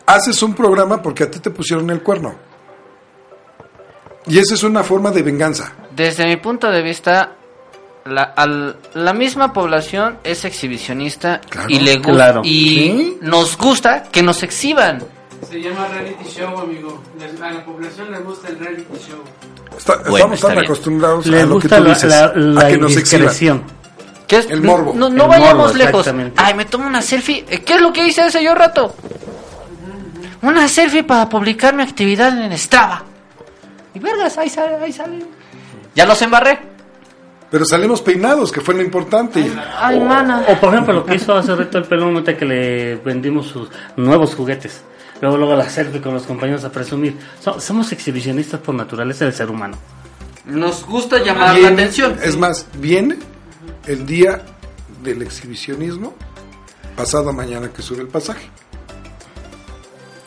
haces 0.05 0.41
un 0.43 0.53
programa 0.53 1.01
porque 1.01 1.23
a 1.23 1.31
ti 1.31 1.39
te 1.39 1.49
pusieron 1.49 1.89
el 1.89 2.01
cuerno. 2.01 2.35
Y 4.27 4.37
esa 4.37 4.53
es 4.53 4.63
una 4.63 4.83
forma 4.83 5.11
de 5.11 5.23
venganza. 5.23 5.71
Desde 5.95 6.25
mi 6.27 6.37
punto 6.37 6.69
de 6.69 6.81
vista, 6.83 7.31
la, 8.09 8.23
al- 8.35 8.75
la 8.93 9.13
misma 9.13 9.53
población 9.53 10.17
es 10.23 10.45
exhibicionista 10.45 11.39
Claro. 11.49 11.69
y 11.69 11.79
le 11.79 12.01
Claro. 12.01 12.41
y 12.43 12.49
Sí. 12.49 13.17
nos 13.21 13.57
gusta 13.57 14.03
que 14.03 14.21
nos 14.23 14.43
exhiban. 14.43 15.03
Se 15.49 15.61
llama 15.61 15.87
reality 15.87 16.25
show, 16.29 16.57
amigo. 16.59 17.01
A 17.41 17.49
la 17.51 17.63
población 17.65 18.11
le 18.11 18.19
gusta 18.19 18.49
el 18.49 18.59
reality 18.59 18.83
show. 19.07 19.19
Está- 19.77 19.95
Bueno, 19.97 20.15
estamos 20.33 20.39
tan 20.41 20.51
bien. 20.51 20.63
acostumbrados 20.65 21.25
Les 21.27 21.43
a 21.43 21.45
lo 21.45 21.49
que 21.49 21.53
gusta 21.61 21.77
tú 21.77 21.83
la, 21.83 21.89
dices, 21.89 22.09
la, 22.09 22.33
la 22.35 22.61
a 22.61 22.67
que 22.67 22.77
nos 22.77 22.97
exhiban. 22.97 23.63
¿Qué 24.27 24.37
es? 24.37 24.49
El 24.49 24.61
morbo. 24.61 24.93
No, 24.93 25.09
no 25.09 25.23
El 25.23 25.29
vayamos 25.29 25.73
morbo, 25.73 25.77
lejos. 25.77 26.09
Ay, 26.35 26.53
me 26.53 26.65
tomo 26.65 26.85
una 26.87 27.01
selfie. 27.01 27.43
¿Qué 27.45 27.73
es 27.73 27.81
lo 27.81 27.91
que 27.93 28.05
hice 28.05 28.21
hace 28.21 28.43
yo 28.43 28.53
rato? 28.53 28.93
Una 30.41 30.67
selfie 30.67 31.03
para 31.03 31.27
publicar 31.27 31.73
mi 31.73 31.83
actividad 31.83 32.37
en 32.39 32.55
Strava. 32.57 33.03
Y 33.93 33.99
vergas, 33.99 34.37
ahí 34.37 34.49
sale, 34.49 34.75
ahí 34.75 34.93
sale. 34.93 35.25
Ya 35.95 36.05
los 36.05 36.21
embarré. 36.21 36.59
Pero 37.51 37.65
salimos 37.65 38.01
peinados, 38.01 38.51
que 38.51 38.61
fue 38.61 38.75
lo 38.75 38.81
importante. 38.83 39.43
Ay, 39.79 39.99
mana. 39.99 40.45
O 40.49 40.55
por 40.59 40.71
ejemplo 40.73 40.93
lo 40.93 41.05
que 41.05 41.15
hizo 41.15 41.33
hace 41.35 41.55
rato 41.55 41.77
el 41.79 41.85
pelón 41.85 42.13
ahorita 42.13 42.37
que 42.37 42.45
le 42.45 42.95
vendimos 42.97 43.47
sus 43.47 43.69
nuevos 43.95 44.35
juguetes. 44.35 44.81
Luego, 45.21 45.37
luego 45.37 45.55
la 45.55 45.67
selfie 45.69 45.99
con 46.01 46.13
los 46.13 46.23
compañeros 46.23 46.63
a 46.63 46.71
presumir. 46.71 47.17
So- 47.41 47.59
somos 47.59 47.91
exhibicionistas 47.91 48.59
por 48.61 48.75
naturaleza 48.75 49.25
del 49.25 49.33
ser 49.33 49.49
humano. 49.49 49.77
Nos 50.45 50.85
gusta 50.85 51.17
llamar 51.23 51.57
la 51.59 51.69
atención. 51.69 52.17
Es 52.23 52.37
más, 52.37 52.65
viene 52.75 53.17
el 53.87 54.05
día 54.05 54.41
del 55.03 55.21
exhibicionismo, 55.21 56.13
pasado 56.95 57.33
mañana 57.33 57.69
que 57.73 57.81
sube 57.81 58.01
el 58.01 58.07
pasaje. 58.07 58.49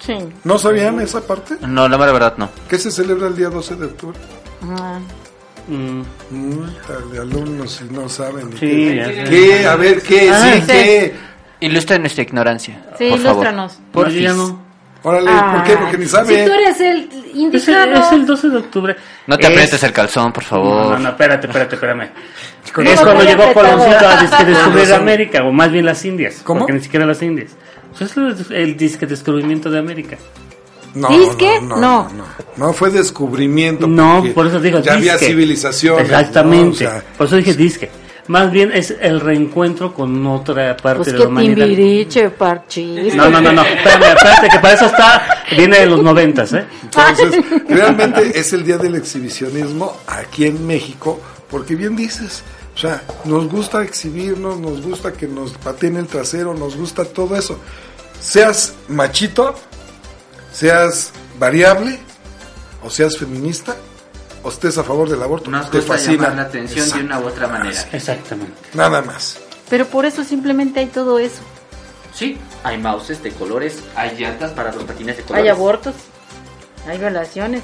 Sí. 0.00 0.14
¿No 0.44 0.58
sabían 0.58 1.00
esa 1.00 1.20
parte? 1.20 1.56
No, 1.60 1.88
la 1.88 1.96
verdad 1.96 2.34
no. 2.36 2.48
¿Qué 2.68 2.78
se 2.78 2.90
celebra 2.90 3.28
el 3.28 3.36
día 3.36 3.48
12 3.48 3.76
de 3.76 3.86
octubre? 3.86 4.18
Ah, 4.64 4.98
Mm, 5.68 6.02
Mm, 6.30 7.12
de 7.12 7.18
alumnos 7.20 7.70
si 7.72 7.84
no 7.84 8.08
saben. 8.08 8.50
sí, 8.52 8.58
qué. 8.58 9.24
¿Qué? 9.28 9.66
A 9.66 9.76
ver, 9.76 10.02
¿qué? 10.02 10.30
Ah, 10.30 10.50
sí, 10.54 10.60
sí. 10.60 10.66
¿qué? 10.66 11.14
Ilustra 11.60 11.98
nuestra 11.98 12.22
ignorancia. 12.22 12.82
Sí, 12.98 13.08
por 13.10 13.18
favor. 13.20 13.46
ilústranos. 13.46 13.78
No, 13.94 14.34
no. 14.34 14.72
Órale, 15.04 15.30
¿por 15.30 15.64
qué? 15.64 15.76
Porque 15.76 15.98
ni 15.98 16.04
Si 16.04 16.10
sabe. 16.10 16.44
tú 16.44 16.52
eres 16.52 16.80
el 16.80 16.96
Es 16.98 17.14
el, 17.14 17.36
indicado. 17.36 17.94
es 17.94 18.12
el 18.12 18.26
12 18.26 18.48
de 18.50 18.56
octubre. 18.56 18.96
No 19.26 19.36
te 19.36 19.46
Es- 19.46 19.50
aprietes 19.52 19.82
el 19.82 19.92
calzón, 19.92 20.32
por 20.32 20.42
No, 20.44 20.48
favor. 20.48 20.86
no, 20.92 20.98
no, 20.98 21.08
espérate, 21.10 21.46
espérate, 21.48 21.74
espérame. 21.74 22.08
Con 22.72 22.86
es 22.86 23.00
cuando 23.00 23.24
llegó. 23.24 23.52
Coloncito 23.52 24.08
a 24.08 24.16
disque 24.22 24.44
descubrir. 24.44 24.92
América, 24.94 25.42
o 25.44 25.52
más 25.52 25.70
bien 25.72 25.86
las 25.86 26.04
Indias. 26.04 26.40
¿Cómo? 26.44 26.60
Porque 26.60 26.72
ni 26.74 26.80
siquiera 26.80 27.04
las 27.04 27.20
Indias. 27.22 27.50
Pues 27.98 28.10
es 28.10 28.16
el, 28.16 28.52
el 28.56 28.76
disque 28.76 29.06
descubrimiento 29.06 29.70
de 29.70 29.78
América. 29.80 30.16
No, 30.95 31.09
¿Disque? 31.09 31.61
no, 31.62 31.76
no, 31.76 31.76
No. 31.76 32.03
no, 32.05 32.12
no. 32.14 32.24
No 32.57 32.72
fue 32.74 32.90
descubrimiento. 32.90 33.86
No, 33.86 34.22
por 34.34 34.47
eso 34.47 34.61
digo 34.61 34.80
Ya 34.80 34.95
había 34.95 35.16
civilización. 35.18 36.01
Exactamente. 36.01 36.84
¿no? 36.84 36.90
O 36.90 36.93
sea, 36.93 37.05
por 37.16 37.26
eso 37.26 37.36
dije 37.36 37.55
disque. 37.55 37.90
Más 38.28 38.53
bien 38.53 38.70
es 38.72 38.95
el 39.01 39.20
reencuentro 39.20 39.93
con 39.93 40.24
otra 40.28 40.76
parte 40.76 40.99
Pues 40.99 41.12
de 41.12 41.18
la 41.18 41.26
humanidad. 41.26 41.66
timbiriche, 41.66 42.30
parchís. 42.30 43.14
No, 43.16 43.28
no, 43.28 43.40
no, 43.40 43.53
no. 43.53 43.62
Espérame, 43.62 44.03
espérate, 44.16 44.49
que 44.49 44.59
para 44.61 44.74
eso 44.74 44.86
está. 44.86 45.43
Viene 45.57 45.80
de 45.80 45.86
los 45.86 46.03
noventas, 46.03 46.53
¿eh? 46.53 46.64
Entonces, 46.84 47.45
realmente 47.68 48.38
es 48.38 48.53
el 48.53 48.64
día 48.64 48.78
del 48.78 48.95
exhibicionismo 48.95 49.97
aquí 50.07 50.47
en 50.47 50.64
México, 50.66 51.20
porque 51.51 51.74
bien 51.74 51.97
dices, 51.97 52.45
o 52.76 52.78
sea, 52.78 53.03
nos 53.24 53.49
gusta 53.49 53.82
exhibirnos, 53.82 54.59
nos 54.61 54.82
gusta 54.82 55.12
que 55.12 55.26
nos 55.26 55.53
pateen 55.55 55.97
el 55.97 56.07
trasero, 56.07 56.55
nos 56.55 56.76
gusta 56.76 57.05
todo 57.05 57.34
eso. 57.34 57.59
Seas 58.20 58.74
machito, 58.88 59.53
seas 60.53 61.11
variable, 61.38 61.98
o 62.82 62.90
seas 62.90 63.16
feminista, 63.18 63.76
o 64.42 64.48
estés 64.48 64.76
a 64.78 64.84
favor 64.84 65.09
del 65.09 65.22
aborto, 65.22 65.50
Nos 65.50 65.70
te 65.70 65.78
gusta 65.78 65.94
fascina. 65.94 66.14
llamar 66.24 66.36
la 66.36 66.42
atención 66.42 66.90
de 66.90 67.00
una 67.00 67.20
u 67.20 67.26
otra 67.26 67.46
manera. 67.48 67.80
Exactamente. 67.92 68.55
Nada 68.74 69.03
más. 69.03 69.38
Pero 69.70 69.86
por 69.86 70.05
eso 70.05 70.24
simplemente 70.24 70.80
hay 70.80 70.86
todo 70.86 71.18
eso. 71.18 71.40
Sí, 72.14 72.36
hay 72.62 72.76
mouses 72.78 73.22
de 73.22 73.30
colores, 73.30 73.78
hay 73.96 74.16
llantas 74.18 74.50
para 74.53 74.72
los 74.72 74.84
patines 74.84 75.16
de 75.16 75.22
colores. 75.22 75.44
Hay 75.44 75.48
abortos, 75.48 75.94
hay 76.86 76.98
violaciones, 76.98 77.62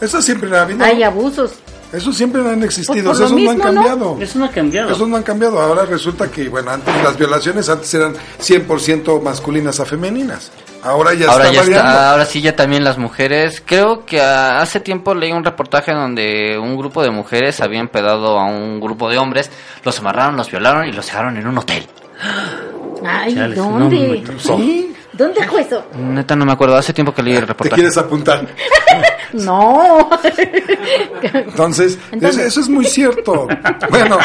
Eso 0.00 0.20
siempre 0.22 0.56
ha 0.56 0.62
habido. 0.62 0.84
hay 0.84 1.02
abusos. 1.02 1.52
Eso 1.92 2.12
siempre 2.12 2.40
han 2.40 2.64
existido, 2.64 3.04
Pues 3.04 3.18
por 3.18 3.26
esos 3.26 3.30
lo 3.30 3.36
no 3.38 3.50
han 3.50 3.56
mismo, 3.56 3.72
¿no? 3.72 3.74
cambiado. 3.84 4.18
Eso 4.20 4.38
no 4.40 4.44
ha 4.46 4.50
cambiado. 4.50 4.90
Esos 4.90 5.08
no 5.08 5.16
han 5.16 5.22
cambiado. 5.22 5.60
Ahora 5.60 5.84
resulta 5.84 6.28
que, 6.28 6.48
bueno, 6.48 6.72
antes 6.72 6.92
las 7.04 7.16
violaciones 7.16 7.68
antes 7.68 7.94
eran 7.94 8.14
100% 8.40 9.22
masculinas 9.22 9.78
a 9.78 9.84
femeninas. 9.84 10.50
Ahora 10.86 11.14
ya 11.14 11.30
Ahora 11.30 11.44
está 11.44 11.54
ya 11.54 11.60
variando. 11.62 11.88
está, 11.90 12.10
ahora 12.12 12.24
sí 12.26 12.40
ya 12.40 12.54
también 12.56 12.84
las 12.84 12.96
mujeres. 12.98 13.62
Creo 13.66 14.04
que 14.06 14.20
hace 14.20 14.80
tiempo 14.80 15.14
leí 15.14 15.32
un 15.32 15.44
reportaje 15.44 15.92
donde 15.92 16.58
un 16.58 16.76
grupo 16.76 17.02
de 17.02 17.10
mujeres 17.10 17.60
había 17.60 17.80
empedado 17.80 18.38
a 18.38 18.44
un 18.46 18.80
grupo 18.80 19.10
de 19.10 19.18
hombres, 19.18 19.50
los 19.84 19.98
amarraron, 19.98 20.36
los 20.36 20.50
violaron 20.50 20.86
y 20.88 20.92
los 20.92 21.06
dejaron 21.06 21.36
en 21.36 21.46
un 21.46 21.58
hotel. 21.58 21.86
Ay, 23.04 23.34
Chales, 23.34 23.56
¿dónde? 23.58 24.22
no 24.46 24.58
me 24.58 24.86
¿Dónde 25.12 25.42
fue 25.48 25.62
eso? 25.62 25.82
Neta 25.98 26.36
no 26.36 26.44
me 26.44 26.52
acuerdo, 26.52 26.76
hace 26.76 26.92
tiempo 26.92 27.14
que 27.14 27.22
leí 27.22 27.32
el 27.34 27.40
te 27.40 27.46
reportaje. 27.46 27.74
quieres 27.74 27.96
apuntar. 27.96 28.46
No. 29.32 30.08
Entonces, 31.22 31.98
Entonces- 32.12 32.38
Eso, 32.38 32.46
eso 32.48 32.60
es 32.60 32.68
muy 32.68 32.84
cierto. 32.84 33.48
Bueno, 33.90 34.18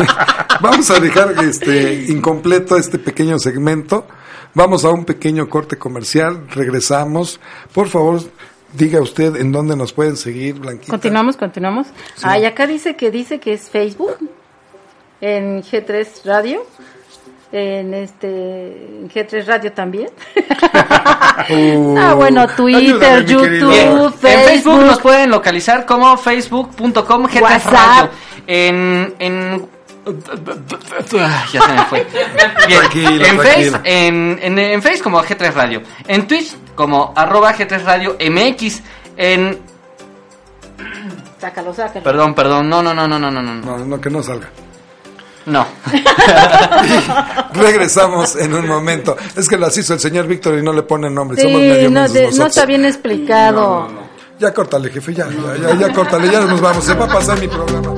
vamos 0.60 0.90
a 0.90 1.00
dejar 1.00 1.34
este 1.42 2.04
incompleto 2.08 2.76
este 2.76 2.98
pequeño 2.98 3.38
segmento. 3.38 4.06
Vamos 4.54 4.84
a 4.84 4.90
un 4.90 5.04
pequeño 5.04 5.48
corte 5.48 5.78
comercial. 5.78 6.46
Regresamos. 6.50 7.40
Por 7.72 7.88
favor, 7.88 8.20
diga 8.72 9.00
usted 9.00 9.36
en 9.36 9.50
dónde 9.52 9.76
nos 9.76 9.92
pueden 9.92 10.16
seguir, 10.16 10.56
Blanquita. 10.56 10.90
Continuamos, 10.90 11.36
continuamos. 11.36 11.86
Ay, 12.22 12.44
acá 12.44 12.66
dice 12.66 12.96
que 12.96 13.10
dice 13.10 13.40
que 13.40 13.54
es 13.54 13.70
Facebook, 13.70 14.16
en 15.20 15.62
G3 15.62 16.06
Radio, 16.24 16.66
en 17.50 17.94
este 17.94 18.28
en 19.00 19.10
G3 19.10 19.44
Radio 19.46 19.72
también. 19.72 20.08
Uh, 21.48 21.96
ah, 21.98 22.14
bueno, 22.14 22.46
Twitter, 22.46 23.24
YouTube, 23.24 23.72
En 23.72 24.12
Facebook 24.12 24.14
Facebook. 24.20 24.80
nos 24.84 25.00
pueden 25.00 25.30
localizar 25.30 25.86
como 25.86 26.16
facebook.com 26.16 27.24
G3 27.24 27.42
WhatsApp. 27.42 27.72
Radio. 27.72 28.10
En, 28.46 29.14
en 29.18 29.66
Ah, 29.81 29.81
ya 30.04 31.60
se 31.66 31.72
me 31.72 31.84
fue. 31.86 32.06
Bien, 32.66 32.78
Tranquilo, 32.80 33.10
en, 33.24 33.38
tranquilo. 33.38 33.78
Face, 33.78 34.06
en, 34.06 34.38
en, 34.42 34.58
en 34.58 34.82
Face 34.82 35.00
como 35.00 35.22
G3 35.22 35.52
Radio. 35.52 35.82
En 36.08 36.26
Twitch 36.26 36.56
como 36.74 37.12
arroba 37.16 37.54
G3 37.54 37.82
Radio 37.82 38.16
MX. 38.18 38.80
En... 39.16 39.58
Sácalo, 41.40 41.74
sácalo. 41.74 42.02
Perdón, 42.04 42.34
perdón. 42.34 42.68
No, 42.68 42.82
no, 42.82 42.94
no, 42.94 43.06
no, 43.06 43.18
no, 43.18 43.30
no, 43.30 43.42
no. 43.42 43.54
No, 43.54 43.78
no, 43.78 44.00
que 44.00 44.10
no 44.10 44.22
salga. 44.22 44.48
No. 45.44 45.66
Regresamos 47.54 48.36
en 48.36 48.54
un 48.54 48.66
momento. 48.66 49.16
Es 49.36 49.48
que 49.48 49.56
las 49.56 49.76
hizo 49.76 49.94
el 49.94 50.00
señor 50.00 50.26
Víctor 50.26 50.58
y 50.58 50.62
no 50.62 50.72
le 50.72 50.82
pone 50.82 51.10
nombre. 51.10 51.36
Sí, 51.36 51.42
Somos 51.42 51.60
medio 51.60 51.90
no, 51.90 52.08
de- 52.08 52.30
no 52.32 52.46
está 52.46 52.64
bien 52.64 52.84
explicado. 52.84 53.88
Ya 54.38 54.52
córtale, 54.52 54.90
jefe, 54.90 55.14
ya, 55.14 55.28
ya, 55.28 55.56
ya, 55.56 55.74
ya 55.88 55.92
córtale, 55.92 56.30
ya 56.30 56.40
nos 56.40 56.60
vamos. 56.60 56.84
Se 56.84 56.94
va 56.94 57.04
a 57.06 57.08
pasar 57.08 57.38
mi 57.40 57.48
programa. 57.48 57.94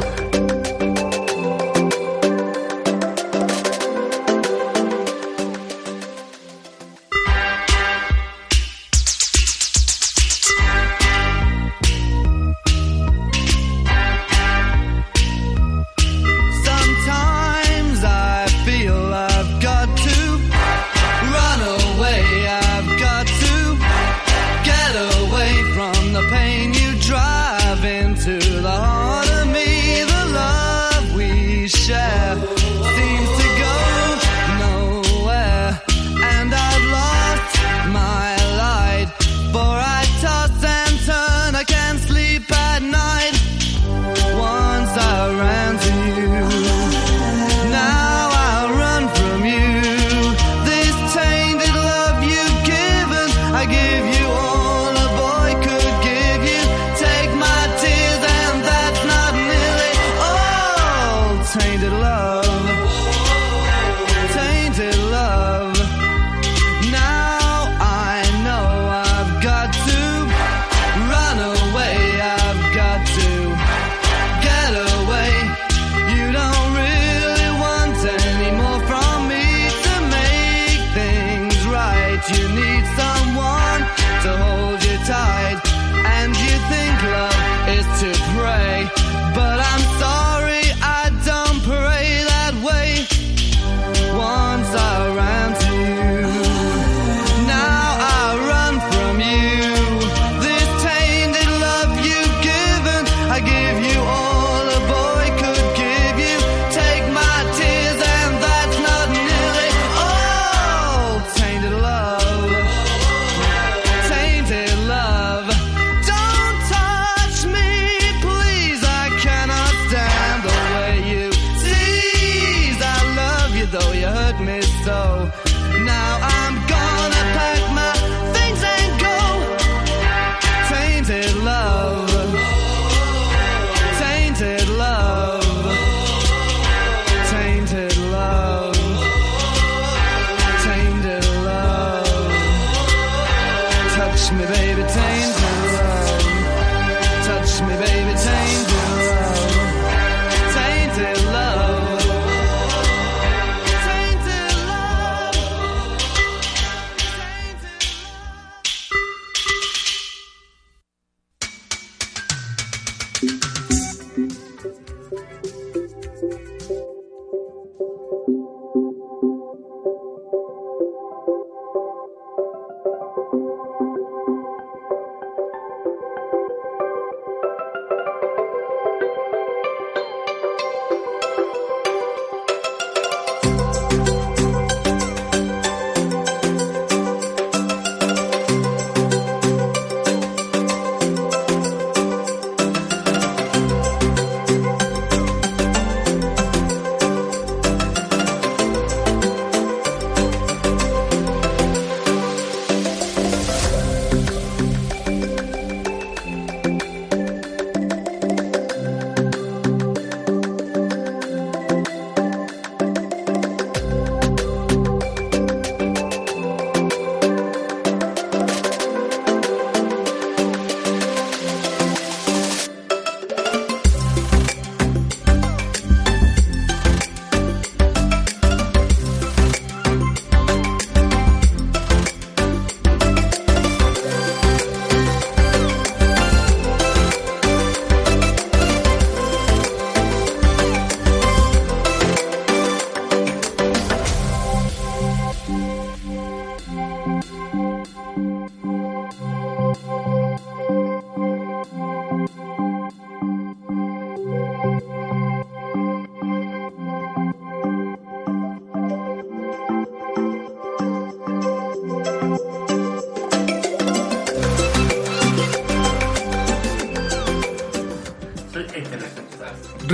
final. 62.25 62.84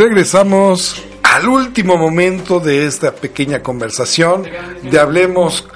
Regresamos 0.01 1.05
al 1.23 1.47
último 1.47 1.99
momento 1.99 2.59
de 2.59 2.87
esta 2.87 3.15
pequeña 3.15 3.63
conversación 3.63 4.47
de 4.83 4.99
Hablemos 4.99 5.69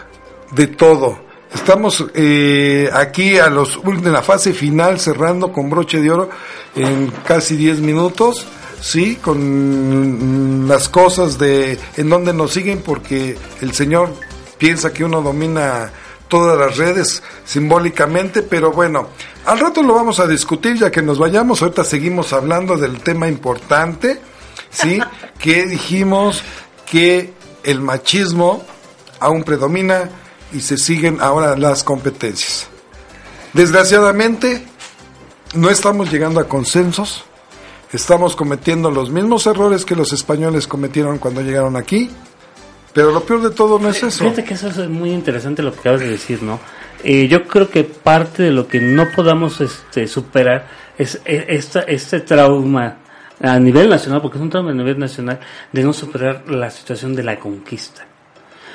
de 0.53 0.67
todo. 0.67 1.19
Estamos 1.55 2.07
eh, 2.15 2.89
aquí 2.91 3.37
a 3.37 3.51
los 3.51 3.79
en 3.85 4.11
la 4.11 4.23
fase 4.23 4.55
final 4.55 4.99
cerrando 4.99 5.53
con 5.53 5.69
broche 5.69 6.01
de 6.01 6.11
oro 6.11 6.31
en 6.75 7.13
casi 7.27 7.57
10 7.57 7.81
minutos, 7.81 8.47
sí, 8.81 9.17
con 9.17 10.65
las 10.69 10.89
cosas 10.89 11.39
de 11.39 11.79
en 11.99 12.09
donde 12.09 12.33
nos 12.33 12.55
siguen 12.55 12.81
porque 12.81 13.37
el 13.61 13.75
señor 13.75 14.09
piensa 14.57 14.91
que 14.95 15.05
uno 15.05 15.21
domina 15.21 15.93
todas 16.29 16.59
las 16.59 16.77
redes 16.77 17.23
simbólicamente, 17.45 18.43
pero 18.43 18.73
bueno, 18.73 19.09
al 19.47 19.61
rato 19.61 19.83
lo 19.83 19.95
vamos 19.95 20.21
a 20.21 20.27
discutir 20.27 20.77
ya 20.79 20.91
que 20.91 21.03
nos 21.03 21.19
vayamos, 21.19 21.63
ahorita 21.63 21.85
seguimos 21.85 22.33
hablando 22.33 22.77
del 22.77 23.01
tema 23.01 23.29
importante, 23.29 24.21
¿sí? 24.71 25.01
que 25.39 25.67
dijimos 25.67 26.43
que 26.87 27.33
el 27.63 27.81
machismo 27.81 28.65
aún 29.21 29.45
predomina 29.45 30.11
y 30.53 30.61
se 30.61 30.77
siguen 30.77 31.19
ahora 31.21 31.57
las 31.57 31.83
competencias. 31.83 32.69
Desgraciadamente, 33.53 34.67
no 35.55 35.71
estamos 35.71 36.11
llegando 36.13 36.41
a 36.41 36.49
consensos, 36.49 37.25
estamos 37.93 38.35
cometiendo 38.37 38.91
los 38.91 39.11
mismos 39.11 39.47
errores 39.47 39.85
que 39.85 39.95
los 39.95 40.13
españoles 40.13 40.67
cometieron 40.67 41.19
cuando 41.19 41.41
llegaron 41.41 41.77
aquí, 41.77 42.11
pero 42.95 43.11
lo 43.11 43.25
peor 43.25 43.43
de 43.43 43.51
todo 43.51 43.79
no 43.79 43.89
es 43.89 44.03
eso. 44.03 44.25
Fíjate 44.25 44.45
que 44.45 44.55
eso 44.55 44.69
es 44.69 44.89
muy 44.89 45.11
interesante 45.11 45.63
lo 45.63 45.73
que 45.73 45.81
acabas 45.81 46.01
de 46.01 46.09
decir, 46.09 46.43
¿no? 46.43 46.61
Eh, 47.03 47.29
yo 47.29 47.45
creo 47.47 47.69
que 47.69 47.85
parte 47.85 48.45
de 48.45 48.51
lo 48.53 48.67
que 48.67 48.81
no 48.81 49.11
podamos 49.11 49.61
este, 49.61 50.07
superar 50.07 50.69
es 50.97 51.21
eh, 51.25 51.47
esta, 51.49 51.81
este 51.81 52.21
trauma 52.21 52.99
a 53.43 53.59
nivel 53.59 53.91
nacional, 53.91 54.23
porque 54.23 54.39
es 54.39 54.43
un 54.43 54.49
trauma 54.49 54.71
a 54.71 54.75
nivel 54.75 54.99
nacional, 54.99 55.41
de 55.73 55.83
no 55.83 55.93
superar 55.93 56.49
la 56.49 56.71
situación 56.71 57.15
de 57.15 57.25
la 57.25 57.39
conquista. 57.39 58.07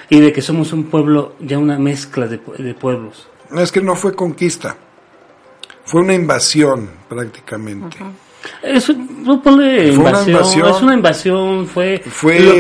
Y 0.10 0.20
de 0.20 0.34
que 0.34 0.42
somos 0.42 0.74
un 0.74 0.86
pueblo, 0.86 1.36
ya 1.40 1.58
una 1.58 1.80
mezcla 1.80 2.28
de, 2.28 2.40
de 2.58 2.74
pueblos. 2.74 3.28
No 3.50 3.62
es 3.62 3.72
que 3.72 3.82
no 3.82 3.96
fue 3.96 4.14
conquista, 4.16 4.76
fue 5.86 6.02
una 6.02 6.14
invasión 6.14 6.90
prácticamente. 7.08 7.98
Es 7.98 8.29
un, 8.90 9.24
no 9.24 9.42
ponle 9.42 9.92
Fue 9.94 10.06
una 10.10 10.22
invasión, 10.24 10.70
es 10.76 10.82
una 10.82 10.94
invasión, 10.94 11.68
fue, 11.68 12.00
Fue 12.10 12.40
lo 12.40 12.54
que 12.54 12.60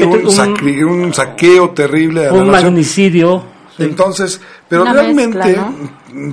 te- 0.61 0.83
un, 0.85 1.13
saqueo 1.13 1.69
terrible 1.71 2.27
a 2.27 2.33
un 2.33 2.47
la 2.47 2.61
magnicidio. 2.61 3.43
sí. 3.75 3.83
Entonces, 3.83 4.39
pero 4.67 4.81
Una 4.83 4.93
realmente, 4.93 5.37
mezcla, 5.37 5.73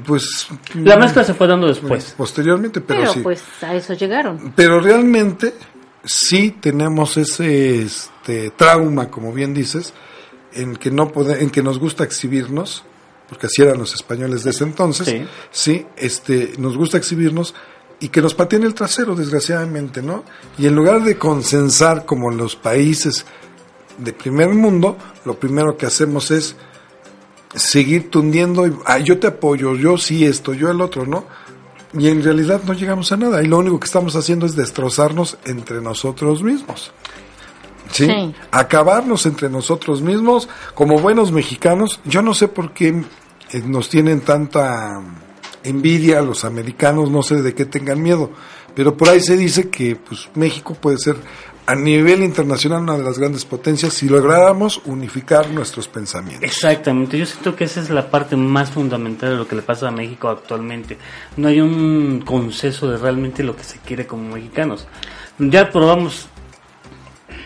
pues... 0.05 0.49
la 0.75 0.97
mezcla 0.97 1.25
se 1.25 1.33
fue 1.35 1.47
dando 1.47 1.69
después. 1.69 2.15
Posteriormente, 2.17 2.81
pero, 2.81 3.01
Pero 3.01 3.13
sí. 3.13 3.21
pues 3.21 3.43
a 3.63 3.75
eso 3.75 3.95
llegaron. 3.95 4.53
Pero 4.57 4.81
realmente 4.81 5.55
sí 6.05 6.57
tenemos 6.61 7.17
ese 7.17 7.83
este, 7.83 8.51
trauma, 8.51 9.09
como 9.11 9.33
bien 9.33 9.55
dices, 9.55 9.95
en 10.53 10.77
que 10.77 10.91
no 10.91 11.13
pode- 11.13 11.41
en 11.41 11.51
que 11.51 11.63
nos 11.63 11.79
gusta 11.79 12.05
exhibirnos, 12.05 12.85
porque 13.29 13.47
así 13.47 13.63
eran 13.63 13.79
los 13.79 13.95
españoles 13.95 14.45
de 14.45 14.51
ese 14.51 14.65
entonces, 14.65 15.07
Sí. 15.09 15.27
sí, 15.51 15.87
este, 15.97 16.53
nos 16.59 16.77
gusta 16.77 16.97
exhibirnos 16.99 17.55
y 18.01 18.09
que 18.09 18.21
nos 18.21 18.35
pateen 18.35 18.65
el 18.65 18.75
trasero, 18.75 19.15
desgraciadamente, 19.15 20.03
¿no? 20.03 20.25
Y 20.59 20.67
en 20.67 20.75
lugar 20.75 21.03
de 21.03 21.17
consensar 21.19 22.05
como 22.05 22.31
en 22.31 22.37
los 22.37 22.57
países 22.57 23.25
de 23.99 24.13
primer 24.13 24.51
mundo, 24.51 24.97
lo 25.25 25.39
primero 25.39 25.77
que 25.77 25.87
hacemos 25.87 26.31
es 26.31 26.57
seguir 27.55 28.11
tundiendo, 28.11 28.67
y, 28.67 28.77
"Ah, 28.85 28.99
yo 28.99 29.19
te 29.19 29.29
apoyo, 29.29 29.75
yo 29.75 29.97
sí 29.97 30.27
esto, 30.27 30.53
yo 30.53 30.71
el 30.71 30.81
otro, 30.83 31.07
¿no? 31.07 31.25
Y 31.99 32.09
en 32.09 32.23
realidad 32.23 32.61
no 32.67 32.75
llegamos 32.75 33.11
a 33.13 33.17
nada 33.17 33.43
y 33.43 33.47
lo 33.47 33.59
único 33.59 33.81
que 33.81 33.87
estamos 33.87 34.15
haciendo 34.17 34.45
es 34.45 34.55
destrozarnos 34.55 35.39
entre 35.47 35.81
nosotros 35.81 36.43
mismos. 36.43 36.93
¿Sí? 37.91 38.07
Sí. 38.07 38.35
Acabarnos 38.51 39.25
entre 39.25 39.49
nosotros 39.49 40.03
mismos 40.03 40.49
como 40.75 40.99
buenos 40.99 41.33
mexicanos. 41.33 42.01
Yo 42.05 42.21
no 42.21 42.35
sé 42.35 42.49
por 42.49 42.75
qué 42.75 43.03
eh, 43.53 43.63
nos 43.65 43.89
tienen 43.89 44.21
tanta 44.21 45.01
envidia 45.69 46.23
los 46.23 46.45
americanos, 46.45 47.11
no 47.11 47.23
sé 47.23 47.43
de 47.43 47.55
qué 47.55 47.65
tengan 47.65 48.03
miedo, 48.03 48.31
pero 48.75 48.97
por 48.97 49.09
ahí 49.09 49.21
se 49.21 49.37
dice 49.37 49.71
que 49.71 49.97
pues 49.97 50.29
México 50.35 50.75
puede 50.75 50.99
ser 50.99 51.17
a 51.67 51.75
nivel 51.75 52.23
internacional 52.23 52.83
una 52.83 52.97
de 52.97 53.03
las 53.03 53.19
grandes 53.19 53.45
potencias 53.45 53.93
si 53.93 54.09
lográramos 54.09 54.81
unificar 54.85 55.51
nuestros 55.51 55.89
pensamientos. 55.89 56.45
Exactamente, 56.45 57.19
yo 57.19 57.27
siento 57.27 57.57
que 57.57 57.65
esa 57.65 57.81
es 57.81 57.91
la 57.91 58.09
parte 58.09 58.37
más 58.37 58.71
fundamental 58.71 59.31
de 59.31 59.37
lo 59.37 59.49
que 59.49 59.57
le 59.57 59.63
pasa 59.63 59.89
a 59.89 59.91
México 59.91 60.29
actualmente. 60.29 60.97
No 61.37 61.49
hay 61.49 61.61
un 61.61 62.23
consenso 62.25 62.89
de 62.89 62.99
realmente 62.99 63.43
lo 63.43 63.57
que 63.57 63.65
se 63.65 63.79
quiere 63.81 64.07
como 64.07 64.35
mexicanos. 64.35 64.87
Ya 65.39 65.71
probamos 65.71 66.29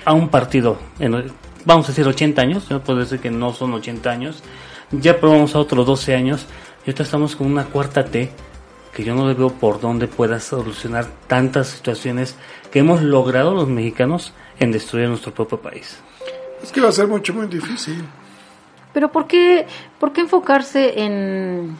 a 0.04 0.12
un 0.12 0.28
partido, 0.28 0.78
en, 0.98 1.32
vamos 1.64 1.86
a 1.86 1.88
decir 1.88 2.06
80 2.06 2.42
años, 2.42 2.68
yo 2.68 2.80
puedo 2.82 3.00
decir 3.00 3.20
que 3.20 3.30
no 3.30 3.54
son 3.54 3.72
80 3.72 4.10
años, 4.10 4.42
ya 4.90 5.18
probamos 5.18 5.54
a 5.54 5.58
otros 5.60 5.86
12 5.86 6.14
años 6.14 6.46
y 6.84 6.90
ahorita 6.90 7.02
estamos 7.02 7.36
con 7.36 7.46
una 7.46 7.66
cuarta 7.66 8.04
T 8.04 8.30
que 8.92 9.04
yo 9.04 9.14
no 9.14 9.28
le 9.28 9.34
veo 9.34 9.50
por 9.50 9.80
dónde 9.80 10.08
pueda 10.08 10.40
solucionar 10.40 11.06
tantas 11.26 11.68
situaciones 11.68 12.36
que 12.70 12.80
hemos 12.80 13.02
logrado 13.02 13.54
los 13.54 13.68
mexicanos 13.68 14.32
en 14.58 14.72
destruir 14.72 15.08
nuestro 15.08 15.32
propio 15.32 15.60
país. 15.60 15.98
Es 16.62 16.72
que 16.72 16.80
va 16.80 16.88
a 16.88 16.92
ser 16.92 17.06
mucho, 17.06 17.32
muy 17.32 17.46
difícil. 17.46 18.04
Pero 18.92 19.12
¿por 19.12 19.26
qué, 19.26 19.66
por 19.98 20.12
qué 20.12 20.22
enfocarse 20.22 21.04
en, 21.04 21.76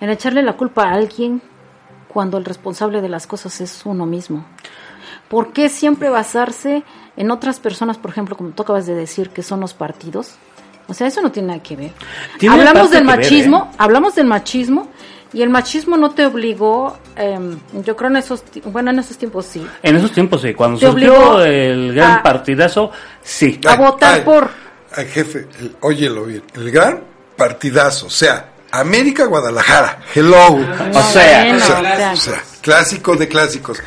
en 0.00 0.10
echarle 0.10 0.42
la 0.42 0.56
culpa 0.56 0.84
a 0.84 0.94
alguien 0.94 1.42
cuando 2.08 2.38
el 2.38 2.44
responsable 2.44 3.00
de 3.00 3.08
las 3.08 3.26
cosas 3.26 3.60
es 3.60 3.84
uno 3.84 4.06
mismo? 4.06 4.44
¿Por 5.28 5.52
qué 5.52 5.68
siempre 5.68 6.10
basarse 6.10 6.84
en 7.16 7.30
otras 7.30 7.58
personas, 7.58 7.98
por 7.98 8.10
ejemplo, 8.10 8.36
como 8.36 8.50
tú 8.50 8.62
acabas 8.62 8.86
de 8.86 8.94
decir, 8.94 9.30
que 9.30 9.42
son 9.42 9.60
los 9.60 9.74
partidos? 9.74 10.36
O 10.88 10.94
sea, 10.94 11.06
eso 11.06 11.20
no 11.22 11.30
tiene 11.32 11.48
nada 11.48 11.62
que 11.62 11.76
ver. 11.76 11.90
Tiene 12.38 12.54
hablamos 12.56 12.90
del 12.90 13.06
ver, 13.06 13.16
machismo, 13.16 13.70
¿eh? 13.72 13.76
hablamos 13.78 14.14
del 14.14 14.26
machismo 14.26 14.88
y 15.32 15.40
el 15.42 15.48
machismo 15.48 15.96
no 15.96 16.10
te 16.10 16.26
obligó, 16.26 16.98
em, 17.16 17.58
yo 17.84 17.96
creo 17.96 18.10
en 18.10 18.16
esos, 18.16 18.42
bueno, 18.66 18.90
en 18.90 18.98
esos 18.98 19.16
tiempos 19.16 19.46
sí, 19.46 19.66
En 19.82 19.96
esos 19.96 20.12
tiempos, 20.12 20.42
sí, 20.42 20.52
cuando 20.52 20.78
Te 20.78 20.86
surgió 20.86 21.14
obligó 21.14 21.40
el 21.42 21.94
gran 21.94 22.18
a- 22.18 22.22
partidazo, 22.22 22.90
sí. 23.22 23.58
a 23.66 23.76
votar 23.76 24.22
por... 24.24 24.50
Ay, 24.94 25.06
jefe, 25.06 25.48
el- 25.60 25.76
óyelo 25.80 26.24
bien. 26.24 26.42
El 26.54 26.70
gran 26.70 27.00
partidazo, 27.36 28.06
o 28.08 28.10
sea, 28.10 28.50
América 28.72 29.24
Guadalajara. 29.24 30.00
Hello. 30.14 30.36
O 30.56 30.58
sea, 30.60 30.78
Bueno, 30.88 30.98
o, 30.98 31.02
sea, 31.02 31.80
o 31.80 31.96
sea, 31.96 32.12
o 32.12 32.16
sea, 32.16 32.42
clásico 32.60 33.16
de 33.16 33.28
clásicos. 33.28 33.82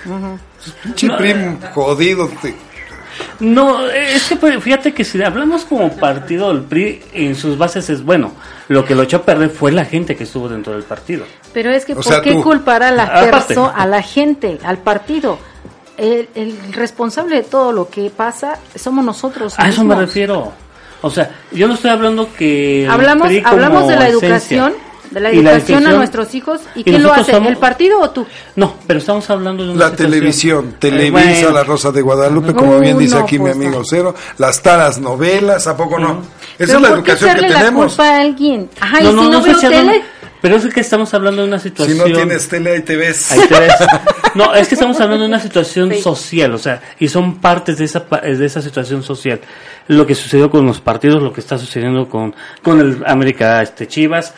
Pinche 0.83 1.09
prim 1.17 1.59
jodido. 1.73 2.27
te- 2.41 2.55
No, 3.39 3.87
es 3.89 4.27
que 4.27 4.35
pues, 4.35 4.61
fíjate 4.63 4.93
que 4.93 5.03
si 5.03 5.21
hablamos 5.21 5.65
como 5.65 5.91
partido, 5.95 6.51
el 6.51 6.61
PRI 6.61 7.01
en 7.13 7.35
sus 7.35 7.57
bases 7.57 7.89
es 7.89 8.03
bueno. 8.03 8.31
Lo 8.67 8.85
que 8.85 8.95
lo 8.95 9.03
echó 9.03 9.17
a 9.17 9.23
perder 9.23 9.49
fue 9.49 9.71
la 9.71 9.85
gente 9.85 10.15
que 10.15 10.23
estuvo 10.23 10.49
dentro 10.49 10.73
del 10.73 10.83
partido. 10.83 11.25
Pero 11.53 11.71
es 11.71 11.85
que 11.85 11.93
O 11.93 11.97
¿por 11.97 12.05
sea, 12.05 12.21
qué 12.21 12.33
tú. 12.33 12.43
culpar 12.43 12.83
a 12.83 12.91
la 12.91 13.03
Aparte. 13.03 13.31
persona, 13.31 13.69
a 13.69 13.85
la 13.85 14.01
gente, 14.01 14.59
al 14.63 14.79
partido? 14.79 15.37
El, 15.97 16.27
el 16.35 16.73
responsable 16.73 17.37
de 17.37 17.43
todo 17.43 17.71
lo 17.71 17.89
que 17.89 18.09
pasa 18.09 18.59
somos 18.75 19.05
nosotros. 19.05 19.53
A 19.57 19.69
eso 19.69 19.83
me 19.83 19.95
refiero. 19.95 20.51
O 21.01 21.09
sea, 21.11 21.29
yo 21.51 21.67
no 21.67 21.75
estoy 21.75 21.91
hablando 21.91 22.29
que... 22.33 22.87
Hablamos, 22.89 23.29
hablamos 23.43 23.87
de 23.87 23.95
la 23.95 24.07
esencia. 24.07 24.27
educación, 24.27 24.73
de 25.15 25.21
la 25.21 25.29
educación 25.31 25.87
a 25.87 25.93
nuestros 25.93 26.35
hijos. 26.35 26.61
¿Y, 26.75 26.81
y 26.81 26.83
quién 26.83 27.01
lo 27.01 27.11
hace? 27.13 27.31
somos- 27.31 27.49
¿El 27.49 27.57
partido 27.57 27.99
o 28.01 28.09
tú? 28.11 28.27
No, 28.55 28.75
pero 28.85 28.99
estamos 28.99 29.27
hablando 29.29 29.63
de 29.63 29.71
una 29.71 29.79
La 29.79 29.89
situación- 29.91 30.11
televisión, 30.11 30.65
Eh, 30.69 30.75
Televisa, 30.79 31.11
bueno, 31.41 31.51
La 31.51 31.63
Rosa 31.63 31.91
de 31.91 32.01
Guadalupe, 32.01 32.53
como 32.53 32.79
bien 32.79 32.97
Uh, 32.97 32.99
dice 32.99 33.15
no, 33.15 33.21
aquí 33.21 33.39
mi 33.39 33.45
pues, 33.45 33.55
amigo 33.55 33.79
no. 33.79 33.85
Cero, 33.85 34.13
las 34.37 34.61
taras 34.61 34.99
novelas, 34.99 35.65
¿a 35.67 35.75
poco 35.75 35.97
no? 35.97 36.19
Esa 36.19 36.25
¿Pero 36.57 36.75
es 36.77 36.81
la 36.81 36.89
educación 36.89 37.29
que 37.31 37.37
echarle 37.37 37.49
la 37.49 37.59
tenemos. 37.59 37.85
culpa 37.95 38.09
a 38.09 38.19
alguien? 38.21 38.69
Ajá, 38.79 38.99
No, 39.01 39.09
y 39.09 39.13
no, 39.15 39.21
si 39.23 39.29
no, 39.29 39.31
no 39.39 39.41
veo 39.43 39.59
tele, 39.69 40.01
Pero 40.41 40.57
es 40.57 40.65
que 40.73 40.79
estamos 40.81 41.11
hablando 41.13 41.41
de 41.41 41.47
una 41.47 41.57
Si 41.59 41.69
situación... 41.69 41.97
no 41.97 42.03
tienes 42.03 42.47
tele, 42.47 42.73
ahí 42.73 42.81
te 42.81 42.95
ves. 42.97 43.31
Ahí 43.31 43.39
te 43.47 43.59
ves. 43.59 43.73
No, 44.35 44.53
es 44.53 44.67
que 44.67 44.75
estamos 44.75 44.99
hablando 45.01 45.23
de 45.23 45.29
una 45.29 45.39
situación 45.47 45.89
Sí. 45.91 46.01
social, 46.01 46.53
o 46.53 46.57
sea, 46.59 46.81
y 46.99 47.07
son 47.07 47.37
partes 47.39 47.77
de 47.79 47.85
esa 47.85 48.05
pa- 48.05 48.19
de 48.21 48.45
esa 48.45 48.61
situación 48.61 49.01
social. 49.01 49.39
Lo 49.87 50.05
que 50.05 50.13
sucedió 50.13 50.51
con 50.51 50.65
los 50.65 50.81
partidos, 50.81 51.23
lo 51.23 51.31
que 51.33 51.39
está 51.41 51.57
sucediendo 51.57 52.07
con 52.09 52.35
con 52.61 52.79
el 52.79 53.03
América 53.07 53.61
este 53.63 53.87
Chivas, 53.87 54.33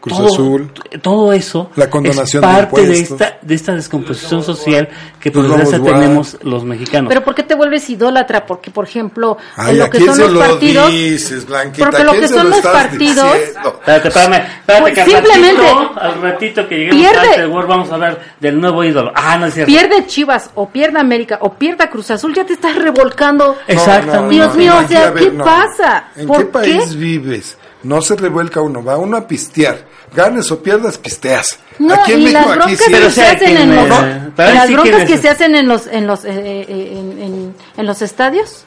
Cruz 0.00 0.16
todo, 0.16 0.26
Azul. 0.28 0.72
todo 1.02 1.32
eso 1.34 1.70
La 1.76 1.90
condonación 1.90 2.42
es 2.42 2.50
de 2.50 2.56
parte 2.56 2.80
de 2.80 2.86
impuestos. 2.98 3.20
esta 3.20 3.38
de 3.42 3.54
esta 3.54 3.72
descomposición 3.74 4.42
social 4.42 4.88
que 5.20 5.30
por 5.30 5.42
desgracia 5.46 5.82
tenemos 5.82 6.38
los 6.42 6.64
mexicanos. 6.64 7.08
pero 7.10 7.22
¿por 7.22 7.34
qué 7.34 7.42
te 7.42 7.54
vuelves 7.54 7.88
idólatra? 7.90 8.46
Porque, 8.46 8.70
por 8.70 8.86
ejemplo, 8.86 9.36
Ay, 9.56 9.72
en 9.72 9.78
lo 9.78 9.84
¿a 9.84 9.90
que 9.90 9.98
son 10.04 10.14
se 10.14 10.22
los 10.22 10.32
lo 10.32 10.40
partidos... 10.40 10.90
dices, 10.90 11.44
porque 11.46 11.82
¿A 11.84 12.04
lo 12.04 12.12
que 12.12 12.28
son 12.28 12.44
lo 12.50 12.56
los 12.56 12.60
partidos-? 12.60 13.26
Espérate, 13.34 14.08
espérame, 14.08 14.34
espérate 14.60 14.80
Pues 14.82 14.94
que 14.94 15.00
al 15.02 15.10
simplemente- 15.10 15.62
ratito, 15.62 16.00
al 16.00 16.22
ratito 16.22 16.68
que 16.68 16.74
lleguemos 16.76 16.96
Pierde- 17.12 17.42
a 17.42 17.48
World 17.48 17.68
vamos 17.68 17.90
a 17.90 17.94
hablar 17.94 18.20
del 18.40 18.60
nuevo 18.60 18.82
ídolo. 18.84 19.12
Ah, 19.14 19.36
no 19.38 19.46
es 19.46 19.54
cierto. 19.54 19.70
Pierde 19.70 20.06
Chivas 20.06 20.50
o 20.54 20.68
pierde 20.70 20.98
América 20.98 21.38
o 21.42 21.52
pierda 21.54 21.90
Cruz 21.90 22.10
Azul, 22.10 22.32
ya 22.34 22.44
te 22.46 22.54
estás 22.54 22.74
revolcando. 22.76 23.56
Exactamente. 23.66 24.34
Dios 24.34 24.54
mío, 24.56 24.72
o 24.82 24.88
sea, 24.88 25.12
¿qué 25.12 25.30
no. 25.30 25.44
pasa? 25.44 26.04
¿En 26.16 26.26
¿Por 26.26 26.38
qué 26.38 26.44
qué? 26.44 26.50
país 26.50 26.94
vives? 26.96 27.58
No 27.82 28.02
se 28.02 28.14
revuelca 28.16 28.60
uno, 28.60 28.84
va 28.84 28.96
uno 28.98 29.16
a 29.16 29.26
pistear. 29.26 29.86
Ganes 30.14 30.50
o 30.50 30.62
pierdas, 30.62 30.98
pisteas. 30.98 31.58
No, 31.78 31.94
aquí 31.94 32.12
en 32.12 32.20
y 32.20 32.24
México, 32.24 32.54
las 32.54 32.66
aquí 32.66 32.76
broncas 32.76 32.78
sí. 32.86 32.92
Pero 32.92 33.06
que 33.06 33.12
se 33.12 33.22
hacen 33.26 33.56
en 33.56 33.76
los, 33.76 33.88
las 34.36 34.66
sí 34.66 34.72
broncas 34.74 34.90
quienes- 34.92 35.08
que 35.10 35.18
se 35.18 35.28
hacen 35.28 35.54
en 35.54 35.68
los 35.68 35.86
en 35.86 36.06
los 36.06 36.24
eh, 36.24 36.30
eh, 36.34 36.66
en, 36.98 37.22
en- 37.22 37.54
en 37.76 37.86
los 37.86 38.02
estadios. 38.02 38.64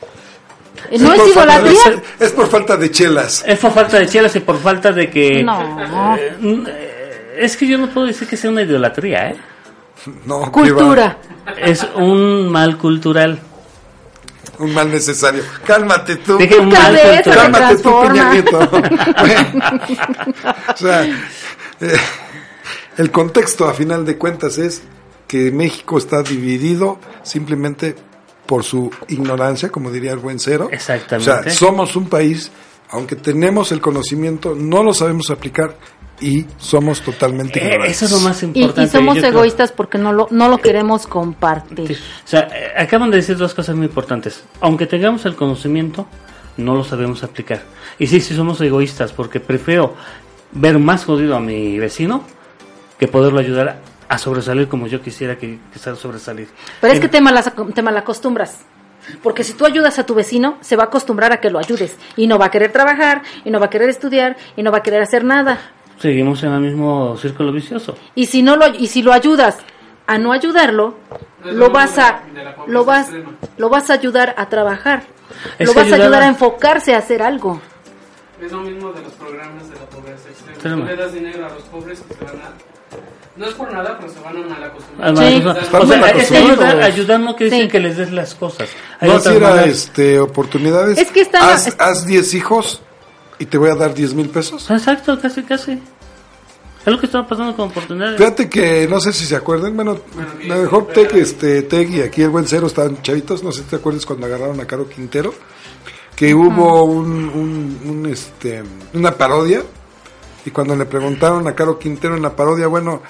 Eh, 0.89 0.97
¿No 0.99 1.13
es 1.13 1.27
idolatría? 1.27 1.79
es 2.19 2.31
por 2.31 2.47
falta 2.49 2.75
de 2.77 2.89
chelas. 2.91 3.43
Es 3.45 3.59
por 3.59 3.71
falta 3.71 3.99
de 3.99 4.07
chelas 4.07 4.35
y 4.35 4.39
por 4.39 4.57
falta 4.59 4.91
de 4.91 5.09
que... 5.09 5.43
No. 5.43 6.17
Eh, 6.17 7.35
es 7.39 7.55
que 7.57 7.67
yo 7.67 7.77
no 7.77 7.87
puedo 7.89 8.07
decir 8.07 8.27
que 8.27 8.35
sea 8.37 8.49
una 8.49 8.63
idolatría, 8.63 9.29
¿eh? 9.29 9.35
No, 10.25 10.51
Cultura. 10.51 11.17
Es 11.57 11.85
un 11.95 12.49
mal 12.51 12.77
cultural. 12.77 13.39
Un 14.59 14.73
mal 14.73 14.91
necesario. 14.91 15.43
Cálmate 15.65 16.17
tú. 16.17 16.37
Un 16.37 16.69
mal 16.69 16.99
cultural. 16.99 17.51
Cálmate 17.51 17.77
tú. 17.77 18.01
Peña 18.01 18.33
Nieto. 18.33 18.59
O 20.73 20.77
sea, 20.77 21.03
eh, 21.03 21.97
el 22.97 23.11
contexto 23.11 23.67
a 23.67 23.73
final 23.73 24.05
de 24.05 24.17
cuentas 24.17 24.57
es 24.57 24.81
que 25.27 25.51
México 25.51 25.97
está 25.97 26.21
dividido 26.21 26.99
simplemente 27.23 27.95
por 28.45 28.63
su 28.63 28.91
ignorancia, 29.07 29.69
como 29.69 29.91
diría 29.91 30.11
el 30.11 30.19
buen 30.19 30.39
cero. 30.39 30.69
Exactamente. 30.71 31.31
O 31.31 31.43
sea, 31.43 31.51
somos 31.51 31.95
un 31.95 32.09
país, 32.09 32.51
aunque 32.89 33.15
tenemos 33.15 33.71
el 33.71 33.81
conocimiento, 33.81 34.55
no 34.55 34.83
lo 34.83 34.93
sabemos 34.93 35.29
aplicar 35.29 35.75
y 36.25 36.45
somos 36.57 37.01
totalmente 37.01 37.59
Eh, 37.59 37.65
ignorantes. 37.65 37.97
eso 38.01 38.05
es 38.05 38.11
lo 38.11 38.19
más 38.29 38.41
Y, 38.41 38.45
importante. 38.45 38.83
y 38.83 38.87
somos 38.87 39.15
yo 39.15 39.21
creo. 39.21 39.31
egoístas 39.33 39.71
porque 39.71 39.97
no 39.97 40.13
lo, 40.13 40.27
no 40.31 40.47
lo 40.49 40.57
queremos 40.59 41.05
compartir. 41.07 41.87
Sí. 41.95 42.03
O 42.25 42.27
sea, 42.27 42.41
eh, 42.53 42.71
acaban 42.77 43.11
de 43.11 43.17
decir 43.17 43.35
dos 43.37 43.53
cosas 43.53 43.75
muy 43.75 43.85
importantes. 43.87 44.43
Aunque 44.61 44.85
tengamos 44.87 45.25
el 45.25 45.35
conocimiento, 45.35 46.07
no 46.57 46.75
lo 46.75 46.83
sabemos 46.83 47.23
aplicar. 47.23 47.61
Y 47.99 48.07
sí, 48.07 48.21
sí 48.21 48.35
somos 48.35 48.61
egoístas, 48.61 49.11
porque 49.11 49.39
prefiero 49.39 49.95
ver 50.51 50.79
más 50.79 51.03
jodido 51.05 51.35
a 51.35 51.39
mi 51.39 51.77
vecino 51.79 52.23
que 52.99 53.07
poderlo 53.07 53.39
ayudar 53.39 53.79
a 54.07 54.17
sobresalir 54.17 54.67
como 54.67 54.85
yo 54.87 55.01
quisiera 55.01 55.37
que, 55.37 55.59
que 55.71 55.79
sea 55.79 55.95
sobresalir. 55.95 56.47
Pero 56.79 56.93
es 56.93 56.99
Eh, 56.99 57.01
que 57.01 57.09
te, 57.09 57.19
malas, 57.21 57.51
te 57.73 57.81
malacostumbras. 57.81 58.59
Porque 59.21 59.43
si 59.43 59.53
tú 59.53 59.65
ayudas 59.65 59.99
a 59.99 60.05
tu 60.05 60.13
vecino, 60.15 60.57
se 60.61 60.75
va 60.77 60.83
a 60.83 60.85
acostumbrar 60.85 61.33
a 61.33 61.41
que 61.41 61.49
lo 61.49 61.59
ayudes. 61.59 61.97
Y 62.15 62.27
no 62.27 62.37
va 62.37 62.45
a 62.45 62.51
querer 62.51 62.71
trabajar, 62.71 63.21
y 63.43 63.49
no 63.49 63.59
va 63.59 63.65
a 63.65 63.69
querer 63.69 63.89
estudiar, 63.89 64.37
y 64.55 64.63
no 64.63 64.71
va 64.71 64.77
a 64.77 64.81
querer 64.83 65.01
hacer 65.01 65.25
nada. 65.25 65.59
Seguimos 66.03 66.43
en 66.43 66.51
el 66.51 66.59
mismo 66.59 67.15
círculo 67.15 67.53
vicioso. 67.53 67.95
Y 68.13 68.25
si 68.25 68.41
no 68.43 68.57
lo, 68.57 68.67
y 68.75 68.87
si 68.87 69.01
lo 69.01 69.13
ayudas 69.13 69.55
a 70.05 70.17
no 70.17 70.33
ayudarlo, 70.33 70.95
lo 71.45 71.69
vas 71.69 71.97
a, 71.97 72.23
lo 72.67 72.83
vas, 72.83 73.03
extrema. 73.07 73.31
lo 73.55 73.69
vas 73.69 73.89
a 73.89 73.93
ayudar 73.93 74.35
a 74.37 74.49
trabajar. 74.49 75.03
Es 75.57 75.65
lo 75.65 75.73
que 75.73 75.79
vas 75.79 75.91
a 75.91 75.95
ayudar 75.95 76.01
ayudar 76.01 76.23
a- 76.23 76.27
enfocarse 76.27 76.93
a 76.93 76.97
hacer 76.97 77.21
algo. 77.23 77.61
Es 78.41 78.51
lo 78.51 78.59
mismo 78.63 78.91
de 78.91 79.01
los 79.01 79.13
programas 79.13 79.69
de 79.69 79.75
la 79.75 79.85
pobreza 79.85 80.27
extrema. 80.27 80.51
Extrema. 80.51 80.81
Tú 80.81 80.87
le 80.87 80.95
das 80.97 81.13
dinero 81.13 81.45
a 81.45 81.49
los 81.53 81.63
pobres 81.63 82.03
y 82.09 82.13
se 82.13 82.23
van 82.25 82.35
a... 82.35 82.51
No 83.37 83.45
es 83.47 83.53
por 83.53 83.71
nada, 83.71 83.97
pero 83.97 84.11
se 84.11 84.19
van 84.19 84.35
a 84.43 84.47
mal 84.47 84.63
acostumbrar. 84.65 85.09
Además, 85.09 85.57
Sí. 85.69 85.75
o 85.77 85.87
sea, 85.87 86.09
es 86.11 86.29
que 86.29 86.37
ayudar, 86.37 86.81
ayudar 86.81 87.19
no 87.21 87.35
quiere 87.37 87.49
decir 87.49 87.65
Sí. 87.67 87.71
que 87.71 87.79
les 87.79 87.95
des 87.95 88.11
las 88.11 88.35
cosas. 88.35 88.69
Hay 88.99 89.09
No, 89.09 89.19
si 89.21 89.29
era 89.29 89.63
este, 89.63 90.19
oportunidades. 90.19 90.97
Es 90.97 91.09
que 91.11 91.21
están- 91.21 91.43
haz, 91.49 91.67
es- 91.67 91.75
haz 91.79 92.05
10 92.05 92.33
hijos 92.33 92.81
y 93.39 93.45
te 93.45 93.57
voy 93.57 93.69
a 93.71 93.75
dar 93.75 93.93
10 93.93 94.13
mil 94.13 94.29
pesos. 94.29 94.69
Exacto, 94.69 95.17
casi, 95.19 95.41
casi. 95.43 95.81
Es 96.85 96.91
lo 96.91 96.99
que 96.99 97.05
estaba 97.05 97.25
pasando 97.27 97.55
con 97.55 97.69
oportunidades. 97.69 98.17
Fíjate 98.17 98.49
que 98.49 98.87
no 98.89 98.99
sé 98.99 99.13
si 99.13 99.25
se 99.25 99.35
acuerdan, 99.35 99.75
bueno, 99.75 99.97
Bueno, 100.13 100.61
mejor 100.61 100.87
Teg, 100.87 101.15
este, 101.15 101.61
Teg 101.63 101.89
y 101.91 102.01
aquí 102.01 102.21
el 102.23 102.29
buen 102.29 102.45
cero 102.45 102.67
estaban 102.67 103.01
chavitos, 103.01 103.41
no 103.43 103.51
sé 103.51 103.63
si 103.63 103.69
te 103.69 103.77
acuerdas 103.77 104.05
cuando 104.05 104.25
agarraron 104.25 104.59
a 104.59 104.65
Caro 104.65 104.89
Quintero, 104.89 105.33
que 106.15 106.33
hubo 106.35 106.83
un, 106.83 107.29
un- 107.29 107.79
un, 107.85 108.05
este, 108.07 108.63
una 108.93 109.11
parodia 109.11 109.61
y 110.45 110.51
cuando 110.51 110.75
le 110.75 110.85
preguntaron 110.85 111.47
a 111.47 111.55
Caro 111.55 111.79
Quintero 111.79 112.15
en 112.17 112.21
la 112.21 112.35
parodia, 112.35 112.67
bueno, 112.67 113.01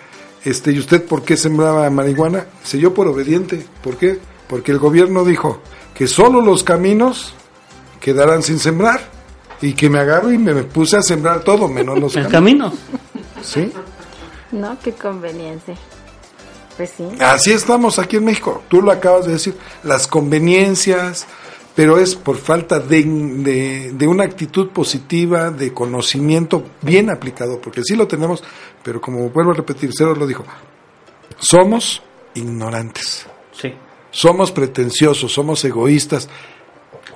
este, 0.46 0.72
¿y 0.72 0.78
usted 0.80 1.04
por 1.06 1.24
qué 1.24 1.36
sembraba 1.36 1.90
marihuana? 1.90 2.46
Dice, 2.62 2.78
yo 2.78 2.94
por 2.94 3.08
obediente, 3.08 3.66
¿por 3.82 3.98
qué? 3.98 4.20
Porque 4.48 4.72
el 4.72 4.78
gobierno 4.78 5.26
dijo 5.26 5.62
que 5.96 6.06
solo 6.08 6.42
los 6.42 6.64
caminos 6.64 7.34
quedarán 8.00 8.44
sin 8.44 8.60
sembrar 8.60 9.00
y 9.62 9.74
que 9.74 9.90
me 9.90 9.98
agarro 10.00 10.32
y 10.32 10.38
me, 10.38 10.54
me 10.54 10.64
puse 10.64 10.96
a 10.98 11.02
sembrar 11.02 11.40
todo, 11.44 11.68
menos 11.68 11.98
los 12.00 12.16
El 12.18 12.28
caminos. 12.28 12.74
camino. 12.74 13.04
¿Sí? 13.44 13.72
No, 14.52 14.78
qué 14.80 14.94
conveniencia. 14.94 15.76
Pues 16.78 16.92
sí. 16.98 17.08
Así 17.20 17.52
estamos 17.52 18.00
aquí 18.00 18.16
en 18.18 18.26
México. 18.26 18.64
Tú 18.68 18.82
lo 18.82 18.92
acabas 18.92 19.26
de 19.26 19.34
decir, 19.34 19.56
las 19.84 20.08
conveniencias, 20.08 21.28
pero 21.76 21.98
es 22.00 22.16
por 22.16 22.38
falta 22.38 22.80
de, 22.80 23.04
de, 23.04 23.92
de 23.94 24.08
una 24.08 24.24
actitud 24.24 24.70
positiva, 24.70 25.52
de 25.52 25.74
conocimiento 25.74 26.64
bien 26.82 27.10
aplicado, 27.12 27.60
porque 27.62 27.84
sí 27.84 27.96
lo 27.96 28.08
tenemos, 28.08 28.44
pero 28.84 29.00
como 29.02 29.30
vuelvo 29.30 29.52
a 29.52 29.56
repetir, 29.56 29.92
Cero 29.96 30.16
lo 30.16 30.26
dijo, 30.26 30.44
somos 31.40 32.02
ignorantes, 32.34 33.26
Sí. 33.52 33.74
somos 34.12 34.52
pretenciosos, 34.52 35.32
somos 35.32 35.64
egoístas, 35.66 36.28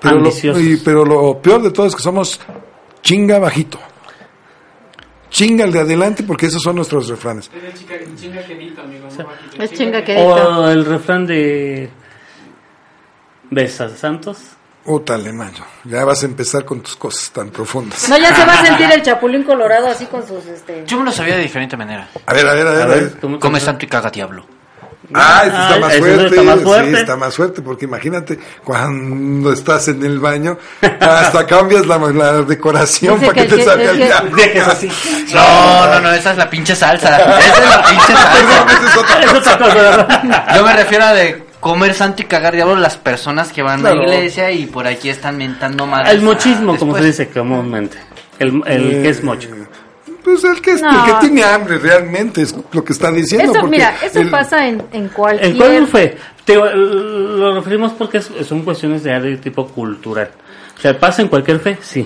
pero 0.02 0.20
lo, 0.20 0.30
y- 0.60 0.78
pero 0.78 1.04
lo 1.06 1.40
peor 1.42 1.62
de 1.64 1.72
todo 1.72 1.86
es 1.88 1.96
que 1.96 2.02
somos 2.04 2.40
chinga 3.02 3.40
bajito. 3.40 3.80
Chinga 5.30 5.66
el 5.66 5.72
de 5.72 5.80
adelante 5.82 6.24
porque 6.24 6.46
esos 6.48 6.62
son 6.64 6.76
nuestros 6.78 7.08
refranes. 7.10 7.50
Es 7.54 7.64
de 7.64 7.74
chinga 8.16 8.44
quedito, 8.46 8.82
amigo. 8.82 9.08
no 9.58 9.64
Es 9.64 9.72
chinga 9.74 10.04
quedito. 10.04 10.24
O 10.26 10.68
el 10.70 10.86
refrán 10.86 11.26
de 11.28 11.90
Besas 13.50 13.94
Santos. 14.00 14.38
Útale, 14.86 15.34
mayo. 15.34 15.66
Ya 15.84 16.06
vas 16.06 16.24
a 16.24 16.28
empezar 16.28 16.64
con 16.64 16.80
tus 16.82 16.96
cosas 16.96 17.30
tan 17.32 17.50
profundas. 17.50 18.08
No, 18.08 18.18
ya 18.18 18.34
se 18.34 18.46
va 18.46 18.54
a 18.54 18.66
sentir 18.66 18.90
el 18.90 19.02
chapulín 19.04 19.44
colorado 19.44 19.88
así 19.88 20.06
con 20.06 20.26
sus 20.26 20.46
este. 20.46 20.86
Yo 20.88 20.98
me 21.00 21.04
lo 21.06 21.12
sabía 21.12 21.36
de 21.36 21.42
diferente 21.42 21.76
manera. 21.76 22.08
A 22.26 22.34
ver, 22.34 22.48
a 22.48 22.54
ver, 22.54 22.68
a 22.68 22.72
ver. 22.72 22.82
A 22.82 22.84
A 22.84 22.88
ver, 22.88 23.04
ver. 23.04 23.20
¿cómo- 23.20 23.40
Come 23.40 23.60
santo 23.60 23.84
y 23.86 23.90
caga 23.90 24.10
diablo. 24.10 24.46
Ah, 25.14 25.44
este 25.46 25.58
está 25.58 25.74
Ah, 25.76 25.80
más 25.80 25.96
fuerte. 25.98 26.26
está 26.28 26.44
más 26.44 26.60
fuerte. 26.64 26.90
Sí, 26.92 26.96
está 26.98 27.16
más 27.16 27.36
fuerte, 27.36 27.62
porque 27.62 27.86
imagínate 27.86 28.40
cuando 28.64 29.54
estás 29.54 29.88
en 29.88 30.04
el 30.04 30.20
baño, 30.20 30.58
hasta 31.00 31.46
cambias 31.48 31.86
la, 31.88 31.98
la 31.98 32.34
decoración 32.42 33.20
para 33.22 33.34
que, 33.34 33.48
que 33.48 33.56
te 33.56 33.64
salga 33.64 33.92
el 33.92 33.98
diablo. 33.98 34.36
Dejes 34.36 34.68
así. 34.68 34.92
No, 35.34 35.88
no, 35.94 36.00
no, 36.02 36.12
esa 36.12 36.32
es 36.32 36.38
la 36.38 36.50
pinche 36.50 36.76
salsa. 36.76 37.18
Esa 37.40 37.64
es 37.64 37.70
la 37.70 37.84
pinche 37.84 38.14
salsa. 38.14 38.66
Esa 38.70 38.88
es 38.90 38.98
otra 39.44 39.58
cosa. 39.58 40.54
Yo 40.56 40.64
me 40.66 40.74
refiero 40.74 41.06
a 41.06 41.14
de 41.14 41.44
comer 41.60 41.94
santo 41.94 42.22
y 42.22 42.26
cagar 42.26 42.54
diablo 42.56 42.76
las 42.76 42.98
personas 42.98 43.52
que 43.54 43.62
van 43.64 43.80
Claro. 43.82 44.02
a 44.02 44.06
la 44.08 44.16
iglesia 44.16 44.52
y 44.52 44.66
por 44.68 44.88
aquí 44.88 45.10
están 45.10 45.38
mentando 45.38 45.86
mal. 45.88 46.06
El 46.08 46.22
mochismo, 46.22 46.78
como 46.78 46.98
se 46.98 47.04
dice 47.06 47.30
comúnmente. 47.30 47.98
El, 48.40 48.62
el 48.68 49.02
que 49.02 49.10
es 49.10 49.24
mocho. 49.24 49.48
Pues 50.28 50.44
el 50.44 50.62
que, 50.62 50.72
es, 50.72 50.82
No. 50.82 50.90
el 50.90 51.06
que 51.14 51.20
tiene 51.22 51.44
hambre 51.44 51.78
realmente 51.80 52.42
es 52.42 52.54
lo 52.74 52.84
que 52.84 52.92
está 52.92 53.10
diciendo. 53.12 53.52
Eso, 53.54 53.62
porque 53.62 53.78
mira, 53.78 53.96
eso 54.04 54.20
el- 54.20 54.30
pasa 54.30 54.68
en, 54.68 54.84
en 54.92 55.08
cualquier. 55.08 55.52
El 55.52 55.58
cuál 55.58 55.88
fue? 55.88 56.18
Te- 56.44 56.56
lo 56.56 57.56
referimos 57.56 57.94
porque 57.94 58.18
es- 58.18 58.30
son 58.46 58.64
cuestiones 58.64 59.04
de, 59.04 59.18
de 59.22 59.38
tipo 59.38 59.66
cultural. 59.68 60.32
O 60.78 60.82
sea, 60.82 61.00
pasa 61.00 61.22
en 61.22 61.30
cualquier 61.30 61.62
fe, 61.62 61.78
sí. 61.82 62.06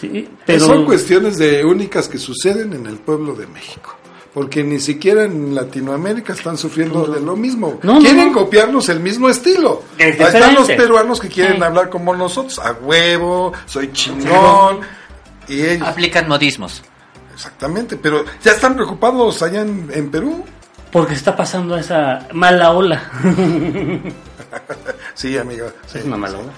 Sí, 0.00 0.28
pero 0.46 0.60
Son 0.66 0.84
cuestiones 0.86 1.36
de 1.36 1.62
únicas 1.64 2.08
que 2.08 2.16
suceden 2.16 2.72
en 2.72 2.86
el 2.86 2.96
pueblo 2.96 3.34
de 3.34 3.46
México. 3.46 3.96
Porque 4.32 4.62
ni 4.64 4.80
siquiera 4.80 5.24
en 5.24 5.54
Latinoamérica 5.54 6.32
están 6.32 6.56
sufriendo 6.58 7.04
de 7.06 7.20
lo 7.20 7.36
mismo. 7.36 7.80
No, 7.82 7.98
quieren 8.00 8.28
no. 8.28 8.32
copiarnos 8.32 8.88
el 8.90 9.00
mismo 9.00 9.28
estilo. 9.28 9.82
Es 9.98 10.18
Ahí 10.20 10.26
están 10.26 10.54
los 10.54 10.68
peruanos 10.68 11.20
que 11.20 11.28
quieren 11.28 11.56
Sí. 11.58 11.62
hablar 11.62 11.88
como 11.90 12.14
nosotros. 12.16 12.58
A 12.58 12.72
huevo, 12.72 13.52
soy 13.66 13.92
chingón. 13.92 14.80
Y 15.48 15.60
ellos. 15.62 15.86
Aplican 15.88 16.28
modismos. 16.28 16.82
Exactamente. 17.36 17.96
Pero 17.96 18.24
ya 18.42 18.52
están 18.52 18.74
preocupados 18.74 19.42
allá 19.42 19.60
en, 19.60 19.88
en 19.92 20.10
Perú. 20.10 20.44
porque 20.90 21.14
está 21.14 21.36
pasando 21.36 21.76
esa 21.76 22.26
mala 22.32 22.72
ola. 22.72 23.02
Sí, 25.14 25.36
amigo. 25.38 25.68
sí. 25.86 25.98
es 25.98 26.04
una 26.04 26.16
mala 26.16 26.38
ola. 26.38 26.52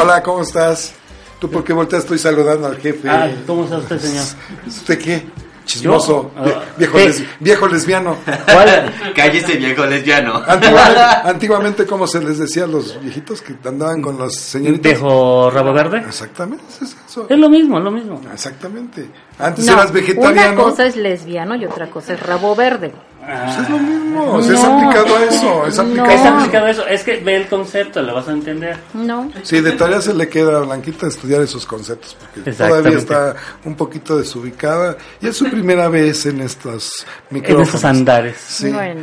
Hola, 0.00 0.22
¿cómo 0.22 0.42
estás? 0.42 0.92
¿Tú 1.38 1.50
por 1.50 1.64
qué 1.64 1.72
volteas? 1.72 2.02
Estoy 2.02 2.18
saludando 2.18 2.66
al 2.66 2.76
jefe. 2.78 3.08
Ay, 3.08 3.42
¿cómo 3.46 3.64
está 3.64 3.78
usted, 3.78 3.98
señor? 3.98 4.24
¿Usted 4.66 4.98
qué? 4.98 5.26
Chismoso. 5.70 6.32
Yo, 6.34 6.42
ah, 6.42 6.64
viejo, 6.76 6.98
viejo 7.38 7.68
lesbiano. 7.68 8.16
¿Cuál? 8.24 8.92
Cállese 9.14 9.56
viejo 9.56 9.86
lesbiano. 9.86 10.42
Antiguamente, 10.44 11.00
antiguamente, 11.24 11.86
¿cómo 11.86 12.06
se 12.06 12.20
les 12.20 12.38
decía 12.38 12.64
a 12.64 12.66
los 12.66 13.00
viejitos 13.00 13.40
que 13.40 13.54
andaban 13.68 14.02
con 14.02 14.18
las 14.18 14.34
señoritas? 14.34 14.92
¿Viejo 14.92 15.48
rabo 15.50 15.72
verde? 15.72 15.98
Exactamente, 15.98 16.64
es 16.82 16.96
eso. 17.08 17.26
Es 17.28 17.38
lo 17.38 17.48
mismo, 17.48 17.78
es 17.78 17.84
lo 17.84 17.90
mismo. 17.92 18.20
Exactamente. 18.32 19.08
Antes 19.38 19.64
No, 19.64 19.74
eras 19.74 19.92
vegetariano. 19.92 20.54
Una 20.54 20.62
cosa 20.62 20.86
es 20.86 20.96
lesbiano 20.96 21.54
y 21.54 21.64
otra 21.64 21.88
cosa 21.88 22.14
es 22.14 22.20
rabo 22.20 22.56
verde. 22.56 22.92
Pues 23.30 23.58
es 23.58 23.70
lo 23.70 23.78
mismo. 23.78 24.32
o 24.34 24.42
sea, 24.42 24.54
es 24.54 24.62
No. 24.62 24.78
aplicado 24.78 25.16
a 25.16 25.24
eso. 25.24 25.66
Es 25.68 25.76
No. 25.76 25.82
aplicado. 25.82 26.10
Es 26.10 26.20
aplicado 26.26 26.66
eso, 26.66 26.86
es 26.86 27.02
que 27.04 27.16
ve 27.18 27.36
el 27.36 27.46
concepto, 27.48 28.02
lo 28.02 28.14
vas 28.14 28.28
a 28.28 28.32
entender. 28.32 28.76
No. 28.94 29.30
Sí, 29.42 29.60
de 29.60 29.72
tarea 29.72 30.00
se 30.00 30.14
le 30.14 30.28
queda 30.28 30.56
a 30.56 30.60
Blanquita 30.60 31.06
estudiar 31.06 31.40
esos 31.42 31.64
conceptos, 31.66 32.16
porque 32.20 32.52
todavía 32.52 32.98
está 32.98 33.36
un 33.64 33.74
poquito 33.76 34.18
desubicada 34.18 34.96
y 35.20 35.28
es 35.28 35.36
su 35.36 35.48
primera 35.50 35.88
vez 35.88 36.26
en 36.26 36.40
estos 36.40 37.06
En 37.30 37.36
micrófonos. 37.36 37.68
esos 37.68 37.84
andares. 37.84 38.36
Sí, 38.38 38.70
Bueno. 38.70 39.02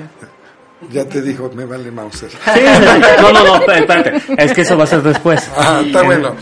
ya 0.91 1.05
te 1.05 1.21
dijo, 1.21 1.49
me 1.55 1.65
vale 1.65 1.89
Mauser. 1.91 2.30
Sí, 2.30 2.38
sí, 2.55 2.59
sí. 2.63 3.21
No, 3.21 3.32
no, 3.34 3.43
no, 3.43 3.71
espérate. 3.73 4.21
Es 4.38 4.53
que 4.53 4.61
eso 4.61 4.78
va 4.78 4.84
a 4.84 4.88
ser 4.88 5.01
después. 5.01 5.49
Ah, 5.57 5.82
está 5.86 6.03
bueno. 6.03 6.36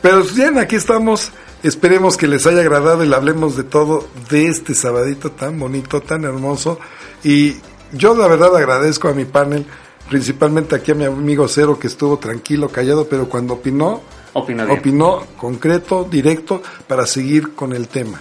Pero 0.00 0.22
bien, 0.34 0.58
aquí 0.58 0.76
estamos 0.76 1.32
Esperemos 1.62 2.16
que 2.16 2.28
les 2.28 2.46
haya 2.46 2.60
agradado 2.60 3.02
y 3.02 3.08
le 3.08 3.16
hablemos 3.16 3.56
de 3.56 3.64
todo 3.64 4.06
de 4.30 4.46
este 4.46 4.74
sabadito 4.74 5.32
tan 5.32 5.58
bonito, 5.58 6.00
tan 6.00 6.24
hermoso. 6.24 6.78
Y 7.24 7.56
yo 7.92 8.14
la 8.14 8.28
verdad 8.28 8.54
agradezco 8.56 9.08
a 9.08 9.14
mi 9.14 9.24
panel, 9.24 9.66
principalmente 10.08 10.76
aquí 10.76 10.92
a 10.92 10.94
mi 10.94 11.04
amigo 11.04 11.48
Cero 11.48 11.78
que 11.78 11.86
estuvo 11.86 12.18
tranquilo, 12.18 12.68
callado, 12.68 13.08
pero 13.08 13.28
cuando 13.28 13.54
opinó, 13.54 14.02
bien. 14.46 14.78
opinó 14.78 15.26
concreto, 15.36 16.06
directo, 16.08 16.62
para 16.86 17.06
seguir 17.06 17.54
con 17.54 17.72
el 17.72 17.88
tema. 17.88 18.20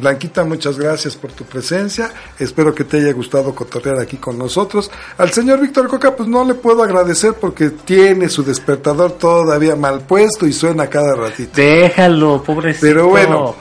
Blanquita, 0.00 0.44
muchas 0.44 0.78
gracias 0.78 1.16
por 1.16 1.32
tu 1.32 1.44
presencia. 1.44 2.10
Espero 2.38 2.74
que 2.74 2.84
te 2.84 2.98
haya 2.98 3.12
gustado 3.12 3.54
cotorrear 3.54 4.00
aquí 4.00 4.16
con 4.16 4.38
nosotros. 4.38 4.90
Al 5.18 5.30
señor 5.30 5.60
Víctor 5.60 5.88
Coca, 5.88 6.14
pues 6.14 6.28
no 6.28 6.44
le 6.44 6.54
puedo 6.54 6.82
agradecer 6.82 7.34
porque 7.34 7.70
tiene 7.70 8.28
su 8.28 8.42
despertador 8.42 9.12
todavía 9.12 9.76
mal 9.76 10.00
puesto 10.00 10.46
y 10.46 10.52
suena 10.52 10.88
cada 10.88 11.14
ratito. 11.14 11.52
Déjalo, 11.54 12.42
pobrecito. 12.42 12.86
Pero 12.86 13.08
bueno, 13.08 13.56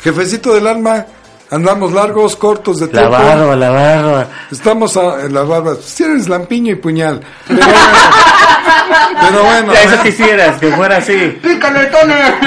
jefecito 0.00 0.54
del 0.54 0.66
alma, 0.66 1.06
andamos 1.50 1.92
largos, 1.92 2.36
cortos 2.36 2.78
de 2.80 2.86
La 2.86 2.92
tiempo. 2.92 3.10
barba, 3.12 3.56
la 3.56 3.70
barba. 3.70 4.28
Estamos 4.50 4.96
a- 4.96 5.24
en 5.24 5.34
la 5.34 5.42
barba. 5.42 5.76
Si 5.82 6.02
eres 6.04 6.28
lampiño 6.28 6.72
y 6.72 6.76
puñal. 6.76 7.20
Pero, 7.46 7.60
pero 9.20 9.44
bueno. 9.44 9.72
Ya 9.72 9.82
eso 9.84 10.02
quisieras, 10.02 10.58
que 10.60 10.70
fuera 10.72 10.96
así. 10.98 11.38
¡Pícale, 11.42 11.86
toner! 11.86 12.34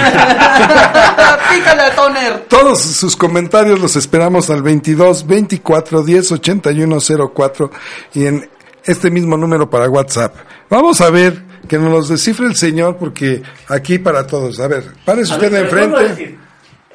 ¡Pícale, 1.54 1.92
toner! 1.96 2.46
Todos 2.48 2.82
sus 2.82 3.16
comentarios 3.16 3.80
los 3.80 3.96
esperamos 3.96 4.50
al 4.50 4.62
22 4.62 5.26
24 5.28 6.04
10 6.04 6.32
81 6.32 6.98
04 7.34 7.72
y 8.14 8.26
en 8.26 8.50
este 8.84 9.12
mismo 9.12 9.38
número 9.38 9.70
para 9.70 9.90
WhatsApp. 9.90 10.34
Vamos 10.70 11.02
a 11.02 11.10
ver 11.10 11.44
que 11.68 11.78
nos 11.78 11.92
los 11.92 12.10
descifre 12.10 12.48
el 12.48 12.56
señor 12.56 12.98
porque 12.98 13.44
aquí 13.68 14.00
para 14.00 14.26
todos. 14.26 14.60
A 14.60 14.68
ver, 14.68 14.86
párese 15.06 15.34
usted 15.34 15.54
a 15.54 15.60
enfrente. 15.60 16.38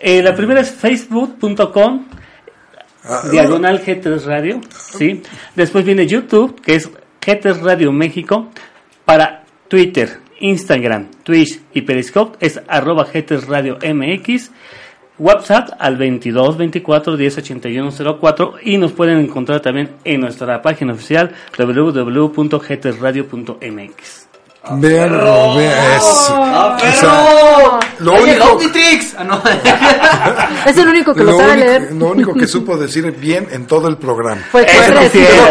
Eh, 0.01 0.23
la 0.23 0.35
primera 0.35 0.61
es 0.61 0.71
facebook.com 0.71 2.07
Ah, 3.09 3.23
diagonal 3.31 3.81
G3 3.85 4.25
Radio, 4.25 4.61
¿sí? 4.69 5.23
Después 5.55 5.85
viene 5.85 6.09
YouTube, 6.09 6.61
que 6.61 6.75
es 6.75 6.91
G3 7.21 7.61
Radio 7.61 7.93
México. 7.93 8.49
Para 9.05 9.45
Twitter, 9.69 10.19
Instagram, 10.41 11.07
Twitch 11.23 11.61
y 11.73 11.83
Periscope 11.83 12.37
es 12.45 12.61
arroba 12.67 13.07
G3 13.07 13.47
Radio 13.47 13.79
MX. 13.81 14.51
WhatsApp 15.19 15.71
al 15.79 15.97
22 15.97 16.59
24 16.59 17.17
10 17.17 17.39
81 17.39 17.91
04 18.21 18.55
y 18.63 18.77
nos 18.77 18.93
pueden 18.93 19.21
encontrar 19.21 19.61
también 19.61 19.91
en 20.03 20.21
nuestra 20.21 20.61
página 20.61 20.93
oficial 20.93 21.31
www.g3radio.mx. 21.57 24.26
Véanlo, 24.73 25.55
vean 25.57 25.93
eso. 25.97 26.35
¡Ah, 26.35 26.77
O 26.77 26.81
sea, 26.81 27.01
perro! 27.01 27.81
lo 28.01 28.13
¡Oye, 28.15 28.33
único- 28.33 28.53
Omnitrix! 28.53 29.15
Ah, 29.19 29.25
no. 29.25 29.43
Es 30.71 30.77
el 30.77 30.89
único 30.89 31.15
que 31.15 31.23
lo, 31.25 31.33
Lo 31.33 31.39
sabe 31.39 31.57
leer. 31.57 31.93
lo 31.93 32.07
único 32.07 32.35
que 32.35 32.47
supo 32.49 32.77
decir 32.77 33.11
bien 33.13 33.47
en 33.53 33.67
todo 33.67 33.89
el 33.89 33.97
programa. 33.97 34.43
Fue 34.51 34.63
era. 34.67 35.01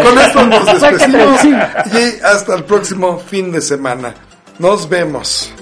con 0.02 0.18
esto 0.18 0.46
nos 0.46 0.64
que 0.82 0.88
despedimos 0.98 1.44
y 1.44 2.22
hasta 2.24 2.54
el 2.56 2.64
próximo 2.64 3.18
fin 3.18 3.50
de 3.52 3.60
semana. 3.60 4.14
Nos 4.58 4.88
vemos. 4.88 5.52